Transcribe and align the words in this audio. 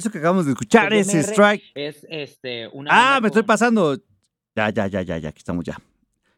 Eso 0.00 0.10
que 0.10 0.16
acabamos 0.16 0.46
de 0.46 0.52
escuchar 0.52 0.94
es 0.94 1.12
Strike. 1.12 1.62
Es 1.74 2.06
este 2.08 2.68
una 2.68 2.88
Ah, 2.90 3.20
me 3.20 3.26
estoy 3.26 3.42
pasando. 3.42 3.98
Ya, 4.56 4.70
ya, 4.70 4.86
ya, 4.86 5.02
ya, 5.02 5.18
ya, 5.18 5.28
aquí 5.28 5.40
estamos 5.40 5.62
ya. 5.62 5.78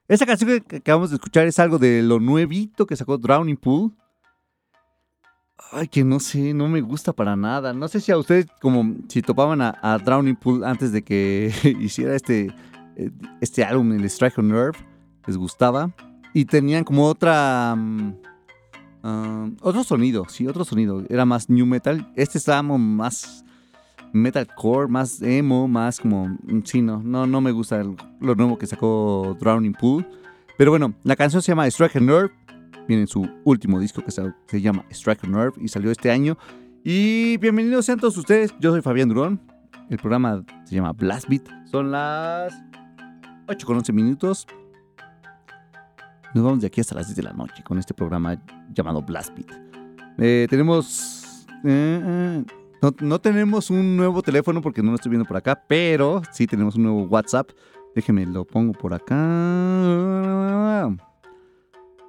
Esa 0.09 0.27
canción 0.27 0.61
que 0.63 0.79
acabamos 0.79 1.11
de 1.11 1.15
escuchar 1.15 1.47
es 1.47 1.61
algo 1.61 1.79
de 1.79 2.03
lo 2.03 2.19
nuevito 2.19 2.87
que 2.87 2.97
sacó 2.97 3.19
Drowning 3.19 3.57
Pool. 3.57 3.93
Ay, 5.71 5.87
que 5.87 6.03
no 6.03 6.19
sé, 6.19 6.53
no 6.53 6.67
me 6.67 6.81
gusta 6.81 7.13
para 7.13 7.37
nada. 7.37 7.73
No 7.73 7.87
sé 7.87 8.01
si 8.01 8.11
a 8.11 8.19
ustedes, 8.19 8.47
como 8.61 8.97
si 9.07 9.23
topaban 9.23 9.63
a, 9.63 9.79
a 9.81 9.97
Drowning 9.99 10.35
Pool 10.35 10.65
antes 10.65 10.91
de 10.91 11.03
que 11.03 11.55
hiciera 11.81 12.17
este, 12.17 12.53
eh, 12.97 13.11
este 13.41 13.63
álbum, 13.63 13.93
el 13.93 14.05
Strike 14.07 14.39
on 14.39 14.49
Nerve, 14.49 14.77
les 15.25 15.37
gustaba. 15.37 15.95
Y 16.35 16.47
tenían 16.47 16.83
como 16.83 17.07
otra. 17.07 17.77
mm, 17.77 18.15
ah, 19.05 19.49
otro 19.61 19.85
sonido, 19.85 20.27
sí, 20.29 20.49
otro 20.49 20.65
sonido. 20.65 21.05
Era 21.09 21.25
más 21.25 21.49
new 21.49 21.65
metal. 21.65 22.13
Este 22.17 22.39
estaba 22.39 22.59
como 22.59 22.77
más 22.77 23.45
metalcore, 24.13 24.89
más 24.89 25.21
emo, 25.23 25.69
más 25.69 26.01
como. 26.01 26.29
mm, 26.29 26.63
Sí, 26.65 26.83
no, 26.83 27.03
no, 27.03 27.41
me 27.41 27.53
gusta 27.53 27.83
lo 27.83 28.35
nuevo 28.35 28.59
que 28.59 28.67
sacó 28.67 29.37
Drowning 29.41 29.73
Pool. 29.75 30.07
Pero 30.59 30.71
bueno, 30.71 30.95
la 31.03 31.17
canción 31.17 31.43
se 31.43 31.53
llama 31.53 31.67
Strike 31.67 31.97
a 31.97 32.01
Nerve. 32.01 32.31
Viene 32.89 33.03
en 33.03 33.09
su 33.09 33.29
último 33.45 33.79
disco 33.81 34.03
que 34.05 34.11
se, 34.11 34.23
se 34.47 34.61
llama 34.61 34.85
Strike 34.91 35.25
a 35.25 35.29
Nerve 35.29 35.53
y 35.61 35.69
salió 35.69 35.91
este 35.91 36.11
año. 36.11 36.37
Y 36.85 37.37
bienvenidos 37.39 37.87
sean 37.87 37.99
todos 37.99 38.17
ustedes. 38.17 38.55
Yo 38.61 38.73
soy 38.73 38.83
Fabián 38.83 39.09
Durón. 39.09 39.41
El 39.89 39.99
programa 39.99 40.45
se 40.65 40.75
llama 40.75 40.93
Blast 40.93 41.29
Beat. 41.29 41.49
Son 41.71 41.91
las 41.91 42.53
8 43.49 43.67
con 43.67 43.77
11 43.77 43.93
minutos. 43.93 44.47
Nos 46.35 46.45
vamos 46.45 46.61
de 46.61 46.67
aquí 46.67 46.81
hasta 46.81 46.95
las 46.95 47.07
10 47.09 47.17
de 47.17 47.23
la 47.25 47.33
noche 47.33 47.63
con 47.63 47.79
este 47.79 47.93
programa 47.95 48.41
llamado 48.73 49.03
Blast 49.03 49.35
Beat. 49.37 49.51
Eh, 50.19 50.47
tenemos. 50.49 51.47
eh, 51.65 52.01
eh, 52.05 52.45
no, 52.83 52.95
no 53.01 53.21
tenemos 53.21 53.71
un 53.71 53.97
nuevo 53.97 54.23
teléfono 54.23 54.61
porque 54.61 54.83
no 54.83 54.91
lo 54.91 54.97
estoy 54.97 55.11
viendo 55.11 55.27
por 55.27 55.37
acá, 55.37 55.63
pero 55.67 56.23
sí 56.33 56.47
tenemos 56.47 56.75
un 56.77 56.83
nuevo 56.83 57.05
WhatsApp. 57.05 57.51
Déjenme 57.95 58.27
lo 58.27 58.45
pongo 58.45 58.73
por 58.73 58.93
acá. 58.93 59.17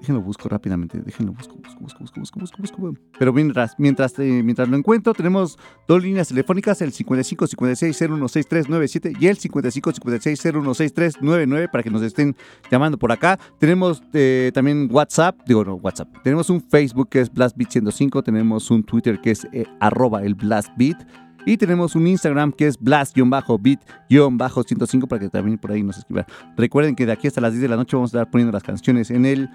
Déjenlo 0.03 0.21
busco 0.21 0.49
rápidamente. 0.49 0.99
Déjenlo 0.99 1.31
busco, 1.31 1.55
busco, 1.55 1.79
busco, 1.79 1.99
busco, 2.03 2.19
busco, 2.19 2.39
busco, 2.59 2.81
busco. 2.81 3.01
Pero 3.17 3.31
mientras, 3.31 3.73
mientras, 3.77 4.19
eh, 4.19 4.41
mientras 4.43 4.67
lo 4.67 4.75
encuentro, 4.75 5.13
tenemos 5.13 5.57
dos 5.87 6.03
líneas 6.03 6.27
telefónicas, 6.27 6.81
el 6.81 6.91
55 6.91 7.47
56 7.47 7.97
016397 7.97 9.13
y 9.17 9.27
el 9.27 9.37
55 9.37 9.93
56 9.93 10.41
016399 10.41 11.69
para 11.69 11.83
que 11.83 11.89
nos 11.89 12.01
estén 12.01 12.35
llamando 12.69 12.99
por 12.99 13.13
acá. 13.13 13.39
Tenemos 13.59 14.03
eh, 14.11 14.51
también 14.53 14.89
WhatsApp, 14.91 15.39
digo 15.47 15.63
no, 15.63 15.75
WhatsApp. 15.75 16.09
Tenemos 16.21 16.49
un 16.49 16.59
Facebook 16.59 17.07
que 17.07 17.21
es 17.21 17.31
BlastBeat105, 17.31 18.25
tenemos 18.25 18.69
un 18.71 18.83
Twitter 18.83 19.21
que 19.21 19.31
es 19.31 19.47
eh, 19.53 19.63
arroba 19.79 20.23
el 20.23 20.35
BlastBeat. 20.35 20.97
Y 21.45 21.57
tenemos 21.57 21.93
un 21.95 22.07
Instagram 22.07 22.53
que 22.53 22.67
es 22.67 22.79
blast-beat-105 22.79 25.07
para 25.07 25.19
que 25.19 25.29
también 25.29 25.57
por 25.57 25.71
ahí 25.71 25.83
nos 25.83 25.97
escriban. 25.97 26.25
Recuerden 26.55 26.95
que 26.95 27.05
de 27.05 27.11
aquí 27.11 27.27
hasta 27.27 27.41
las 27.41 27.51
10 27.51 27.63
de 27.63 27.67
la 27.67 27.75
noche 27.75 27.97
vamos 27.97 28.13
a 28.13 28.19
estar 28.19 28.31
poniendo 28.31 28.53
las 28.53 28.63
canciones 28.63 29.11
en 29.11 29.25
el 29.25 29.49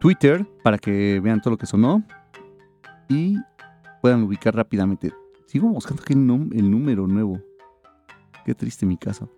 Twitter 0.00 0.46
para 0.62 0.78
que 0.78 1.20
vean 1.20 1.40
todo 1.40 1.52
lo 1.52 1.58
que 1.58 1.66
sonó 1.66 2.02
y 3.08 3.36
puedan 4.00 4.22
ubicar 4.22 4.54
rápidamente. 4.54 5.12
Sigo 5.46 5.68
buscando 5.68 6.02
aquí 6.02 6.12
el, 6.12 6.70
número 6.70 7.06
nuevo. 7.06 7.40
Qué 8.44 8.54
triste 8.54 8.86
mi 8.86 8.96
caso. 8.96 9.30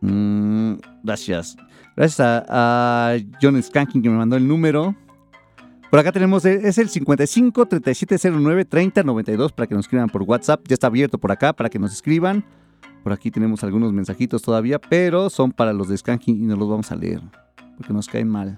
Mm, 0.00 0.74
gracias. 1.04 1.56
Gracias 1.96 2.20
a, 2.48 3.16
John 3.40 3.62
Skanking 3.62 4.02
que 4.02 4.10
me 4.10 4.16
mandó 4.16 4.36
el 4.36 4.46
número. 4.46 4.96
Por 5.90 6.00
acá 6.00 6.10
tenemos, 6.10 6.44
eh, 6.44 6.60
es 6.64 6.78
el 6.78 6.88
55 6.88 7.66
3709 7.66 8.64
3092 8.64 9.52
para 9.52 9.66
que 9.66 9.74
nos 9.74 9.84
escriban 9.84 10.08
por 10.08 10.22
WhatsApp. 10.22 10.66
Ya 10.66 10.74
está 10.74 10.88
abierto 10.88 11.18
por 11.18 11.30
acá 11.30 11.52
para 11.52 11.68
que 11.68 11.78
nos 11.78 11.92
escriban. 11.92 12.44
Por 13.04 13.12
aquí 13.12 13.30
tenemos 13.30 13.62
algunos 13.64 13.92
mensajitos 13.92 14.42
todavía, 14.42 14.78
pero 14.78 15.28
son 15.28 15.52
para 15.52 15.72
los 15.72 15.88
de 15.88 15.96
Skanking 15.96 16.42
y 16.42 16.46
no 16.46 16.56
los 16.56 16.68
vamos 16.68 16.90
a 16.92 16.96
leer 16.96 17.20
porque 17.76 17.92
nos 17.92 18.06
caen 18.06 18.28
mal. 18.28 18.56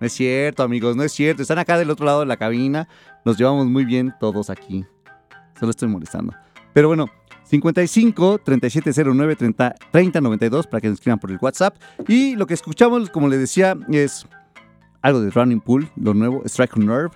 No 0.00 0.06
es 0.06 0.14
cierto, 0.14 0.62
amigos, 0.62 0.96
no 0.96 1.02
es 1.02 1.12
cierto. 1.12 1.42
Están 1.42 1.58
acá 1.58 1.78
del 1.78 1.90
otro 1.90 2.06
lado 2.06 2.20
de 2.20 2.26
la 2.26 2.38
cabina. 2.38 2.88
Nos 3.24 3.36
llevamos 3.36 3.66
muy 3.66 3.84
bien 3.84 4.14
todos 4.18 4.48
aquí. 4.48 4.84
Solo 5.58 5.70
estoy 5.70 5.88
molestando. 5.88 6.34
Pero 6.72 6.88
bueno, 6.88 7.06
55 7.44 8.38
3709 8.38 9.36
30, 9.36 9.74
3092 9.90 10.66
para 10.66 10.80
que 10.80 10.88
nos 10.88 10.94
escriban 10.94 11.18
por 11.18 11.30
el 11.30 11.38
WhatsApp. 11.40 11.76
Y 12.08 12.34
lo 12.36 12.46
que 12.46 12.54
escuchamos, 12.54 13.10
como 13.10 13.28
les 13.28 13.40
decía, 13.40 13.76
es 13.90 14.26
algo 15.02 15.20
de 15.20 15.30
Running 15.30 15.60
Pool, 15.60 15.90
lo 15.96 16.14
nuevo, 16.14 16.42
Strike 16.46 16.78
Nerve. 16.78 17.10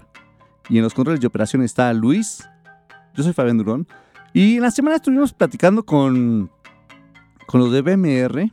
Y 0.68 0.76
en 0.76 0.84
los 0.84 0.92
controles 0.92 1.20
de 1.20 1.26
operación 1.26 1.62
está 1.62 1.92
Luis. 1.94 2.46
Yo 3.14 3.22
soy 3.22 3.32
Fabián 3.32 3.56
Durón. 3.56 3.86
Y 4.34 4.56
en 4.56 4.62
la 4.62 4.70
semana 4.70 4.96
estuvimos 4.96 5.32
platicando 5.32 5.86
con, 5.86 6.50
con 7.46 7.60
los 7.60 7.72
de 7.72 7.80
BMR 7.80 8.50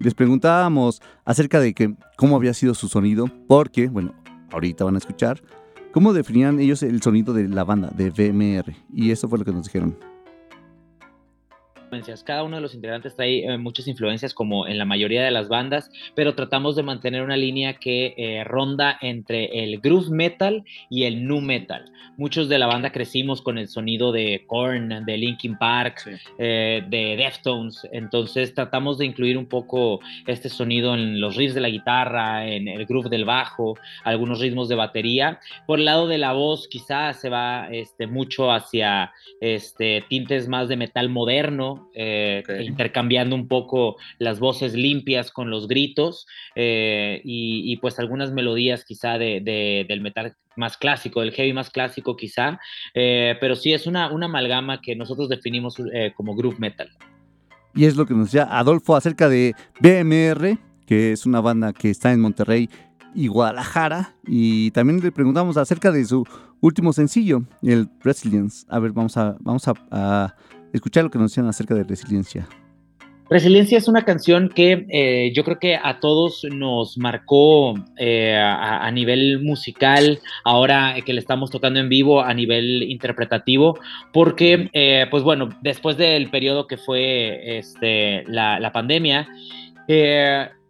les 0.00 0.14
preguntábamos 0.14 1.00
acerca 1.24 1.60
de 1.60 1.74
que, 1.74 1.94
cómo 2.16 2.34
había 2.34 2.54
sido 2.54 2.74
su 2.74 2.88
sonido, 2.88 3.26
porque, 3.46 3.86
bueno, 3.86 4.14
ahorita 4.50 4.84
van 4.84 4.96
a 4.96 4.98
escuchar, 4.98 5.40
cómo 5.92 6.12
definían 6.12 6.58
ellos 6.58 6.82
el 6.82 7.00
sonido 7.02 7.32
de 7.34 7.48
la 7.48 7.64
banda, 7.64 7.92
de 7.94 8.10
VMR. 8.10 8.74
Y 8.92 9.10
eso 9.10 9.28
fue 9.28 9.38
lo 9.38 9.44
que 9.44 9.52
nos 9.52 9.66
dijeron. 9.66 9.96
Cada 12.24 12.44
uno 12.44 12.56
de 12.56 12.62
los 12.62 12.74
integrantes 12.74 13.16
trae 13.16 13.44
eh, 13.44 13.58
muchas 13.58 13.88
influencias 13.88 14.32
como 14.32 14.66
en 14.68 14.78
la 14.78 14.84
mayoría 14.84 15.24
de 15.24 15.32
las 15.32 15.48
bandas, 15.48 15.90
pero 16.14 16.34
tratamos 16.36 16.76
de 16.76 16.84
mantener 16.84 17.22
una 17.22 17.36
línea 17.36 17.74
que 17.74 18.14
eh, 18.16 18.44
ronda 18.44 18.96
entre 19.00 19.64
el 19.64 19.80
groove 19.80 20.10
metal 20.10 20.64
y 20.88 21.04
el 21.04 21.26
nu 21.26 21.40
metal. 21.40 21.90
Muchos 22.16 22.48
de 22.48 22.58
la 22.58 22.66
banda 22.66 22.92
crecimos 22.92 23.42
con 23.42 23.58
el 23.58 23.68
sonido 23.68 24.12
de 24.12 24.44
Korn, 24.46 25.04
de 25.04 25.16
Linkin 25.16 25.58
Park, 25.58 26.18
eh, 26.38 26.82
de 26.88 27.16
Deftones, 27.16 27.88
entonces 27.92 28.54
tratamos 28.54 28.98
de 28.98 29.06
incluir 29.06 29.36
un 29.36 29.46
poco 29.46 30.00
este 30.26 30.48
sonido 30.48 30.94
en 30.94 31.20
los 31.20 31.36
riffs 31.36 31.54
de 31.54 31.60
la 31.60 31.70
guitarra, 31.70 32.46
en 32.46 32.68
el 32.68 32.86
groove 32.86 33.08
del 33.08 33.24
bajo, 33.24 33.76
algunos 34.04 34.38
ritmos 34.38 34.68
de 34.68 34.76
batería. 34.76 35.40
Por 35.66 35.80
el 35.80 35.86
lado 35.86 36.06
de 36.06 36.18
la 36.18 36.34
voz 36.34 36.68
quizás 36.68 37.20
se 37.20 37.30
va 37.30 37.68
este, 37.70 38.06
mucho 38.06 38.52
hacia 38.52 39.12
este, 39.40 40.04
tintes 40.08 40.46
más 40.46 40.68
de 40.68 40.76
metal 40.76 41.08
moderno, 41.08 41.79
eh, 41.94 42.42
intercambiando 42.64 43.34
un 43.34 43.48
poco 43.48 43.96
las 44.18 44.40
voces 44.40 44.74
limpias 44.74 45.30
con 45.30 45.50
los 45.50 45.68
gritos 45.68 46.26
eh, 46.54 47.20
y, 47.24 47.76
pues 47.78 47.98
algunas 47.98 48.32
melodías 48.32 48.84
quizá 48.84 49.18
de, 49.18 49.40
del 49.88 50.00
metal 50.00 50.34
más 50.56 50.76
clásico, 50.76 51.20
del 51.20 51.32
heavy 51.32 51.52
más 51.52 51.70
clásico 51.70 52.16
quizá, 52.16 52.60
eh, 52.94 53.36
pero 53.40 53.56
sí 53.56 53.72
es 53.72 53.86
una, 53.86 54.10
una 54.12 54.26
amalgama 54.26 54.80
que 54.80 54.94
nosotros 54.96 55.28
definimos 55.28 55.76
como 56.16 56.34
groove 56.34 56.58
metal. 56.58 56.88
Y 57.74 57.84
es 57.84 57.96
lo 57.96 58.06
que 58.06 58.14
nos 58.14 58.26
decía 58.26 58.48
Adolfo 58.50 58.96
acerca 58.96 59.28
de 59.28 59.54
BMR, 59.80 60.58
que 60.86 61.12
es 61.12 61.26
una 61.26 61.40
banda 61.40 61.72
que 61.72 61.90
está 61.90 62.12
en 62.12 62.20
Monterrey 62.20 62.68
y 63.14 63.28
Guadalajara. 63.28 64.14
Y 64.26 64.70
también 64.72 65.00
le 65.00 65.12
preguntamos 65.12 65.56
acerca 65.56 65.92
de 65.92 66.04
su 66.04 66.26
último 66.60 66.92
sencillo, 66.92 67.42
el 67.62 67.88
Resilience. 68.02 68.66
A 68.68 68.78
ver, 68.80 68.92
vamos 68.92 69.16
a, 69.16 69.36
vamos 69.40 69.66
a 69.68 70.34
escuchar 70.72 71.04
lo 71.04 71.10
que 71.10 71.18
nos 71.18 71.30
decían 71.30 71.46
acerca 71.46 71.74
de 71.74 71.84
resiliencia. 71.84 72.48
Resiliencia 73.30 73.78
es 73.78 73.86
una 73.86 74.04
canción 74.04 74.48
que 74.48 74.86
eh, 74.88 75.32
yo 75.32 75.44
creo 75.44 75.60
que 75.60 75.76
a 75.76 76.00
todos 76.00 76.44
nos 76.50 76.98
marcó 76.98 77.74
eh, 77.96 78.36
a, 78.36 78.90
nivel 78.90 79.40
musical, 79.40 80.18
ahora 80.42 80.96
que 81.06 81.12
le 81.12 81.20
estamos 81.20 81.48
tocando 81.48 81.78
en 81.78 81.88
vivo 81.88 82.22
a 82.22 82.34
nivel 82.34 82.82
interpretativo, 82.82 83.78
porque, 84.12 84.68
eh, 84.72 85.06
pues 85.12 85.22
bueno, 85.22 85.48
después 85.62 85.96
del 85.96 86.28
periodo 86.28 86.66
que 86.66 86.76
fue 86.76 87.58
este, 87.58 88.24
la, 88.26 88.58
la 88.58 88.72
pandemia, 88.72 89.28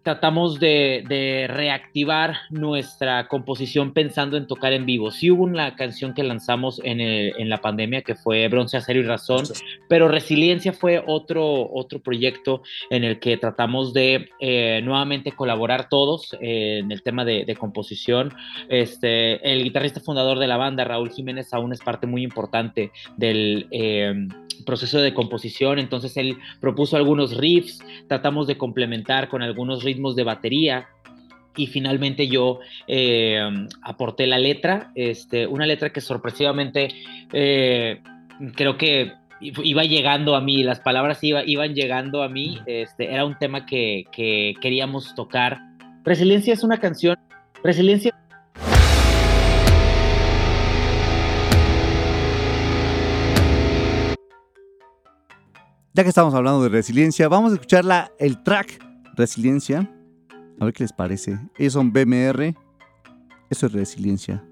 tratamos 0.02 0.58
de, 0.58 1.46
reactivar 1.48 2.36
nuestra 2.50 3.28
composición 3.28 3.92
pensando 3.92 4.36
en 4.36 4.46
tocar 4.46 4.72
en 4.72 4.86
vivo. 4.86 5.10
Sí 5.10 5.30
hubo 5.30 5.44
una 5.44 5.76
canción 5.76 6.14
que 6.14 6.22
lanzamos 6.22 6.80
en, 6.84 7.48
la 7.48 7.58
pandemia 7.58 8.02
que 8.02 8.14
fue 8.14 8.48
Bronce, 8.48 8.76
Acero 8.76 9.00
y 9.00 9.02
Razón, 9.02 9.44
pero 9.88 10.08
Resiliencia 10.08 10.72
fue 10.72 11.02
otro, 11.06 11.70
otro 11.72 12.00
proyecto 12.00 12.62
en 12.90 13.04
el 13.04 13.18
que 13.18 13.36
tratamos 13.36 13.92
de 13.92 14.30
eh, 14.40 14.80
nuevamente 14.84 15.32
colaborar 15.32 15.88
todos 15.88 16.34
eh, 16.40 16.78
en 16.78 16.92
el 16.92 17.02
tema 17.02 17.24
de, 17.24 17.50
composición. 17.58 18.32
Este, 18.68 19.52
el 19.52 19.64
guitarrista 19.64 20.00
fundador 20.00 20.38
de 20.38 20.46
la 20.46 20.56
banda, 20.56 20.84
Raúl 20.84 21.10
Jiménez, 21.10 21.52
aún 21.52 21.72
es 21.72 21.80
parte 21.80 22.06
muy 22.06 22.22
importante 22.22 22.92
del... 23.16 23.66
Eh, 23.70 24.14
proceso 24.64 25.00
de 25.00 25.14
composición, 25.14 25.78
entonces 25.78 26.16
él 26.16 26.36
propuso 26.60 26.96
algunos 26.96 27.36
riffs, 27.36 27.80
tratamos 28.08 28.46
de 28.46 28.56
complementar 28.56 29.28
con 29.28 29.42
algunos 29.42 29.82
ritmos 29.82 30.16
de 30.16 30.24
batería, 30.24 30.88
y 31.56 31.66
finalmente 31.66 32.28
yo 32.28 32.60
eh, 32.86 33.40
aporté 33.82 34.26
la 34.26 34.38
letra, 34.38 34.92
este, 34.94 35.46
una 35.46 35.66
letra 35.66 35.90
que 35.90 36.00
sorpresivamente 36.00 36.88
eh, 37.32 38.00
creo 38.54 38.76
que 38.76 39.12
iba 39.40 39.84
llegando 39.84 40.36
a 40.36 40.40
mí, 40.40 40.62
las 40.62 40.80
palabras 40.80 41.22
iba, 41.24 41.42
iban 41.44 41.74
llegando 41.74 42.22
a 42.22 42.28
mí, 42.28 42.58
este, 42.66 43.12
era 43.12 43.24
un 43.24 43.36
tema 43.38 43.66
que, 43.66 44.04
que 44.12 44.54
queríamos 44.60 45.14
tocar. 45.14 45.58
Resiliencia 46.04 46.52
es 46.54 46.62
una 46.62 46.78
canción, 46.78 47.16
Resiliencia 47.62 48.14
Ya 55.92 56.04
que 56.04 56.08
estamos 56.08 56.34
hablando 56.34 56.62
de 56.62 56.68
resiliencia, 56.68 57.28
vamos 57.28 57.50
a 57.50 57.54
escuchar 57.54 57.84
el 58.20 58.42
track 58.44 58.78
Resiliencia. 59.16 59.90
A 60.60 60.64
ver 60.64 60.72
qué 60.72 60.84
les 60.84 60.92
parece. 60.92 61.38
Ellos 61.58 61.72
son 61.72 61.92
BMR. 61.92 62.54
Eso 63.50 63.66
es 63.66 63.72
resiliencia. 63.72 64.44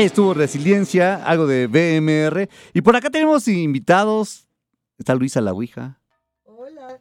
Ahí 0.00 0.06
estuvo 0.06 0.32
Resiliencia, 0.32 1.16
algo 1.16 1.46
de 1.46 1.66
BMR. 1.66 2.48
Y 2.72 2.80
por 2.80 2.96
acá 2.96 3.10
tenemos 3.10 3.46
invitados. 3.48 4.48
Está 4.96 5.14
Luisa 5.14 5.42
la 5.42 5.52
Ouija. 5.52 6.00
Hola. 6.46 6.98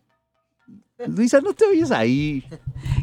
Luisa, 1.07 1.39
no 1.39 1.53
te 1.53 1.63
oyes 1.63 1.91
ahí. 1.91 2.43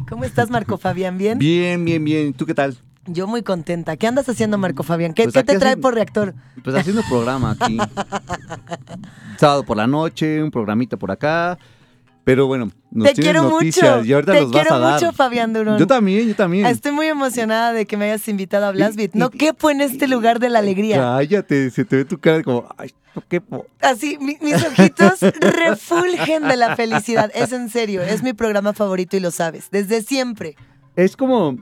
¿Cómo 0.07 0.23
estás, 0.23 0.51
Marco 0.51 0.77
Fabián? 0.77 1.17
¿Bien? 1.17 1.39
Bien, 1.39 1.83
bien, 1.83 2.03
bien. 2.03 2.33
¿Tú 2.35 2.45
qué 2.45 2.53
tal? 2.53 2.77
Yo 3.07 3.25
muy 3.25 3.41
contenta. 3.41 3.97
¿Qué 3.97 4.05
andas 4.05 4.29
haciendo, 4.29 4.59
Marco 4.59 4.83
Fabián? 4.83 5.15
¿Qué, 5.15 5.23
Pues 5.23 5.33
qué 5.33 5.43
te 5.43 5.57
trae 5.57 5.77
por 5.77 5.95
reactor? 5.95 6.35
Pues 6.63 6.75
haciendo 6.75 7.01
programa 7.09 7.57
aquí. 7.59 7.79
Sábado 9.39 9.63
por 9.63 9.77
la 9.77 9.87
noche, 9.87 10.43
un 10.43 10.51
programita 10.51 10.97
por 10.97 11.09
acá. 11.09 11.57
Pero 12.27 12.45
bueno, 12.45 12.69
nos 12.91 13.07
te 13.13 13.21
quiero 13.21 13.43
noticias 13.43 13.95
mucho. 13.99 14.05
y 14.05 14.11
ahorita 14.11 14.33
te 14.33 14.41
nos 14.41 14.51
vas 14.51 14.61
quiero 14.61 14.75
a 14.75 14.79
dar. 14.79 14.93
mucho, 15.01 15.13
Fabián 15.13 15.53
Durón. 15.53 15.79
Yo 15.79 15.87
también, 15.87 16.27
yo 16.27 16.35
también. 16.35 16.65
Estoy 16.65 16.91
muy 16.91 17.07
emocionada 17.07 17.71
de 17.71 17.85
que 17.85 17.95
me 17.95 18.03
hayas 18.11 18.27
invitado 18.27 18.65
a 18.65 18.71
Blastbeat. 18.73 19.15
Y- 19.15 19.17
No 19.17 19.29
quepo 19.29 19.69
en 19.69 19.79
este 19.79 20.09
lugar 20.09 20.39
de 20.39 20.49
la 20.49 20.59
alegría. 20.59 20.97
Cállate, 20.97 21.69
se 21.71 21.85
te 21.85 21.95
ve 21.95 22.03
tu 22.03 22.17
cara 22.19 22.43
como, 22.43 22.67
ay, 22.77 22.91
no 23.15 23.23
quepo. 23.29 23.65
Así, 23.79 24.17
mi- 24.19 24.37
mis 24.41 24.55
ojitos 24.61 25.21
refulgen 25.39 26.49
de 26.49 26.57
la 26.57 26.75
felicidad. 26.75 27.31
Es 27.33 27.53
en 27.53 27.69
serio, 27.69 28.01
es 28.01 28.23
mi 28.23 28.33
programa 28.33 28.73
favorito 28.73 29.15
y 29.15 29.21
lo 29.21 29.31
sabes. 29.31 29.69
Desde 29.71 30.01
siempre. 30.01 30.57
Es 30.97 31.15
como, 31.15 31.57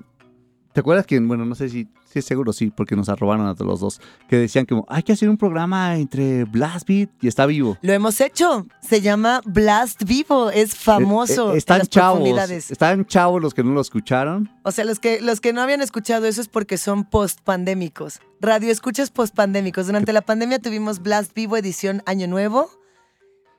¿te 0.73 0.79
acuerdas 0.79 1.05
que, 1.05 1.19
bueno, 1.19 1.45
no 1.45 1.53
sé 1.53 1.69
si, 1.69 1.87
seguro 2.21 2.53
sí, 2.53 2.71
porque 2.75 2.95
nos 2.95 3.09
arrobaron 3.09 3.47
a 3.47 3.55
los 3.63 3.79
dos, 3.79 4.01
que 4.27 4.37
decían 4.37 4.65
como, 4.65 4.85
hay 4.89 5.03
que 5.03 5.13
hacer 5.13 5.29
un 5.29 5.37
programa 5.37 5.95
entre 5.95 6.45
Blastbeat 6.45 7.09
y 7.21 7.27
Está 7.27 7.45
Vivo. 7.45 7.77
Lo 7.81 7.93
hemos 7.93 8.19
hecho. 8.21 8.67
Se 8.81 9.01
llama 9.01 9.41
Blast 9.45 10.03
Vivo. 10.03 10.49
Es 10.51 10.75
famoso. 10.75 11.47
Eh, 11.47 11.47
eh, 11.47 11.51
en 11.51 11.57
están 11.57 11.79
las 11.79 11.89
chavos, 11.89 12.49
están 12.49 13.05
chavos 13.05 13.41
los 13.41 13.53
que 13.53 13.63
no 13.63 13.73
lo 13.73 13.81
escucharon. 13.81 14.49
O 14.63 14.71
sea, 14.71 14.85
los 14.85 14.99
que, 14.99 15.21
los 15.21 15.41
que 15.41 15.53
no 15.53 15.61
habían 15.61 15.81
escuchado 15.81 16.25
eso 16.25 16.41
es 16.41 16.47
porque 16.47 16.77
son 16.77 17.03
post-pandémicos. 17.05 18.19
Radio 18.41 18.71
escuchas 18.71 19.11
post-pandémicos. 19.11 19.87
Durante 19.87 20.13
la 20.13 20.21
pandemia 20.21 20.59
tuvimos 20.59 21.01
Blast 21.01 21.33
Vivo 21.33 21.57
edición 21.57 22.03
Año 22.05 22.27
Nuevo, 22.27 22.69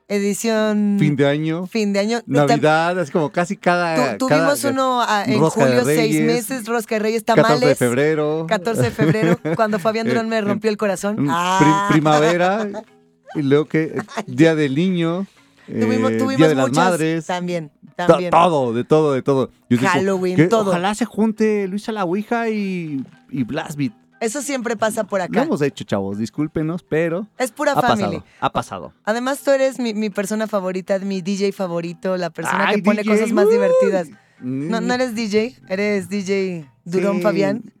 edición 0.07 0.97
Fin 0.99 1.15
de 1.15 1.27
año, 1.27 1.67
fin 1.67 1.93
de 1.93 1.99
año. 1.99 2.19
Navidad, 2.25 2.97
así 2.99 3.11
como 3.11 3.29
casi 3.31 3.57
cada... 3.57 4.17
Tu- 4.17 4.27
tuvimos 4.27 4.61
cada- 4.61 4.73
uno 4.73 5.01
ah, 5.01 5.23
en 5.25 5.39
Rosca 5.39 5.61
julio, 5.65 5.83
seis 5.85 5.97
Reyes, 5.99 6.25
meses, 6.25 6.65
Rosca 6.67 6.95
de 6.95 6.99
Reyes, 6.99 7.23
14 7.23 7.41
tamales. 7.43 7.69
de 7.69 7.75
febrero. 7.75 8.45
14 8.47 8.81
de 8.83 8.91
febrero, 8.91 9.39
cuando 9.55 9.79
Fabián 9.79 10.07
Eh, 10.07 10.09
Durón 10.11 10.29
me 10.29 10.37
eh, 10.37 10.41
rompió 10.41 10.69
el 10.69 10.77
corazón. 10.77 11.15
Mm, 11.15 11.25
pri- 11.25 11.29
Ah. 11.31 11.87
primavera, 11.91 12.67
y 13.35 13.41
luego 13.41 13.65
que 13.65 14.01
Día 14.27 14.55
del 14.55 14.75
Niño, 14.75 15.25
eh, 15.67 15.79
Tuvimos, 15.81 16.11
tuvimos 16.17 16.37
Día 16.37 16.47
de 16.47 16.55
las 16.55 16.71
Madres. 16.71 17.25
también, 17.25 17.71
también. 17.97 18.31
Todo, 18.31 18.71
de 18.73 18.83
todo, 18.85 19.13
de 19.13 19.21
todo. 19.21 19.51
Yo 19.69 19.77
digo, 19.77 19.89
Halloween, 19.91 20.35
que 20.37 20.45
todo. 20.47 20.69
Ojalá 20.69 20.95
se 20.95 21.03
junte 21.05 21.67
Luisa 21.67 21.91
la 21.91 22.05
Ouija 22.05 22.47
y, 22.49 23.03
y 23.29 23.43
Blastbeat. 23.43 23.91
Eso 24.19 24.41
siempre 24.41 24.75
pasa 24.75 25.03
por 25.03 25.19
Lo 25.19 25.25
acá. 25.25 25.43
hemos 25.43 25.61
hecho, 25.61 25.83
chavos, 25.83 26.17
discúlpenos, 26.17 26.83
pero 26.83 27.27
Es 27.37 27.51
pura 27.51 27.73
ha 27.73 27.81
familia. 27.81 28.19
pasado, 28.19 28.23
ha 28.39 28.51
pasado. 28.51 28.93
Además, 29.03 29.41
tú 29.43 29.51
eres 29.51 29.79
mi, 29.79 29.93
mi 29.93 30.09
persona 30.09 30.47
favorita, 30.47 30.97
mi 30.99 31.21
DJ 31.21 31.51
favorito, 31.51 32.17
la 32.17 32.29
persona 32.31 32.67
Ay, 32.69 32.77
que 32.77 32.81
pone 32.83 33.03
DJ, 33.03 33.11
cosas 33.13 33.31
más 33.31 33.45
uy. 33.45 33.53
divertidas. 33.53 34.09
No, 34.39 34.81
Mm, 34.81 34.87
no 34.87 34.93
eres 34.93 35.15
DJ, 35.15 35.55
eres 35.67 36.09
DJ 36.09 36.69
Durón 36.85 37.17
sí. 37.17 37.21
Fabián. 37.23 37.73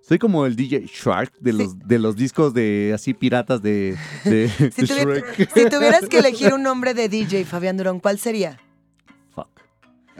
Soy 0.00 0.18
como 0.18 0.46
el 0.46 0.56
DJ 0.56 0.86
Shark 0.86 1.32
de 1.38 1.52
los, 1.52 1.78
de 1.86 1.98
los 1.98 2.16
discos 2.16 2.54
de 2.54 2.92
así 2.94 3.12
piratas 3.12 3.60
de, 3.60 3.94
de, 4.24 4.48
Si, 4.74 4.82
de 4.82 4.88
tuvi- 4.88 5.04
Shrek. 5.04 5.52
si 5.52 5.68
tuvieras 5.68 6.08
que 6.08 6.18
elegir 6.20 6.54
un 6.54 6.62
nombre 6.62 6.94
de 6.94 7.10
DJ, 7.10 7.44
Fabián 7.44 7.76
Durón, 7.76 8.00
¿cuál 8.00 8.18
sería? 8.18 8.58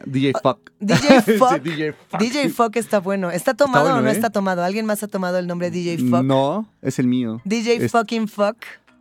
Fuck. 0.03 0.07
DJ 0.07 0.33
Fuck. 0.43 0.71
DJ 0.81 1.23
Sí, 1.23 1.33
Fuck. 1.39 1.63
DJ 1.63 1.93
Fuck. 1.93 2.21
DJ 2.21 2.49
Fuck 2.51 2.77
está 2.77 3.01
bueno. 3.01 3.31
¿Está 3.31 3.55
tomado 3.55 3.85
bueno, 3.85 3.99
o 3.99 4.03
no 4.03 4.09
¿eh? 4.09 4.13
está 4.13 4.31
tomado? 4.31 4.63
¿Alguien 4.65 4.87
más 4.87 5.03
ha 5.03 5.09
tomado 5.09 5.39
el 5.39 5.47
nombre 5.47 5.71
DJ 5.71 5.99
Fuck? 5.99 6.23
No, 6.25 6.69
es 6.83 6.99
el 6.99 7.07
mío. 7.07 7.41
DJ 7.45 7.85
Es- 7.85 7.93
Fucking 7.93 8.29
Fuck 8.29 8.57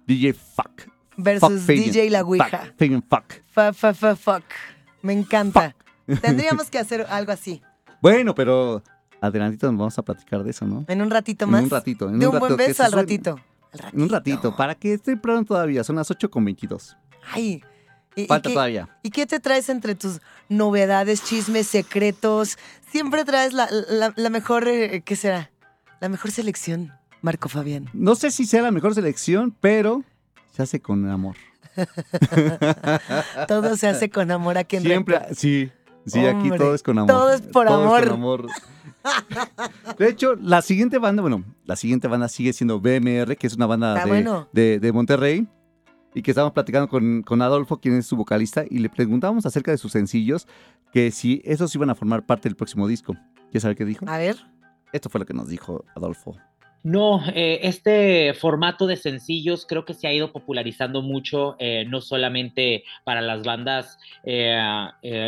DJ 0.06 0.34
Fuck. 0.34 0.90
versus 1.18 1.62
Fuck. 1.62 1.76
DJ 1.76 2.10
La 2.10 2.24
Ouija. 2.24 2.74
Fuck. 2.78 3.34
Fuck. 3.52 3.74
Fa, 3.94 4.16
fuck. 4.16 4.44
Me 5.02 5.14
encanta. 5.14 5.76
Tendríamos 6.22 6.70
que 6.70 6.80
hacer 6.80 7.06
algo 7.10 7.32
así. 7.32 7.62
Bueno, 8.02 8.34
pero 8.36 8.82
adelantito 9.20 9.68
nos 9.72 9.78
vamos 9.80 9.98
a 9.98 10.04
platicar 10.04 10.44
de 10.44 10.52
eso, 10.52 10.66
¿no? 10.66 10.86
En 10.88 11.02
un 11.02 11.10
ratito 11.10 11.46
En 11.46 11.52
más. 11.52 11.64
un 11.64 11.70
ratito. 11.70 12.10
En 12.10 12.20
de 12.20 12.28
un, 12.28 12.34
un, 12.36 12.40
buen 12.40 12.52
rato, 12.54 12.64
beso 12.68 12.84
al 12.84 12.92
ratito. 12.92 13.40
Al 13.74 13.94
En 13.94 14.02
un 14.02 14.10
ratito, 14.10 14.56
para 14.56 14.76
que 14.76 14.94
esté 14.94 15.18
pronto 15.18 15.54
todavía. 15.56 15.84
Son 15.84 15.96
las 15.98 16.10
8 16.10 16.30
con 16.30 16.46
22. 16.46 16.96
Ay. 17.34 17.62
¿Y, 18.18 18.24
y 18.24 18.28
Falta 18.28 18.50
qué, 18.50 18.54
todavía. 18.56 18.90
¿Y 19.04 19.12
qué 19.12 19.26
te 19.26 19.40
traes 19.40 19.70
entre 19.70 19.96
tus 19.96 20.20
novedades, 20.50 21.24
chismes, 21.24 21.68
secretos? 21.68 22.58
Siempre 22.92 23.24
traes 23.24 23.54
la, 23.54 23.70
la- 23.72 24.12
la 24.16 24.30
mejor, 24.30 24.68
eh, 24.68 25.02
¿qué 25.06 25.16
será? 25.16 25.52
La 26.02 26.10
mejor 26.10 26.32
selección, 26.32 26.92
Marco 27.22 27.48
Fabián. 27.48 27.90
No 27.94 28.16
sé 28.16 28.32
si 28.32 28.46
sea 28.46 28.62
la 28.64 28.72
mejor 28.72 28.94
selección, 28.96 29.56
pero 29.62 30.04
se 30.56 30.64
hace 30.64 30.82
con 30.82 31.10
amor. 31.10 31.36
Todo 33.48 33.76
se 33.78 33.88
hace 33.88 34.10
con 34.10 34.32
amor 34.32 34.58
aquí 34.58 34.78
en 34.78 34.84
Siempre, 34.84 35.20
sí. 35.36 35.72
Sí, 36.06 36.26
aquí 36.26 36.50
todo 36.58 36.74
es 36.74 36.82
con 36.84 36.98
amor. 37.00 37.10
todo 37.14 37.34
es 37.34 37.42
por 37.42 37.68
Todo 37.68 37.84
amor. 37.84 38.04
con 38.06 38.14
amor. 38.14 38.48
De 40.00 40.08
hecho, 40.10 40.36
la 40.36 40.62
siguiente 40.62 41.00
banda, 41.00 41.22
bueno, 41.22 41.44
la 41.66 41.76
siguiente 41.76 42.08
banda 42.08 42.30
sigue 42.30 42.54
siendo 42.54 42.80
BMR, 42.80 43.36
que 43.36 43.46
es 43.48 43.56
una 43.56 43.66
banda 43.66 43.90
Está 43.94 44.06
de, 44.06 44.10
bueno. 44.10 44.48
de- 44.54 44.80
de 44.80 44.92
Monterrey. 44.94 45.48
Y 46.14 46.22
que 46.22 46.32
estábamos 46.32 46.54
platicando 46.54 46.88
con, 46.88 47.22
con 47.22 47.42
Adolfo, 47.42 47.80
quien 47.80 47.96
es 47.96 48.08
su 48.08 48.16
vocalista, 48.16 48.64
y 48.70 48.80
le 48.80 48.90
preguntábamos 48.90 49.46
acerca 49.46 49.72
de 49.72 49.78
sus 49.78 49.92
sencillos, 49.92 50.48
que 50.92 51.12
si 51.12 51.42
esos 51.46 51.74
iban 51.76 51.90
a 51.90 51.96
formar 51.96 52.26
parte 52.26 52.50
del 52.50 52.56
próximo 52.56 52.88
disco. 52.88 53.16
¿Quieres 53.46 53.62
saber 53.62 53.78
qué 53.78 53.86
dijo? 53.86 54.06
A 54.08 54.18
ver. 54.18 54.38
Esto 54.94 55.10
fue 55.10 55.20
lo 55.20 55.26
que 55.26 55.34
nos 55.34 55.50
dijo 55.50 55.86
Adolfo. 55.96 56.38
No, 56.88 57.22
eh, 57.36 57.60
este 57.64 58.34
formato 58.34 58.88
de 58.88 58.96
sencillos 58.96 59.66
creo 59.68 59.84
que 59.84 59.94
se 59.94 60.08
ha 60.08 60.14
ido 60.14 60.32
popularizando 60.32 61.02
mucho, 61.02 61.58
eh, 61.60 61.84
no 61.86 62.00
solamente 62.00 62.86
para 63.04 63.20
las 63.20 63.44
bandas 63.44 64.00
eh, 64.24 64.58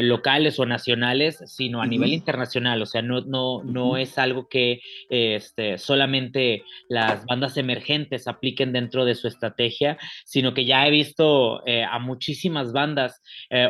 locales 0.02 0.58
o 0.58 0.66
nacionales, 0.66 1.44
sino 1.48 1.82
a 1.82 1.86
nivel 1.86 2.14
internacional. 2.14 2.82
O 2.82 2.86
sea, 2.86 3.02
no, 3.02 3.20
no, 3.20 3.62
no 3.66 3.98
es 3.98 4.18
algo 4.18 4.48
que 4.48 4.80
este, 5.10 5.78
solamente 5.80 6.64
las 6.88 7.26
bandas 7.26 7.58
emergentes 7.58 8.30
apliquen 8.30 8.72
dentro 8.72 9.04
de 9.04 9.16
su 9.16 9.28
estrategia, 9.28 9.98
sino 10.24 10.54
que 10.54 10.64
ya 10.64 10.88
he 10.88 10.92
visto 10.92 11.62
a 11.68 12.00
muchísimas 12.00 12.72
bandas 12.72 13.22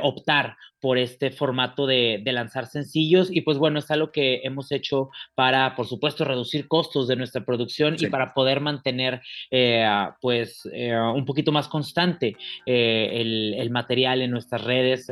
optar 0.03 0.57
por 0.79 0.97
este 0.97 1.31
formato 1.31 1.85
de, 1.85 2.21
de, 2.23 2.31
lanzar 2.31 2.67
sencillos 2.67 3.29
y 3.31 3.41
pues 3.41 3.57
bueno, 3.57 3.79
es 3.79 3.91
algo 3.91 4.11
que 4.11 4.41
hemos 4.43 4.71
hecho 4.71 5.09
para, 5.35 5.75
por 5.75 5.87
supuesto, 5.87 6.25
reducir 6.25 6.67
costos 6.67 7.07
de 7.07 7.15
nuestra 7.15 7.43
producción 7.43 7.97
sí. 7.97 8.05
y 8.05 8.09
para 8.09 8.33
poder 8.33 8.61
mantener 8.61 9.21
eh, 9.51 9.85
pues 10.21 10.67
eh, 10.71 10.97
un 10.97 11.25
poquito 11.25 11.51
más 11.51 11.67
constante 11.67 12.35
eh, 12.65 13.09
el, 13.13 13.55
el, 13.57 13.69
material 13.69 14.21
en 14.21 14.31
nuestras 14.31 14.63
redes 14.63 15.11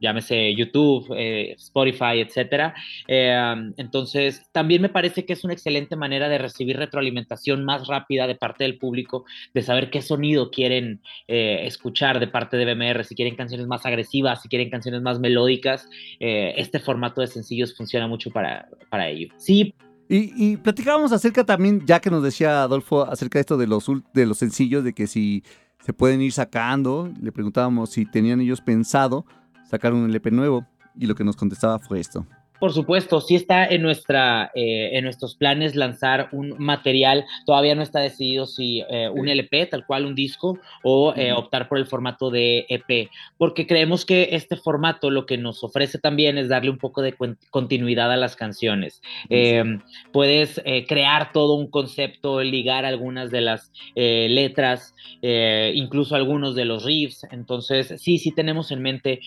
llámese 0.00 0.54
YouTube, 0.54 1.14
eh, 1.16 1.52
Spotify, 1.58 2.20
etcétera. 2.20 2.74
Eh, 3.06 3.72
entonces, 3.76 4.42
también 4.52 4.82
me 4.82 4.88
parece 4.88 5.24
que 5.24 5.34
es 5.34 5.44
una 5.44 5.52
excelente 5.52 5.94
manera 5.94 6.28
de 6.28 6.38
recibir 6.38 6.76
retroalimentación 6.76 7.64
más 7.64 7.86
rápida 7.86 8.26
de 8.26 8.34
parte 8.34 8.64
del 8.64 8.78
público, 8.78 9.24
de 9.54 9.62
saber 9.62 9.90
qué 9.90 10.02
sonido 10.02 10.50
quieren 10.50 11.02
eh, 11.28 11.60
escuchar 11.64 12.18
de 12.18 12.26
parte 12.26 12.56
de 12.56 12.74
BMR, 12.74 13.04
si 13.04 13.14
quieren 13.14 13.36
canciones 13.36 13.66
más 13.66 13.84
agresivas, 13.86 14.42
si 14.42 14.48
quieren 14.48 14.70
canciones 14.70 15.02
más 15.02 15.20
melódicas. 15.20 15.88
Este 16.18 16.78
formato 16.78 17.20
de 17.20 17.26
sencillos 17.26 17.76
funciona 17.76 18.06
mucho 18.06 18.30
para, 18.30 18.68
para. 18.88 19.06
Sí. 19.36 19.74
Y, 20.08 20.32
y, 20.36 20.56
platicábamos 20.56 21.12
acerca 21.12 21.44
también, 21.44 21.84
ya 21.86 22.00
que 22.00 22.10
nos 22.10 22.22
decía 22.22 22.62
Adolfo, 22.62 23.02
acerca 23.02 23.38
de 23.38 23.40
esto 23.40 23.56
de 23.56 23.66
los, 23.66 23.86
de 24.12 24.26
los 24.26 24.38
sencillos, 24.38 24.82
de 24.82 24.92
que 24.92 25.06
si 25.06 25.44
se 25.84 25.92
pueden 25.92 26.20
ir 26.20 26.32
sacando, 26.32 27.12
le 27.20 27.32
preguntábamos 27.32 27.90
si 27.90 28.06
tenían 28.06 28.40
ellos 28.40 28.60
pensado 28.60 29.24
sacar 29.70 29.92
un 29.92 30.10
LP 30.10 30.32
nuevo 30.32 30.66
y 30.96 31.06
lo 31.06 31.14
que 31.14 31.22
nos 31.22 31.36
contestaba 31.36 31.78
fue 31.78 32.00
esto. 32.00 32.26
Por 32.60 32.74
supuesto, 32.74 33.22
sí 33.22 33.36
está 33.36 33.64
en, 33.64 33.80
nuestra, 33.80 34.50
eh, 34.54 34.90
en 34.92 35.04
nuestros 35.04 35.34
planes 35.34 35.74
lanzar 35.74 36.28
un 36.30 36.54
material. 36.58 37.24
Todavía 37.46 37.74
no 37.74 37.82
está 37.82 38.00
decidido 38.00 38.44
si 38.44 38.84
eh, 38.90 39.08
un 39.08 39.30
LP, 39.30 39.64
tal 39.66 39.86
cual 39.86 40.04
un 40.04 40.14
disco, 40.14 40.58
o 40.82 41.14
eh, 41.16 41.32
optar 41.32 41.68
por 41.68 41.78
el 41.78 41.86
formato 41.86 42.30
de 42.30 42.66
EP, 42.68 43.08
porque 43.38 43.66
creemos 43.66 44.04
que 44.04 44.28
este 44.32 44.56
formato 44.56 45.08
lo 45.08 45.24
que 45.24 45.38
nos 45.38 45.64
ofrece 45.64 45.98
también 45.98 46.36
es 46.36 46.50
darle 46.50 46.70
un 46.70 46.76
poco 46.76 47.00
de 47.00 47.16
continuidad 47.48 48.12
a 48.12 48.18
las 48.18 48.36
canciones. 48.36 49.00
Em, 49.30 49.80
puedes 50.12 50.60
crear 50.86 51.32
todo 51.32 51.54
un 51.54 51.70
concepto, 51.70 52.42
ligar 52.42 52.84
algunas 52.84 53.30
de 53.30 53.40
las 53.40 53.72
letras, 53.94 54.94
incluso 55.22 56.14
algunos 56.14 56.54
de 56.54 56.66
los 56.66 56.84
riffs. 56.84 57.26
Entonces, 57.30 57.94
sí, 57.96 58.18
sí 58.18 58.32
tenemos 58.32 58.70
en 58.70 58.82
mente 58.82 59.20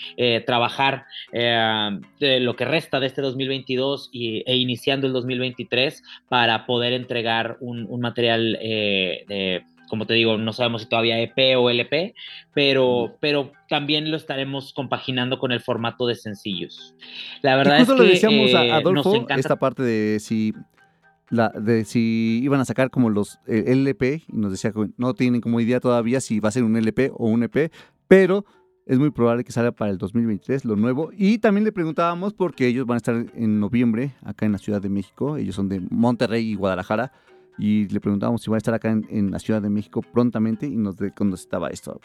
trabajar 0.46 1.06
lo 1.32 2.56
que 2.56 2.66
resta 2.66 3.00
de 3.00 3.08
este 3.08 3.23
2022 3.24 4.10
y, 4.12 4.44
e 4.46 4.56
iniciando 4.56 5.08
el 5.08 5.14
2023 5.14 6.04
para 6.30 6.66
poder 6.66 6.94
entregar 6.94 7.58
un, 7.60 7.88
un 7.90 8.02
material 8.02 8.58
eh, 8.62 9.26
de, 9.28 9.64
como 9.94 10.08
te 10.08 10.16
digo, 10.16 10.40
no 10.40 10.54
sabemos 10.54 10.82
si 10.82 10.90
todavía 10.90 11.20
EP 11.20 11.56
o 11.56 11.70
LP, 11.70 12.16
pero, 12.54 13.16
pero 13.20 13.52
también 13.70 14.10
lo 14.10 14.18
estaremos 14.18 14.74
compaginando 14.74 15.38
con 15.38 15.52
el 15.52 15.62
formato 15.62 16.08
de 16.08 16.16
sencillos. 16.16 16.96
La 17.44 17.56
verdad 17.56 17.80
es 17.80 17.88
que 17.88 18.02
le 18.02 18.10
decíamos 18.10 18.52
eh, 18.52 18.72
a 18.72 18.78
Adolfo 18.78 19.28
esta 19.30 19.58
parte 19.58 19.84
de 19.84 20.20
si 20.20 20.54
la, 21.30 21.50
de 21.50 21.86
si 21.86 22.42
iban 22.44 22.60
a 22.60 22.66
sacar 22.66 22.90
como 22.90 23.12
los 23.12 23.40
eh, 23.48 23.66
LP 23.68 24.24
y 24.28 24.36
nos 24.36 24.52
decía 24.52 24.72
que 24.72 24.88
no 24.98 25.14
tienen 25.14 25.42
como 25.42 25.60
idea 25.60 25.80
todavía 25.80 26.22
si 26.22 26.40
va 26.40 26.50
a 26.50 26.54
ser 26.54 26.64
un 26.64 26.76
LP 26.76 27.12
o 27.14 27.28
un 27.28 27.44
EP, 27.44 27.72
pero 28.08 28.46
es 28.86 29.00
muy 29.00 29.12
probable 29.12 29.44
que 29.44 29.52
salga 29.52 29.72
para 29.72 29.92
el 29.92 29.98
2023 29.98 30.66
lo 30.66 30.76
nuevo. 30.76 31.12
Y 31.16 31.38
también 31.38 31.64
le 31.64 31.72
preguntábamos 31.72 32.34
porque 32.34 32.68
ellos 32.68 32.86
van 32.86 32.96
a 32.96 32.98
estar 32.98 33.26
en 33.34 33.60
noviembre 33.60 34.14
acá 34.22 34.46
en 34.46 34.52
la 34.52 34.58
Ciudad 34.58 34.82
de 34.82 34.90
México. 34.90 35.38
Ellos 35.38 35.56
son 35.56 35.70
de 35.70 35.82
Monterrey 35.90 36.52
y 36.52 36.56
Guadalajara. 36.56 37.12
Y 37.58 37.88
le 37.88 38.00
preguntábamos 38.00 38.42
si 38.42 38.50
va 38.50 38.58
a 38.58 38.60
estar 38.60 38.74
acá 38.74 38.92
en, 38.92 39.06
en 39.10 39.32
la 39.32 39.40
Ciudad 39.40 39.62
de 39.62 39.70
México 39.70 40.02
prontamente 40.02 40.66
y 40.66 40.76
nos 40.76 40.96
contestaba 41.16 41.70
esto. 41.70 42.00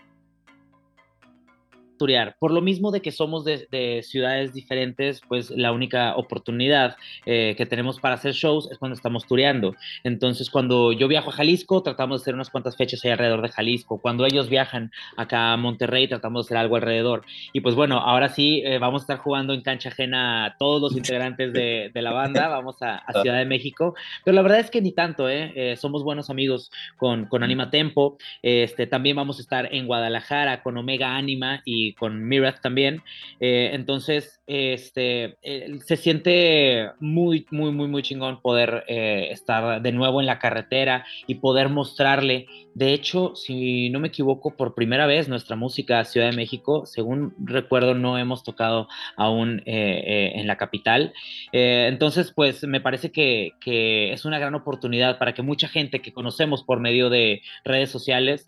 Por 2.38 2.52
lo 2.52 2.60
mismo 2.60 2.90
de 2.90 3.02
que 3.02 3.12
somos 3.12 3.44
de, 3.44 3.66
de 3.70 4.02
ciudades 4.02 4.54
diferentes, 4.54 5.20
pues 5.28 5.50
la 5.50 5.72
única 5.72 6.16
oportunidad 6.16 6.96
eh, 7.26 7.54
que 7.56 7.66
tenemos 7.66 8.00
para 8.00 8.14
hacer 8.14 8.32
shows 8.32 8.70
es 8.70 8.78
cuando 8.78 8.94
estamos 8.94 9.26
tureando. 9.26 9.74
Entonces, 10.04 10.50
cuando 10.50 10.92
yo 10.92 11.08
viajo 11.08 11.30
a 11.30 11.32
Jalisco, 11.32 11.82
tratamos 11.82 12.20
de 12.20 12.24
hacer 12.24 12.34
unas 12.34 12.50
cuantas 12.50 12.76
fechas 12.76 13.04
ahí 13.04 13.10
alrededor 13.10 13.42
de 13.42 13.48
Jalisco. 13.48 13.98
Cuando 14.00 14.24
ellos 14.24 14.48
viajan 14.48 14.90
acá 15.16 15.52
a 15.52 15.56
Monterrey, 15.56 16.08
tratamos 16.08 16.46
de 16.46 16.48
hacer 16.48 16.56
algo 16.58 16.76
alrededor. 16.76 17.24
Y 17.52 17.60
pues 17.60 17.74
bueno, 17.74 17.98
ahora 17.98 18.28
sí, 18.28 18.62
eh, 18.64 18.78
vamos 18.78 19.02
a 19.02 19.04
estar 19.04 19.18
jugando 19.18 19.52
en 19.52 19.62
cancha 19.62 19.88
ajena 19.88 20.56
todos 20.58 20.80
los 20.80 20.96
integrantes 20.96 21.52
de, 21.52 21.90
de 21.92 22.02
la 22.02 22.12
banda. 22.12 22.48
Vamos 22.48 22.80
a, 22.82 22.96
a, 22.96 23.22
Ciudad 23.22 23.38
de 23.38 23.44
México. 23.44 23.94
Pero 24.24 24.34
la 24.34 24.42
verdad 24.42 24.60
es 24.60 24.70
que 24.70 24.80
ni 24.80 24.92
tanto, 24.92 25.28
¿eh? 25.28 25.52
eh 25.54 25.76
somos 25.76 26.04
buenos 26.04 26.30
amigos 26.30 26.70
con, 26.96 27.26
con 27.26 27.42
Anima 27.42 27.70
Tempo. 27.70 28.16
Este, 28.42 28.86
también 28.86 29.16
vamos 29.16 29.38
a 29.38 29.42
estar 29.42 29.68
en 29.74 29.86
Guadalajara 29.86 30.62
con 30.62 30.76
Omega 30.76 31.16
Anima 31.16 31.62
y 31.64 31.87
con 31.92 32.26
Mirath 32.28 32.60
también. 32.60 33.02
Eh, 33.40 33.70
entonces, 33.72 34.40
este, 34.46 35.36
eh, 35.42 35.78
se 35.84 35.96
siente 35.96 36.90
muy, 37.00 37.46
muy, 37.50 37.72
muy, 37.72 37.88
muy 37.88 38.02
chingón 38.02 38.40
poder 38.40 38.84
eh, 38.88 39.28
estar 39.30 39.82
de 39.82 39.92
nuevo 39.92 40.20
en 40.20 40.26
la 40.26 40.38
carretera 40.38 41.06
y 41.26 41.36
poder 41.36 41.68
mostrarle. 41.68 42.46
De 42.74 42.92
hecho, 42.92 43.34
si 43.34 43.90
no 43.90 44.00
me 44.00 44.08
equivoco, 44.08 44.56
por 44.56 44.74
primera 44.74 45.06
vez 45.06 45.28
nuestra 45.28 45.56
música 45.56 46.04
Ciudad 46.04 46.30
de 46.30 46.36
México, 46.36 46.86
según 46.86 47.34
recuerdo, 47.38 47.94
no 47.94 48.18
hemos 48.18 48.44
tocado 48.44 48.88
aún 49.16 49.62
en 49.66 50.46
la 50.46 50.56
capital. 50.56 51.12
entonces, 51.52 52.32
pues 52.34 52.62
me 52.64 52.80
parece 52.80 53.10
que, 53.10 53.52
que, 53.60 54.12
es 54.12 54.24
una 54.24 54.38
gran 54.38 54.54
oportunidad 54.54 55.18
para 55.18 55.34
que 55.34 55.42
mucha 55.42 55.68
gente 55.68 56.00
que 56.00 56.12
conocemos 56.12 56.62
por 56.62 56.78
medio 56.80 57.10
de 57.10 57.42
redes 57.64 57.90
sociales, 57.90 58.46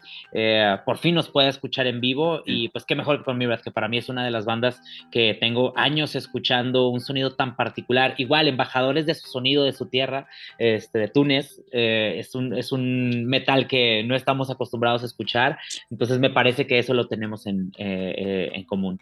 por 0.87 0.99
fin 0.99 1.15
nos 1.15 1.29
pueda 1.29 1.49
escuchar 1.49 1.87
en 1.87 2.01
vivo 2.01 2.43
y 2.47 2.69
pues 2.69 2.85
qué 2.85 2.95
mejor 2.95 3.19
que 3.19 3.25
con 3.31 3.39
Mirath 3.39 3.63
que 3.63 3.71
para 3.71 3.87
mí 3.87 3.97
es 3.97 4.09
una 4.09 4.25
de 4.25 4.33
las 4.33 4.45
bandas 4.45 4.83
que 5.13 5.37
tengo 5.39 5.73
años 5.77 6.17
escuchando 6.17 6.89
un 6.89 7.01
sonido 7.01 7.37
tan 7.37 7.55
particular. 7.55 8.15
Igual, 8.19 8.49
embajadores 8.49 9.07
de 9.07 9.15
su 9.15 9.29
sonido 9.29 9.63
de 9.63 9.73
su 9.73 9.87
tierra, 9.87 10.27
este, 10.59 10.99
de 10.99 11.07
Túnez, 11.07 11.61
eh, 11.71 12.17
es, 12.19 12.35
un, 12.35 12.53
es 12.55 12.73
un 12.73 13.27
metal 13.27 13.69
que 13.69 14.03
no 14.03 14.17
estamos 14.17 14.51
acostumbrados 14.51 15.05
a 15.05 15.07
escuchar. 15.07 15.59
Entonces 15.91 16.19
me 16.19 16.31
parece 16.31 16.67
que 16.67 16.81
eso 16.81 16.93
lo 16.93 17.07
tenemos 17.07 17.47
en, 17.47 17.71
eh, 17.79 18.15
eh, 18.19 18.51
en 18.53 18.65
común. 18.65 18.99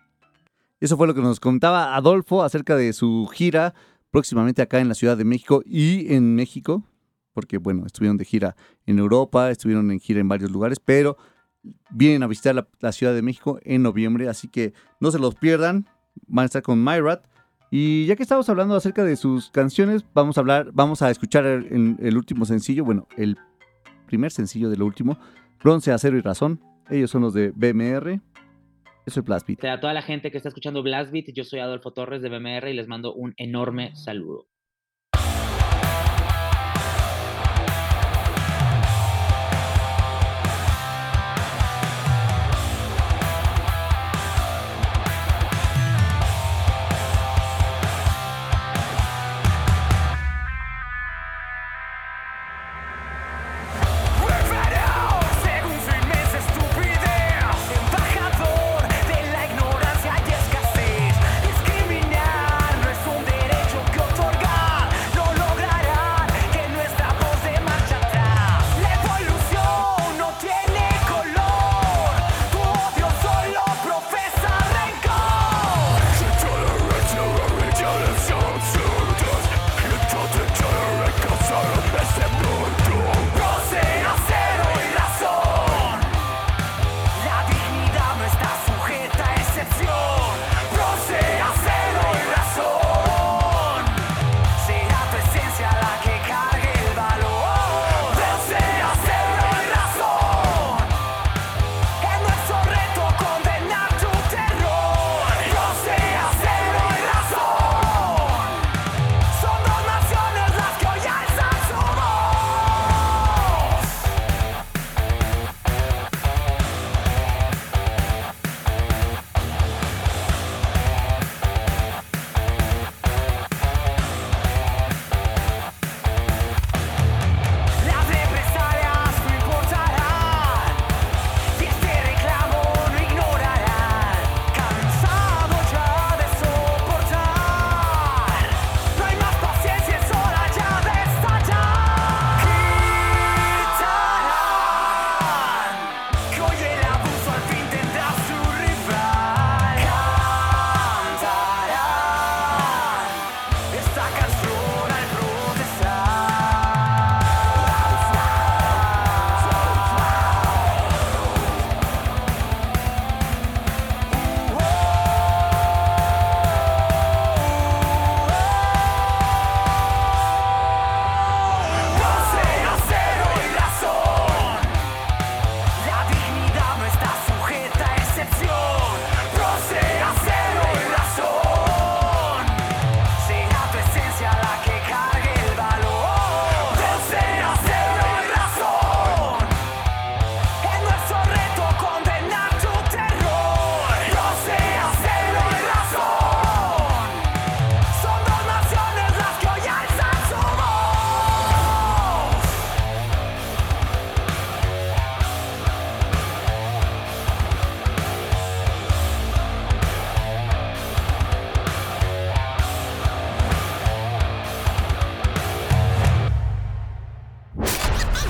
Eso 0.79 0.99
fue 0.99 1.07
lo 1.07 1.15
que 1.15 1.23
nos 1.23 1.41
contaba 1.41 1.97
Adolfo 1.97 2.43
acerca 2.43 2.77
de 2.77 2.93
su 2.93 3.31
gira 3.33 3.73
próximamente 4.11 4.61
acá 4.61 4.79
en 4.79 4.89
la 4.89 4.95
Ciudad 4.95 5.17
de 5.17 5.25
México 5.25 5.63
y 5.65 6.13
en 6.13 6.35
México, 6.35 6.85
porque 7.33 7.57
bueno, 7.57 7.87
estuvieron 7.87 8.19
de 8.19 8.27
gira 8.27 8.57
en 8.85 8.99
Europa, 8.99 9.51
estuvieron 9.51 9.91
en 9.91 10.01
gira 10.01 10.21
en 10.21 10.29
varios 10.29 10.51
lugares, 10.51 10.79
pero 10.85 11.17
vienen 11.91 12.23
a 12.23 12.27
visitar 12.27 12.67
la, 12.81 12.93
Ciudad 12.93 13.15
de 13.15 13.23
México 13.23 13.59
en 13.63 13.83
noviembre, 13.83 14.29
así 14.29 14.49
que 14.49 14.73
no 15.01 15.11
se 15.11 15.19
los 15.19 15.35
pierdan. 15.35 15.87
Van 16.27 16.45
a 16.45 16.47
estar 16.47 16.63
con 16.63 16.83
Myrat. 16.83 17.25
Y 17.71 18.07
ya 18.07 18.17
que 18.17 18.23
estamos 18.23 18.49
hablando 18.49 18.75
acerca 18.75 19.05
de 19.05 19.17
sus 19.17 19.51
canciones, 19.51 20.05
vamos 20.15 20.39
a 20.39 20.41
hablar, 20.41 20.71
vamos 20.73 21.03
a 21.03 21.11
escuchar 21.11 21.45
el, 21.45 21.97
el 22.01 22.17
último 22.17 22.47
sencillo, 22.47 22.85
bueno, 22.85 23.07
el 23.17 23.37
primer 24.07 24.33
sencillo 24.33 24.71
de 24.71 24.77
lo 24.77 24.87
último, 24.87 25.19
Bronce, 25.63 25.93
Acero 25.93 26.17
y 26.17 26.23
Razón. 26.23 26.61
Ellos 26.91 27.11
son 27.11 27.23
los 27.23 27.35
de 27.35 27.51
BMR. 27.51 28.21
Yo 29.07 29.13
soy 29.13 29.23
Blastbeat. 29.23 29.65
A 29.65 29.81
toda 29.81 29.93
la 29.93 30.03
gente 30.03 30.31
que 30.31 30.37
está 30.37 30.49
escuchando 30.49 30.83
Blastbeat, 30.83 31.27
yo 31.35 31.45
soy 31.45 31.61
Adolfo 31.61 31.93
Torres 31.93 32.23
de 32.23 32.29
BMR 32.29 32.69
y 32.69 32.75
les 32.75 32.89
mando 32.89 33.15
un 33.15 33.35
enorme 33.37 33.95
saludo. 33.95 34.47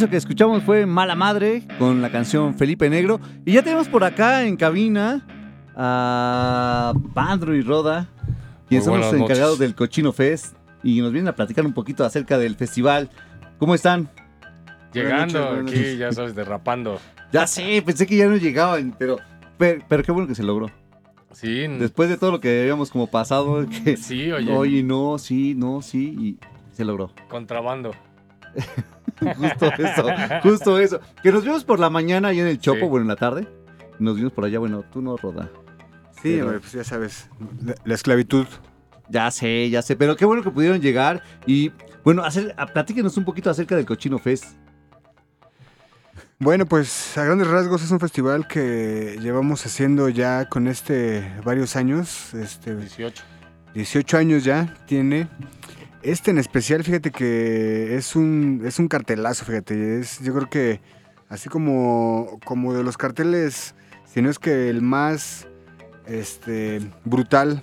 Eso 0.00 0.08
que 0.08 0.16
escuchamos 0.16 0.62
fue 0.62 0.86
Mala 0.86 1.14
Madre 1.14 1.62
con 1.78 2.00
la 2.00 2.10
canción 2.10 2.54
Felipe 2.54 2.88
Negro. 2.88 3.20
Y 3.44 3.52
ya 3.52 3.62
tenemos 3.62 3.86
por 3.86 4.02
acá 4.02 4.44
en 4.46 4.56
cabina 4.56 5.26
a 5.76 6.94
Pandro 7.12 7.54
y 7.54 7.60
Roda, 7.60 8.08
quienes 8.66 8.86
son 8.86 8.98
los 8.98 9.12
encargados 9.12 9.58
del 9.58 9.74
Cochino 9.74 10.10
Fest. 10.10 10.56
Y 10.82 11.02
nos 11.02 11.12
vienen 11.12 11.28
a 11.28 11.36
platicar 11.36 11.66
un 11.66 11.74
poquito 11.74 12.02
acerca 12.02 12.38
del 12.38 12.56
festival. 12.56 13.10
¿Cómo 13.58 13.74
están? 13.74 14.08
Llegando 14.94 15.38
Buenas 15.38 15.64
noches, 15.64 15.64
buenas 15.66 15.70
aquí, 15.70 15.80
noches. 15.80 15.98
ya 15.98 16.12
sabes, 16.12 16.34
derrapando. 16.34 16.98
Ya 17.30 17.46
sé, 17.46 17.82
pensé 17.84 18.06
que 18.06 18.16
ya 18.16 18.26
no 18.26 18.36
llegaban, 18.38 18.96
pero, 18.98 19.18
pero, 19.58 19.84
pero 19.86 20.02
qué 20.02 20.12
bueno 20.12 20.26
que 20.28 20.34
se 20.34 20.42
logró. 20.42 20.70
Sí, 21.32 21.66
Después 21.66 22.08
de 22.08 22.16
todo 22.16 22.30
lo 22.30 22.40
que 22.40 22.62
habíamos 22.62 22.90
como 22.90 23.06
pasado, 23.06 23.66
que 23.84 23.98
sí, 23.98 24.32
oye, 24.32 24.50
oye, 24.50 24.82
no, 24.82 25.18
sí, 25.18 25.54
no, 25.54 25.82
sí, 25.82 26.16
y 26.18 26.38
se 26.74 26.86
logró. 26.86 27.12
contrabando. 27.28 27.90
Justo 29.36 29.66
eso, 29.78 30.06
justo 30.42 30.78
eso. 30.78 31.00
Que 31.22 31.30
nos 31.32 31.44
vimos 31.44 31.64
por 31.64 31.78
la 31.78 31.90
mañana 31.90 32.28
ahí 32.28 32.40
en 32.40 32.46
el 32.46 32.58
Chopo, 32.58 32.80
Sí. 32.80 32.86
bueno, 32.86 33.02
en 33.04 33.08
la 33.08 33.16
tarde. 33.16 33.46
Nos 33.98 34.16
vimos 34.16 34.32
por 34.32 34.44
allá, 34.44 34.58
bueno, 34.58 34.82
tú 34.90 35.02
no, 35.02 35.16
Roda. 35.16 35.50
Sí, 36.22 36.36
Pero- 36.38 36.60
pues 36.60 36.72
ya 36.72 36.84
sabes, 36.84 37.28
la, 37.64 37.74
la 37.84 37.94
esclavitud. 37.94 38.46
Ya 39.08 39.30
sé, 39.30 39.68
ya 39.70 39.82
sé, 39.82 39.96
pero 39.96 40.16
qué 40.16 40.24
bueno 40.24 40.42
que 40.42 40.50
pudieron 40.50 40.80
llegar 40.80 41.22
y, 41.44 41.72
bueno, 42.04 42.22
hacer, 42.22 42.54
platíquenos 42.72 43.16
un 43.16 43.24
poquito 43.24 43.50
acerca 43.50 43.74
del 43.76 43.84
Cochino 43.84 44.18
Fest. 44.18 44.44
Bueno, 46.38 46.64
pues 46.64 47.18
a 47.18 47.24
grandes 47.24 47.48
rasgos 47.48 47.82
es 47.82 47.90
un 47.90 48.00
festival 48.00 48.46
que 48.46 49.18
llevamos 49.20 49.66
haciendo 49.66 50.08
ya 50.08 50.48
con 50.48 50.68
este 50.68 51.30
varios 51.44 51.76
años, 51.76 52.32
este 52.34 52.74
18. 52.76 53.22
18 53.74 54.16
años 54.16 54.44
ya 54.44 54.74
tiene. 54.86 55.28
Este 56.02 56.30
en 56.30 56.38
especial, 56.38 56.82
fíjate 56.82 57.10
que 57.10 57.96
es 57.96 58.16
un 58.16 58.62
es 58.64 58.78
un 58.78 58.88
cartelazo, 58.88 59.44
fíjate, 59.44 60.00
es 60.00 60.20
yo 60.20 60.34
creo 60.34 60.48
que 60.48 60.80
así 61.28 61.50
como 61.50 62.40
como 62.44 62.72
de 62.72 62.82
los 62.82 62.96
carteles, 62.96 63.74
si 64.06 64.22
no 64.22 64.30
es 64.30 64.38
que 64.38 64.70
el 64.70 64.80
más 64.80 65.46
este 66.06 66.80
brutal 67.04 67.62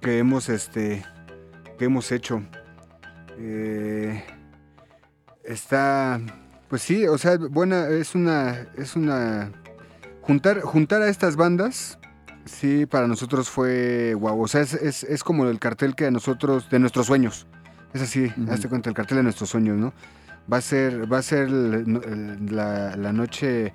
que 0.00 0.18
hemos 0.18 0.48
este 0.48 1.04
que 1.78 1.84
hemos 1.84 2.10
hecho. 2.10 2.42
Eh, 3.38 4.24
está 5.44 6.20
pues 6.68 6.82
sí, 6.82 7.06
o 7.06 7.18
sea, 7.18 7.36
buena 7.38 7.88
es 7.88 8.16
una 8.16 8.66
es 8.76 8.96
una 8.96 9.52
juntar 10.22 10.60
juntar 10.60 11.02
a 11.02 11.08
estas 11.08 11.36
bandas 11.36 11.98
Sí, 12.46 12.86
para 12.86 13.08
nosotros 13.08 13.50
fue 13.50 14.14
guau. 14.14 14.40
O 14.40 14.46
sea, 14.48 14.60
es, 14.60 14.74
es, 14.74 15.02
es 15.02 15.24
como 15.24 15.46
el 15.48 15.58
cartel 15.58 15.96
que 15.96 16.06
a 16.06 16.12
nosotros, 16.12 16.70
de 16.70 16.78
nuestros 16.78 17.06
sueños. 17.06 17.46
Es 17.96 18.02
así, 18.02 18.30
hazte 18.50 18.68
cuenta, 18.68 18.90
el 18.90 18.94
cartel 18.94 19.16
de 19.18 19.22
nuestros 19.22 19.48
sueños, 19.50 19.76
¿no? 19.78 19.92
Va 20.52 20.58
a 20.58 20.60
ser, 20.60 21.10
va 21.10 21.18
a 21.18 21.22
ser 21.22 21.48
el- 21.48 22.00
el- 22.04 22.54
la, 22.54 22.94
la 22.96 23.12
noche, 23.12 23.72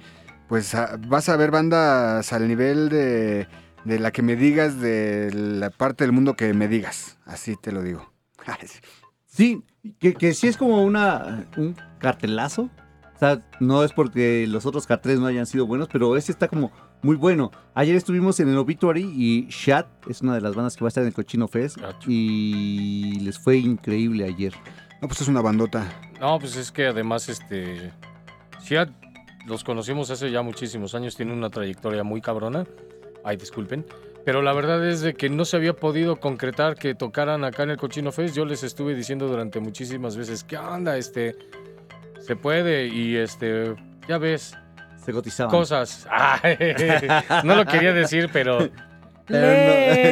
pues 0.47 0.75
a- 0.75 0.97
vas 1.07 1.27
a 1.29 1.35
ver 1.37 1.49
bandas 1.51 2.31
al 2.33 2.47
nivel 2.47 2.89
de, 2.89 3.47
de 3.83 3.99
la 3.99 4.11
que 4.11 4.21
me 4.21 4.35
digas, 4.35 4.79
de 4.79 5.31
la 5.33 5.69
parte 5.69 6.03
del 6.03 6.11
mundo 6.13 6.35
que 6.35 6.53
me 6.53 6.67
digas. 6.67 7.17
Así 7.25 7.55
te 7.61 7.71
lo 7.71 7.81
digo. 7.81 8.11
Sí, 9.25 9.63
que, 9.99 10.13
que 10.13 10.33
sí 10.33 10.47
es 10.49 10.57
como 10.57 10.83
una, 10.83 11.47
un 11.55 11.75
cartelazo. 11.99 12.63
O 13.15 13.17
sea, 13.19 13.39
no 13.61 13.83
es 13.85 13.93
porque 13.93 14.45
los 14.45 14.65
otros 14.65 14.85
carteles 14.85 15.19
no 15.19 15.25
hayan 15.27 15.45
sido 15.45 15.65
buenos, 15.65 15.87
pero 15.89 16.17
este 16.17 16.33
está 16.33 16.49
como 16.49 16.69
muy 17.01 17.15
bueno. 17.15 17.51
Ayer 17.73 17.95
estuvimos 17.95 18.39
en 18.39 18.49
el 18.49 18.57
Obituary 18.57 19.03
y 19.03 19.47
Shat 19.49 19.87
es 20.07 20.21
una 20.21 20.35
de 20.35 20.41
las 20.41 20.55
bandas 20.55 20.75
que 20.75 20.83
va 20.83 20.87
a 20.87 20.89
estar 20.89 21.01
en 21.03 21.07
el 21.07 21.13
Cochino 21.13 21.47
Fest 21.47 21.77
Gacho. 21.77 22.09
y 22.09 23.19
les 23.21 23.39
fue 23.39 23.57
increíble 23.57 24.25
ayer. 24.25 24.53
No, 25.01 25.07
pues 25.07 25.21
es 25.21 25.27
una 25.27 25.41
bandota. 25.41 25.87
No, 26.19 26.37
pues 26.37 26.55
es 26.55 26.71
que 26.71 26.87
además, 26.87 27.27
este. 27.29 27.91
Ya 28.67 28.87
los 29.47 29.63
conocimos 29.63 30.11
hace 30.11 30.29
ya 30.29 30.43
muchísimos 30.43 30.93
años, 30.93 31.15
tienen 31.15 31.37
una 31.37 31.49
trayectoria 31.49 32.03
muy 32.03 32.21
cabrona. 32.21 32.65
Ay, 33.23 33.37
disculpen. 33.37 33.85
Pero 34.23 34.43
la 34.43 34.53
verdad 34.53 34.87
es 34.87 35.01
de 35.01 35.15
que 35.15 35.29
no 35.29 35.45
se 35.45 35.57
había 35.57 35.75
podido 35.75 36.17
concretar 36.17 36.75
que 36.75 36.93
tocaran 36.93 37.43
acá 37.43 37.63
en 37.63 37.71
el 37.71 37.77
Cochino 37.77 38.11
Fest. 38.11 38.35
Yo 38.35 38.45
les 38.45 38.61
estuve 38.63 38.93
diciendo 38.93 39.27
durante 39.27 39.59
muchísimas 39.59 40.15
veces, 40.15 40.43
¿qué 40.43 40.57
onda? 40.57 40.97
Este. 40.97 41.35
Se 42.19 42.35
puede 42.35 42.87
y 42.87 43.15
este. 43.15 43.73
Ya 44.07 44.19
ves, 44.19 44.55
Se 45.03 45.11
cotizaban. 45.13 45.51
cosas. 45.51 46.07
Ay, 46.11 46.57
no 47.43 47.55
lo 47.55 47.65
quería 47.65 47.93
decir, 47.93 48.29
pero 48.31 48.69
Pero 49.25 49.47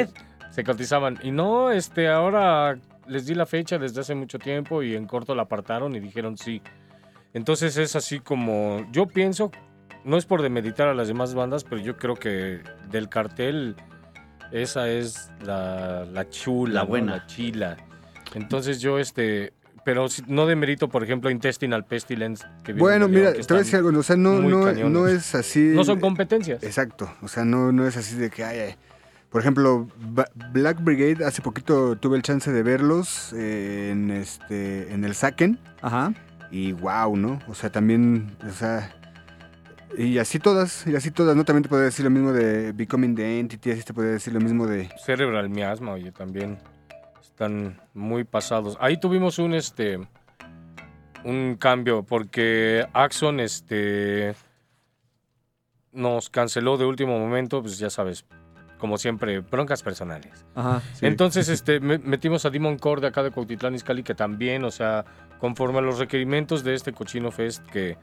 no- 0.08 0.12
se 0.52 0.63
cotizaban. 0.63 1.19
Y 1.23 1.32
no, 1.32 1.71
este, 1.71 2.08
ahora 2.08 2.78
les 3.08 3.25
di 3.25 3.34
la 3.36 3.45
fecha 3.45 3.78
desde 3.78 4.02
hace 4.02 4.15
mucho 4.15 4.39
tiempo 4.39 4.84
y 4.84 4.95
en 4.95 5.06
corto 5.06 5.36
la 5.36 5.43
apartaron 5.43 5.95
y 5.95 5.99
dijeron 5.99 6.38
sí. 6.38 6.62
Entonces 7.34 7.78
es 7.78 7.95
así 7.95 8.19
como, 8.19 8.86
yo 8.91 9.06
pienso, 9.08 9.52
no 10.04 10.17
es 10.17 10.25
por 10.25 10.41
demeditar 10.41 10.88
a 10.88 10.93
las 10.93 11.08
demás 11.08 11.34
bandas, 11.36 11.63
pero 11.63 11.80
yo 11.82 11.95
creo 11.97 12.15
que 12.15 12.62
del 12.89 13.10
cartel 13.10 13.75
esa 14.52 14.89
es 14.89 15.32
la, 15.43 16.06
la 16.06 16.28
chula, 16.30 16.73
La 16.73 16.82
¿no? 16.82 16.88
buena. 16.88 17.15
la 17.17 17.25
chila. 17.28 17.78
Entonces 18.34 18.80
yo, 18.82 18.97
este, 18.99 19.54
pero 19.84 20.08
si- 20.10 20.24
no 20.28 20.46
demerito, 20.46 20.89
por 20.89 21.04
ejemplo, 21.04 21.30
Intestinal 21.30 21.86
Pestilence. 21.86 22.46
Que 22.63 22.74
Bueno, 22.74 23.08
de 23.08 23.18
mira, 23.18 23.34
te 23.34 23.42
voy 23.42 23.56
a 23.56 23.60
decir 23.60 23.76
algo. 23.78 23.98
O 23.98 24.04
sea, 24.04 24.15
no, 24.15 24.39
no, 24.42 24.72
no 24.89 25.08
es 25.08 25.36
así. 25.36 25.72
No 25.74 25.84
son 25.84 26.00
competencias. 26.00 26.63
Exacto, 26.63 27.12
o 27.22 27.28
sea, 27.28 27.46
no, 27.46 27.72
no 27.72 27.88
es 27.88 27.98
así 27.98 28.15
de 28.15 28.30
que 28.30 28.44
ay, 28.44 28.60
ay. 28.60 28.76
Por 29.30 29.42
ejemplo, 29.42 29.88
Ba- 30.00 30.30
Black 30.54 30.84
Brigade, 30.84 31.24
hace 31.24 31.42
poquito 31.44 31.96
tuve 31.96 32.18
el 32.18 32.24
chance 32.24 32.52
de 32.52 32.63
verlos 32.63 33.32
eh, 33.36 33.89
en 33.92 34.10
este 34.10 34.92
en 34.92 35.04
el 35.04 35.13
Saken 35.13 35.60
Ajá. 35.84 36.13
y 36.50 36.72
wow, 36.72 37.15
¿no? 37.15 37.39
O 37.48 37.54
sea, 37.54 37.72
también, 37.72 38.36
o 38.48 38.52
sea, 38.52 38.92
y 39.96 40.18
así 40.18 40.39
todas, 40.39 40.86
y 40.88 40.96
así 40.96 41.12
todas, 41.12 41.36
¿no? 41.36 41.46
También 41.46 41.62
te 41.63 41.70
podría 41.70 41.86
decir 41.86 42.06
lo 42.06 42.10
mismo 42.12 42.32
de 42.34 42.72
Becoming 42.72 43.13
the 43.15 43.39
Entity, 43.39 43.70
así 43.72 43.84
te 43.84 43.94
podría 43.94 44.13
decir 44.13 44.34
lo 44.34 44.39
mismo 44.39 44.65
de... 44.65 44.89
Cerebral 45.06 45.48
miasma, 45.50 45.92
oye, 45.94 46.12
también 46.12 46.58
están 47.39 47.80
muy 47.93 48.25
pasados. 48.25 48.78
Ahí 48.82 48.97
tuvimos 48.97 49.39
un 49.39 49.54
este 49.54 49.97
un 51.23 51.56
cambio 51.58 52.04
porque 52.04 52.86
Axon 52.91 53.39
este 53.39 54.36
nos 55.93 56.30
canceló 56.30 56.75
de 56.78 56.84
último 56.86 57.17
momento, 57.17 57.62
pues 57.62 57.80
ya 57.80 57.89
sabes, 57.89 58.25
como 58.78 58.97
siempre, 58.97 59.39
broncas 59.39 59.82
personales. 59.84 60.45
Ajá. 60.54 60.82
sí. 60.93 61.06
Entonces, 61.06 61.47
este, 61.49 61.80
me- 61.80 61.97
metimos 61.97 62.45
a 62.45 62.49
Demon 62.49 62.78
Core 62.78 63.02
de 63.02 63.08
acá 63.08 63.23
de 63.23 63.32
Cuautitlán 63.32 63.73
Izcalli, 63.73 64.04
que 64.04 64.15
también, 64.15 64.63
o 64.65 64.71
sea, 64.71 65.06
conforme 65.39 65.80
a 65.80 65.82
los 65.82 65.97
requerimientos 65.97 66.63
de 66.65 66.73
este 66.75 66.91
Cochino 66.93 67.32
Fest, 67.32 67.65
que 67.67 67.97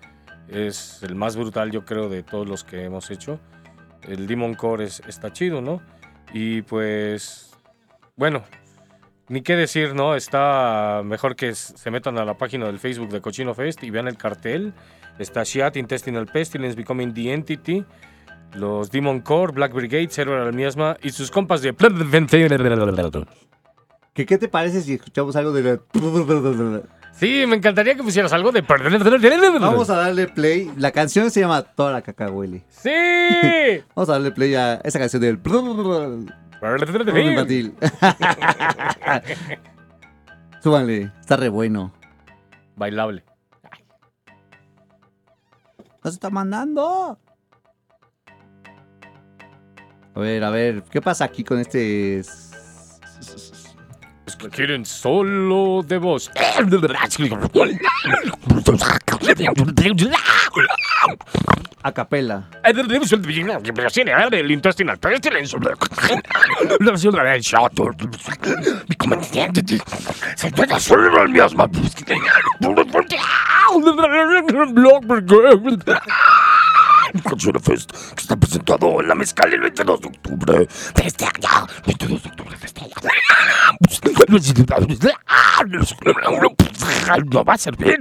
es 0.48 1.02
el 1.02 1.14
más 1.14 1.36
brutal, 1.36 1.70
yo 1.70 1.84
creo, 1.84 2.08
de 2.08 2.22
todos 2.22 2.48
los 2.48 2.64
que 2.64 2.84
hemos 2.84 3.10
hecho, 3.10 3.38
el 4.02 4.26
Demon 4.26 4.54
Core 4.54 4.84
es- 4.86 5.00
está 5.06 5.30
chido, 5.32 5.60
¿no? 5.60 5.80
Y 6.32 6.62
pues, 6.62 7.54
bueno, 8.16 8.42
ni 9.28 9.42
qué 9.42 9.56
decir, 9.56 9.94
¿no? 9.94 10.14
Está 10.14 11.02
mejor 11.04 11.36
que 11.36 11.54
se 11.54 11.90
metan 11.90 12.18
a 12.18 12.24
la 12.24 12.34
página 12.34 12.66
del 12.66 12.78
Facebook 12.78 13.08
de 13.08 13.20
Cochino 13.20 13.54
Fest 13.54 13.82
y 13.82 13.90
vean 13.90 14.08
el 14.08 14.16
cartel. 14.16 14.72
Está 15.18 15.42
Shiat, 15.42 15.76
Intestinal 15.76 16.26
Pestilence, 16.26 16.76
Becoming 16.76 17.12
the 17.14 17.32
Entity, 17.32 17.84
los 18.54 18.90
Demon 18.90 19.20
Core, 19.20 19.52
Black 19.52 19.72
Brigade, 19.72 20.08
Cerebral 20.10 20.52
Miasma 20.52 20.96
y 21.02 21.10
sus 21.10 21.30
compas 21.30 21.62
de... 21.62 21.72
¿Qué, 24.12 24.24
¿Qué 24.24 24.38
te 24.38 24.48
parece 24.48 24.80
si 24.80 24.94
escuchamos 24.94 25.36
algo 25.36 25.52
de 25.52 25.62
la... 25.62 25.80
Sí, 27.18 27.44
me 27.48 27.56
encantaría 27.56 27.94
que 27.94 28.02
pusieras 28.02 28.30
algo 28.34 28.52
de... 28.52 28.62
Vamos 29.70 29.88
a 29.88 29.96
darle 29.96 30.28
play. 30.28 30.70
La 30.76 30.90
canción 30.90 31.30
se 31.30 31.40
llama 31.40 31.62
Tora 31.62 32.02
Cacahueli. 32.02 32.62
¡Sí! 32.68 32.90
Vamos 33.94 34.10
a 34.10 34.12
darle 34.12 34.32
play 34.32 34.54
a 34.54 34.74
esa 34.84 34.98
canción 34.98 35.22
del... 35.22 35.38
infantil. 37.30 37.74
Súbanle, 40.62 41.12
está 41.20 41.36
re 41.36 41.48
bueno. 41.48 41.92
Bailable. 42.76 43.24
¡Nos 46.02 46.14
está 46.14 46.30
mandando! 46.30 47.18
A 50.14 50.20
ver, 50.20 50.44
a 50.44 50.50
ver, 50.50 50.82
¿qué 50.90 51.02
pasa 51.02 51.24
aquí 51.24 51.44
con 51.44 51.58
este... 51.58 52.20
Es 52.20 52.52
que 54.38 54.48
quieren 54.48 54.84
solo 54.84 55.82
de 55.86 55.98
voz. 55.98 56.30
A 61.86 61.92
capela. 61.92 62.42
Canción 77.22 77.60
Fest, 77.62 77.92
que 77.92 78.20
está 78.20 78.34
el 79.54 79.60
22 79.60 80.00
de 80.00 80.08
octubre 80.08 80.58
de 80.58 81.06
este 81.06 81.24
año. 81.24 81.66
22 81.86 82.22
de 82.24 82.28
octubre 82.30 82.56
de 82.58 82.66
este 82.66 82.80
año. 82.80 82.90
No 87.30 87.44
va 87.44 87.54
a 87.54 87.58
servir. 87.58 88.00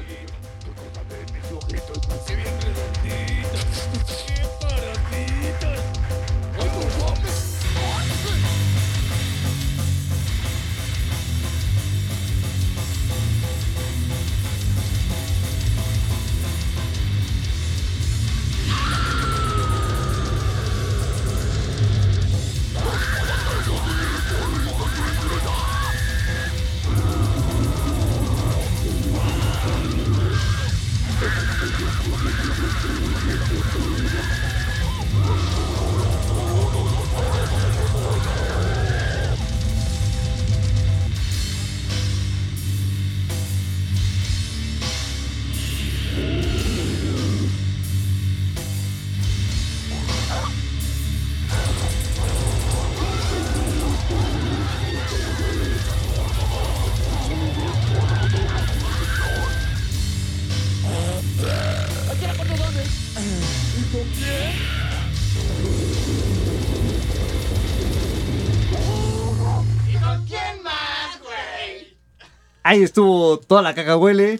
Ahí 72.71 72.83
estuvo 72.83 73.37
toda 73.37 73.61
la 73.61 73.73
cacahuele 73.75 74.39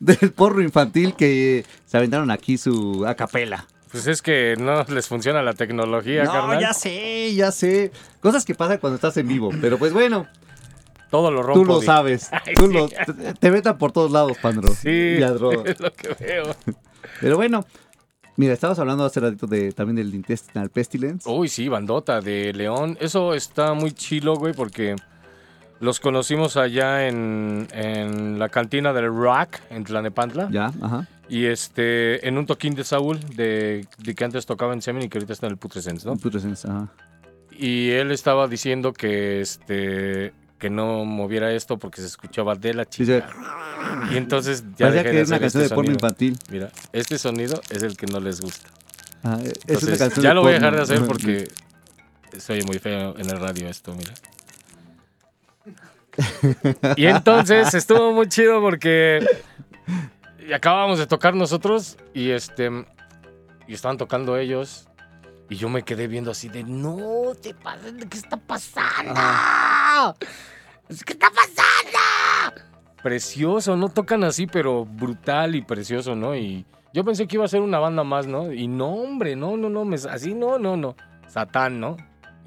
del 0.00 0.32
porro 0.32 0.60
infantil 0.62 1.14
que 1.14 1.64
se 1.86 1.96
aventaron 1.96 2.28
aquí 2.32 2.58
su 2.58 3.04
acapela. 3.06 3.68
Pues 3.92 4.08
es 4.08 4.20
que 4.20 4.56
no 4.58 4.82
les 4.88 5.06
funciona 5.06 5.42
la 5.44 5.52
tecnología, 5.54 6.24
No, 6.24 6.32
carnal. 6.32 6.60
ya 6.60 6.74
sé, 6.74 7.32
ya 7.36 7.52
sé. 7.52 7.92
Cosas 8.18 8.44
que 8.44 8.56
pasan 8.56 8.78
cuando 8.78 8.96
estás 8.96 9.16
en 9.16 9.28
vivo. 9.28 9.50
Pero 9.60 9.78
pues 9.78 9.92
bueno, 9.92 10.26
Todo 11.08 11.30
lo 11.30 11.40
rompo. 11.40 11.60
tú 11.60 11.64
lo 11.64 11.80
sabes. 11.80 12.30
Ay, 12.32 12.54
Tú 12.54 12.66
sí. 12.66 12.72
lo- 12.72 12.88
te, 12.88 13.34
te 13.34 13.50
vetan 13.50 13.78
por 13.78 13.92
todos 13.92 14.10
lados, 14.10 14.36
Pandro. 14.42 14.74
Sí, 14.74 14.88
es 15.20 15.40
lo 15.40 15.52
que 15.94 16.16
veo. 16.18 16.56
Pero 17.20 17.36
bueno, 17.36 17.64
mira, 18.34 18.54
estabas 18.54 18.80
hablando 18.80 19.04
hace 19.04 19.20
ratito 19.20 19.46
de, 19.46 19.70
también 19.70 19.94
del 19.96 20.12
Intestinal 20.16 20.68
Pestilence. 20.68 21.30
Uy, 21.30 21.48
sí, 21.48 21.68
bandota 21.68 22.20
de 22.20 22.52
León. 22.54 22.98
Eso 23.00 23.34
está 23.34 23.72
muy 23.72 23.92
chilo, 23.92 24.34
güey, 24.34 24.52
porque 24.52 24.96
los 25.80 26.00
conocimos 26.00 26.56
allá 26.56 27.06
en, 27.08 27.68
en 27.72 28.38
la 28.38 28.48
cantina 28.48 28.92
del 28.92 29.06
Rock, 29.06 29.56
en 29.70 29.84
Tlanepantla. 29.84 30.48
Ya, 30.50 30.72
ajá. 30.80 31.06
Y 31.28 31.44
este, 31.44 32.26
en 32.26 32.38
un 32.38 32.46
toquín 32.46 32.74
de 32.74 32.84
Saúl, 32.84 33.20
de, 33.36 33.86
de 33.98 34.14
que 34.14 34.24
antes 34.24 34.46
tocaba 34.46 34.72
en 34.72 34.80
Semen 34.80 35.02
y 35.02 35.08
que 35.08 35.18
ahorita 35.18 35.34
está 35.34 35.46
en 35.46 35.52
el 35.52 35.58
Putrescence, 35.58 36.08
¿no? 36.08 36.16
Putrescence, 36.16 36.66
ajá. 36.66 36.88
Y 37.50 37.90
él 37.90 38.12
estaba 38.12 38.46
diciendo 38.48 38.92
que 38.92 39.40
este 39.40 40.32
que 40.58 40.70
no 40.70 41.04
moviera 41.04 41.52
esto 41.52 41.78
porque 41.78 42.00
se 42.00 42.08
escuchaba 42.08 42.56
de 42.56 42.74
la 42.74 42.84
chica. 42.84 43.28
sí. 43.28 44.14
Y 44.14 44.16
entonces 44.16 44.64
ya 44.76 44.86
Parecía 44.86 45.02
dejé 45.02 45.10
que 45.10 45.16
de 45.16 45.22
es 45.22 45.28
una 45.28 45.38
canción 45.38 45.62
este 45.62 45.74
de 45.74 45.76
porno 45.76 45.92
infantil. 45.92 46.36
Mira, 46.50 46.70
este 46.92 47.18
sonido 47.18 47.60
es 47.70 47.82
el 47.82 47.96
que 47.96 48.06
no 48.06 48.18
les 48.20 48.40
gusta. 48.40 48.68
Ajá, 49.22 49.36
es 49.36 49.42
una 49.42 49.52
Entonces, 49.68 49.98
canción 49.98 50.24
ya 50.24 50.34
lo 50.34 50.42
voy 50.42 50.50
a 50.50 50.54
dejar 50.54 50.74
de 50.76 50.82
hacer 50.82 51.04
porque 51.06 51.48
se 52.36 52.52
oye 52.52 52.62
muy 52.64 52.78
feo 52.78 53.14
en 53.18 53.30
el 53.30 53.38
radio 53.38 53.68
esto, 53.68 53.94
mira. 53.94 54.12
Y 56.96 57.06
entonces 57.06 57.74
estuvo 57.74 58.12
muy 58.12 58.28
chido 58.28 58.60
porque 58.60 59.24
y 60.46 60.52
acabábamos 60.52 60.98
de 60.98 61.06
tocar 61.06 61.34
nosotros 61.34 61.96
y 62.14 62.30
este 62.30 62.70
y 63.66 63.74
estaban 63.74 63.98
tocando 63.98 64.36
ellos 64.36 64.88
y 65.48 65.56
yo 65.56 65.68
me 65.68 65.82
quedé 65.82 66.08
viendo 66.08 66.30
así 66.30 66.48
de 66.48 66.64
no 66.64 67.34
te 67.40 67.54
pases, 67.54 67.94
¿qué 68.10 68.18
está 68.18 68.36
pasando? 68.36 69.14
¿Qué 71.04 71.12
está 71.12 71.28
pasando? 71.30 72.62
Precioso, 73.02 73.76
no 73.76 73.88
tocan 73.88 74.24
así, 74.24 74.46
pero 74.46 74.84
brutal 74.84 75.54
y 75.54 75.62
precioso, 75.62 76.16
¿no? 76.16 76.34
Y 76.34 76.66
yo 76.92 77.04
pensé 77.04 77.26
que 77.28 77.36
iba 77.36 77.44
a 77.44 77.48
ser 77.48 77.60
una 77.60 77.78
banda 77.78 78.02
más, 78.02 78.26
¿no? 78.26 78.52
Y 78.52 78.66
no, 78.66 78.88
hombre, 78.88 79.36
no, 79.36 79.56
no, 79.56 79.68
no, 79.70 79.84
me- 79.84 79.96
así 79.96 80.34
no, 80.34 80.58
no, 80.58 80.76
no. 80.76 80.96
Satán, 81.28 81.78
¿no? 81.78 81.96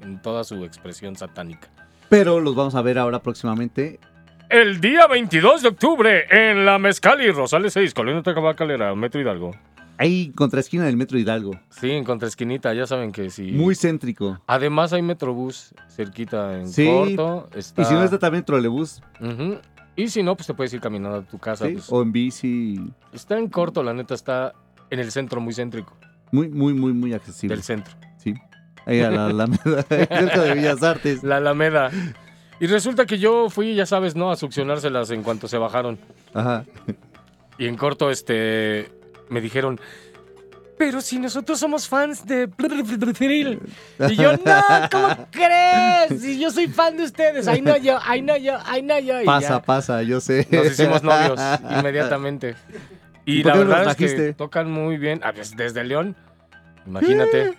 En 0.02 0.20
toda 0.20 0.44
su 0.44 0.62
expresión 0.64 1.16
satánica. 1.16 1.68
Pero 2.12 2.40
los 2.40 2.54
vamos 2.54 2.74
a 2.74 2.82
ver 2.82 2.98
ahora 2.98 3.22
próximamente. 3.22 3.98
El 4.50 4.82
día 4.82 5.06
22 5.06 5.62
de 5.62 5.68
octubre 5.68 6.24
en 6.30 6.66
la 6.66 6.78
Mezcali, 6.78 7.30
Rosales 7.30 7.72
6, 7.72 7.94
Colonia 7.94 8.22
Tacabacalera, 8.22 8.94
Metro 8.94 9.18
Hidalgo. 9.18 9.52
Ahí, 9.96 10.30
contra 10.36 10.60
esquina 10.60 10.84
del 10.84 10.98
Metro 10.98 11.18
Hidalgo. 11.18 11.52
Sí, 11.70 11.90
en 11.90 12.04
contraesquinita, 12.04 12.74
ya 12.74 12.86
saben 12.86 13.12
que 13.12 13.30
sí. 13.30 13.52
Muy 13.52 13.74
céntrico. 13.74 14.38
Además 14.46 14.92
hay 14.92 15.00
Metrobús 15.00 15.74
cerquita 15.88 16.58
en 16.58 16.68
Sí, 16.68 16.84
corto. 16.84 17.48
Está... 17.54 17.80
Y 17.80 17.84
si 17.86 17.94
no 17.94 18.04
está 18.04 18.18
también 18.18 18.44
trolebús, 18.44 19.00
Ujú. 19.18 19.56
Y 19.96 20.08
si 20.08 20.22
no, 20.22 20.36
pues 20.36 20.46
te 20.46 20.52
puedes 20.52 20.74
ir 20.74 20.80
caminando 20.82 21.16
a 21.16 21.22
tu 21.22 21.38
casa. 21.38 21.66
¿sí? 21.66 21.72
pues. 21.72 21.90
o 21.90 22.02
en 22.02 22.12
bici. 22.12 22.78
Está 23.14 23.38
en 23.38 23.48
corto, 23.48 23.82
la 23.82 23.94
neta, 23.94 24.12
está 24.12 24.52
en 24.90 25.00
el 25.00 25.10
centro, 25.12 25.40
muy 25.40 25.54
céntrico 25.54 25.96
Muy, 26.30 26.50
muy, 26.50 26.74
muy, 26.74 26.92
muy 26.92 27.14
accesible. 27.14 27.54
del 27.56 27.64
centro. 27.64 27.94
Ahí 28.86 29.00
a 29.00 29.10
la 29.10 29.26
Alameda, 29.26 29.82
cerca 29.88 30.42
de 30.42 30.54
Bellas 30.54 30.82
Artes. 30.82 31.22
La 31.22 31.36
Alameda. 31.36 31.90
Y 32.60 32.66
resulta 32.66 33.06
que 33.06 33.18
yo 33.18 33.50
fui, 33.50 33.74
ya 33.74 33.86
sabes, 33.86 34.14
¿no? 34.14 34.30
A 34.30 34.36
succionárselas 34.36 35.10
en 35.10 35.22
cuanto 35.22 35.48
se 35.48 35.58
bajaron. 35.58 35.98
Ajá. 36.34 36.64
Y 37.58 37.66
en 37.66 37.76
corto, 37.76 38.10
este, 38.10 38.88
me 39.28 39.40
dijeron, 39.40 39.80
pero 40.78 41.00
si 41.00 41.18
nosotros 41.18 41.60
somos 41.60 41.88
fans 41.88 42.26
de... 42.26 42.48
Y 44.10 44.16
yo, 44.16 44.32
no, 44.32 44.88
¿cómo 44.90 45.28
crees? 45.30 46.20
Si 46.20 46.40
yo 46.40 46.50
soy 46.50 46.66
fan 46.66 46.96
de 46.96 47.04
ustedes. 47.04 47.46
Ay, 47.46 47.60
no 47.60 47.76
yo, 47.76 47.98
ay, 48.02 48.20
no 48.22 48.36
yo, 48.36 48.58
ay, 48.64 48.82
no 48.82 48.98
yo. 48.98 49.14
Pasa, 49.24 49.48
ya 49.48 49.62
pasa, 49.62 50.02
yo 50.02 50.20
sé. 50.20 50.46
Nos 50.50 50.66
hicimos 50.66 51.02
novios 51.02 51.40
inmediatamente. 51.78 52.56
¿Y 53.24 53.44
la 53.44 53.56
verdad 53.56 53.90
es 53.90 53.96
que 53.96 54.32
tocan 54.34 54.70
muy 54.70 54.96
bien. 54.96 55.20
Ah, 55.22 55.32
pues, 55.32 55.56
desde 55.56 55.84
León, 55.84 56.16
imagínate. 56.86 57.54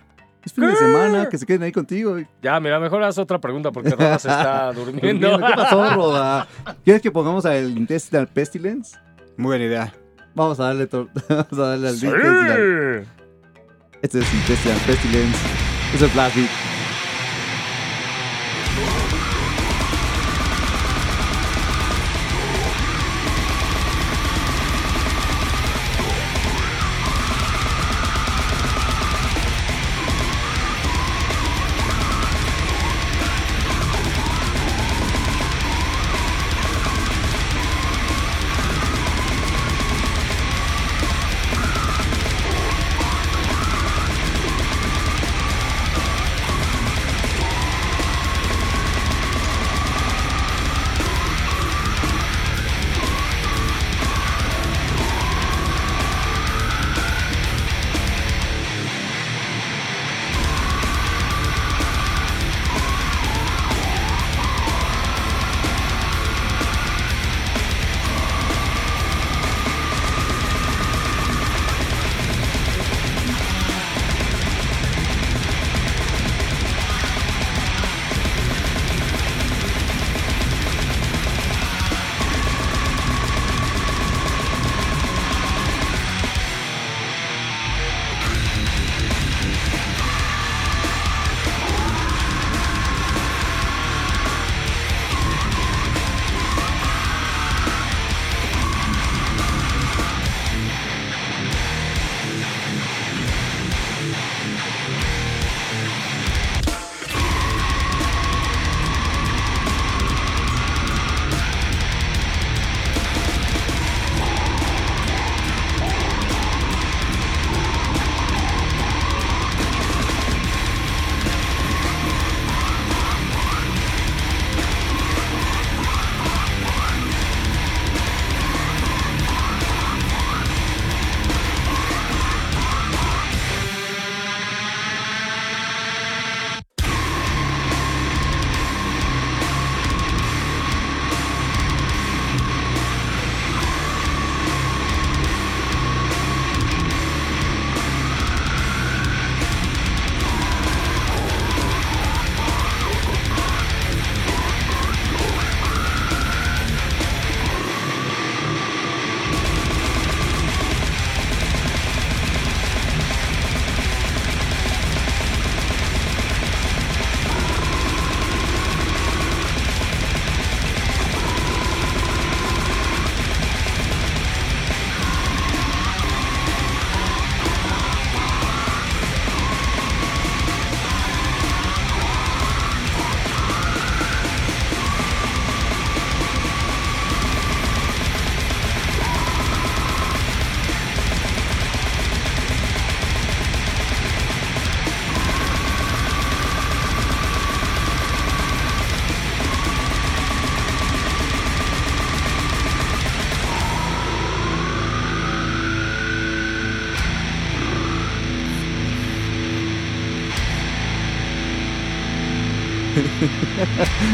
Es 0.45 0.53
fin 0.53 0.67
de 0.67 0.75
semana, 0.75 1.29
que 1.29 1.37
se 1.37 1.45
queden 1.45 1.63
ahí 1.63 1.71
contigo. 1.71 2.17
Ya, 2.41 2.59
mira, 2.59 2.79
mejor 2.79 3.01
haz 3.03 3.17
otra 3.17 3.39
pregunta 3.39 3.71
porque 3.71 3.91
Roda 3.91 4.19
se 4.19 4.27
está 4.27 4.71
durmiendo. 4.73 5.37
¿Qué 5.37 5.53
pasó, 5.55 5.89
Roda? 5.95 6.47
¿Quieres 6.83 7.01
que 7.01 7.11
pongamos 7.11 7.45
al 7.45 7.77
Intestinal 7.77 8.27
Pestilence? 8.27 8.97
Muy 9.37 9.47
buena 9.47 9.65
idea. 9.65 9.93
Vamos 10.35 10.59
a 10.59 10.65
darle, 10.65 10.87
vamos 10.91 11.53
a 11.53 11.55
darle 11.55 11.87
al 11.87 11.93
Intestinal. 11.95 13.05
Sí. 13.05 13.09
Este 14.01 14.19
es 14.19 14.33
Intestinal 14.33 14.77
Pestilence. 14.85 15.39
Es 15.95 16.01
el 16.01 16.09
Blast 16.09 16.35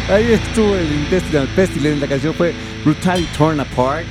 Ahí 0.09 0.31
estuvo 0.33 0.75
el 0.75 0.91
Intestinal 0.91 1.47
Pestilence. 1.55 1.99
La 2.01 2.07
canción 2.07 2.33
fue 2.33 2.53
Brutality 2.83 3.29
Torn 3.37 3.59
Apart. 3.59 4.05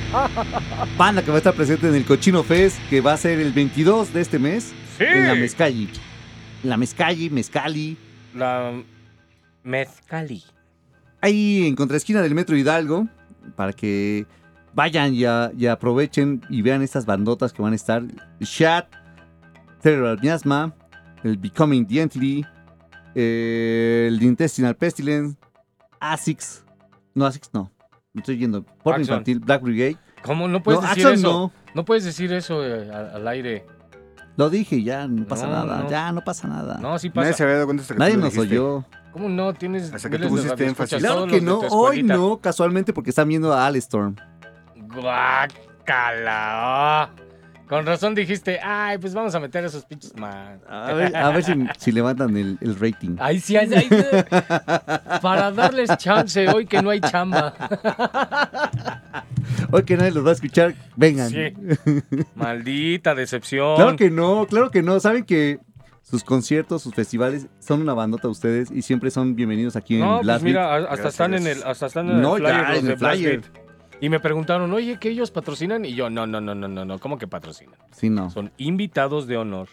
Banda 0.97 1.21
que 1.21 1.29
va 1.29 1.35
a 1.35 1.37
estar 1.39 1.53
presente 1.53 1.87
en 1.89 1.95
el 1.95 2.05
Cochino 2.05 2.41
Fest, 2.43 2.77
que 2.89 3.01
va 3.01 3.13
a 3.13 3.17
ser 3.17 3.39
el 3.39 3.51
22 3.51 4.13
de 4.13 4.21
este 4.21 4.39
mes. 4.39 4.71
Sí. 4.97 5.03
En 5.03 5.27
la 5.27 5.35
Mezcalli. 5.35 5.89
En 6.63 6.69
la 6.69 6.77
Mezcalli, 6.77 7.29
Mezcali. 7.29 7.97
La 8.33 8.81
Mezcali. 9.63 10.43
Ahí 11.21 11.67
en 11.67 11.75
contraesquina 11.75 12.21
del 12.21 12.33
Metro 12.33 12.55
Hidalgo. 12.55 13.07
Para 13.57 13.73
que 13.73 14.25
vayan 14.73 15.13
y, 15.13 15.25
a- 15.25 15.51
y 15.57 15.65
aprovechen 15.65 16.41
y 16.49 16.61
vean 16.61 16.81
estas 16.81 17.05
bandotas 17.05 17.51
que 17.51 17.61
van 17.61 17.73
a 17.73 17.75
estar. 17.75 18.03
Shat, 18.39 18.87
Cerebral 19.83 20.19
Miasma, 20.21 20.73
el 21.23 21.37
Becoming 21.37 21.85
Entity, 21.89 22.45
eh, 23.15 24.05
el 24.09 24.21
Intestinal 24.23 24.75
Pestilence, 24.75 25.35
ASICS. 25.99 26.65
No, 27.15 27.25
ASICS 27.25 27.49
no. 27.53 27.71
Me 28.13 28.21
estoy 28.21 28.37
yendo. 28.37 28.63
Porno 28.63 29.01
Axon. 29.01 29.01
infantil, 29.01 29.39
Black 29.39 29.61
Brigade. 29.61 29.97
¿Cómo 30.23 30.47
no 30.47 30.61
puedes 30.63 30.81
No, 30.81 30.87
decir 30.87 31.05
Axon 31.05 31.19
eso? 31.19 31.31
no. 31.31 31.51
No. 31.75 31.85
puedes 31.85 32.03
decir 32.03 32.33
eso 32.33 32.65
eh, 32.65 32.89
al, 32.91 33.09
al 33.15 33.27
aire. 33.27 33.65
Lo 34.37 34.49
dije, 34.49 34.81
ya 34.83 35.07
no 35.07 35.25
pasa 35.27 35.45
No, 35.47 35.53
nada. 35.53 35.83
no. 35.83 35.89
Ya 35.89 36.11
no 36.11 36.21
pasa 36.23 36.47
nada. 36.47 36.77
No, 36.81 36.97
sí 36.97 37.11
Nadie 37.13 37.27
se 37.27 37.31
pasa. 37.33 37.43
había 37.43 37.55
dado 37.55 37.65
cuenta 37.67 37.81
hasta 37.83 37.93
que 37.93 37.99
Nadie 37.99 38.13
tú 38.13 38.19
lo 38.19 38.25
nos 38.25 38.33
dijiste. 38.33 38.57
oyó. 38.59 38.85
¿Cómo 39.11 39.27
no? 39.29 39.53
Tienes 39.53 39.91
Hasta 39.93 40.09
que 40.09 40.17
tú 40.17 40.25
miles 40.25 40.31
de 40.31 40.37
pusiste 40.49 40.55
radioescuchas, 40.55 40.93
énfasis. 40.93 40.99
Claro 40.99 41.15
todos 41.15 41.27
que 41.27 41.35
los 41.41 41.45
de 41.45 41.51
no. 41.51 41.59
tu 41.59 41.65
Hoy 41.75 41.85
escuelita. 41.97 42.13
no, 42.15 42.37
casualmente 42.39 42.93
porque 42.93 43.09
están 43.09 43.27
viendo 43.27 43.53
a 43.53 43.65
Alestorm. 43.67 44.15
Guácala. 45.85 47.09
Con 47.69 47.85
razón 47.85 48.15
dijiste, 48.15 48.59
ay, 48.63 48.97
pues 48.97 49.13
vamos 49.13 49.35
a 49.35 49.39
meter 49.39 49.63
esos 49.63 49.85
pinches 49.85 50.15
más. 50.17 50.57
A 50.67 50.91
ver, 50.93 51.15
a 51.15 51.29
ver 51.29 51.43
si, 51.43 51.53
si 51.77 51.91
levantan 51.91 52.35
el, 52.35 52.57
el 52.61 52.75
rating. 52.79 53.15
Ay, 53.19 53.39
sí, 53.39 53.55
ay, 53.57 53.69
ay, 53.71 53.87
para 55.21 55.51
darles 55.51 55.95
chance 55.97 56.47
hoy 56.49 56.65
que 56.65 56.81
no 56.81 56.89
hay 56.89 56.99
chamba. 56.99 57.53
Hoy 59.71 59.83
que 59.83 59.97
nadie 59.97 60.11
los 60.11 60.25
va 60.25 60.31
a 60.31 60.33
escuchar, 60.33 60.73
vengan. 60.95 61.29
Sí. 61.29 61.53
Maldita 62.35 63.13
decepción. 63.13 63.75
Claro 63.75 63.95
que 63.95 64.09
no, 64.09 64.47
claro 64.47 64.71
que 64.71 64.81
no. 64.81 64.99
Saben 64.99 65.23
que 65.23 65.59
sus 66.01 66.23
conciertos, 66.23 66.81
sus 66.81 66.95
festivales 66.95 67.47
son 67.59 67.81
una 67.81 67.93
bandota 67.93 68.23
de 68.23 68.31
ustedes 68.31 68.71
y 68.71 68.81
siempre 68.81 69.11
son 69.11 69.35
bienvenidos 69.35 69.75
aquí 69.75 69.95
en 69.95 70.01
No, 70.01 70.15
pues 70.15 70.23
Blast 70.23 70.43
Beat. 70.43 70.53
mira, 70.55 70.65
a- 70.73 70.77
hasta 70.77 70.87
Gracias. 70.95 71.13
están 71.13 71.33
en 71.35 71.45
el, 71.47 71.63
hasta 71.63 71.85
están 71.85 72.09
en 72.09 72.19
No, 72.21 72.37
el 72.37 72.43
ya, 72.43 72.49
flyer 72.65 72.77
en 72.79 72.87
el 72.87 72.97
flyer. 72.97 73.41
Y 74.01 74.09
me 74.09 74.19
preguntaron, 74.19 74.71
oye, 74.73 74.97
¿que 74.97 75.09
ellos 75.09 75.31
patrocinan? 75.31 75.83
Y 75.83 75.93
yo, 75.93 76.09
no, 76.09 76.25
no, 76.25 76.39
no, 76.39 76.55
no, 76.55 76.67
no, 76.67 76.85
no, 76.85 76.99
¿cómo 76.99 77.17
que 77.17 77.27
patrocinan? 77.27 77.75
Sí, 77.91 78.09
no. 78.09 78.29
Son 78.29 78.51
invitados 78.57 79.27
de 79.27 79.37
honor. 79.37 79.67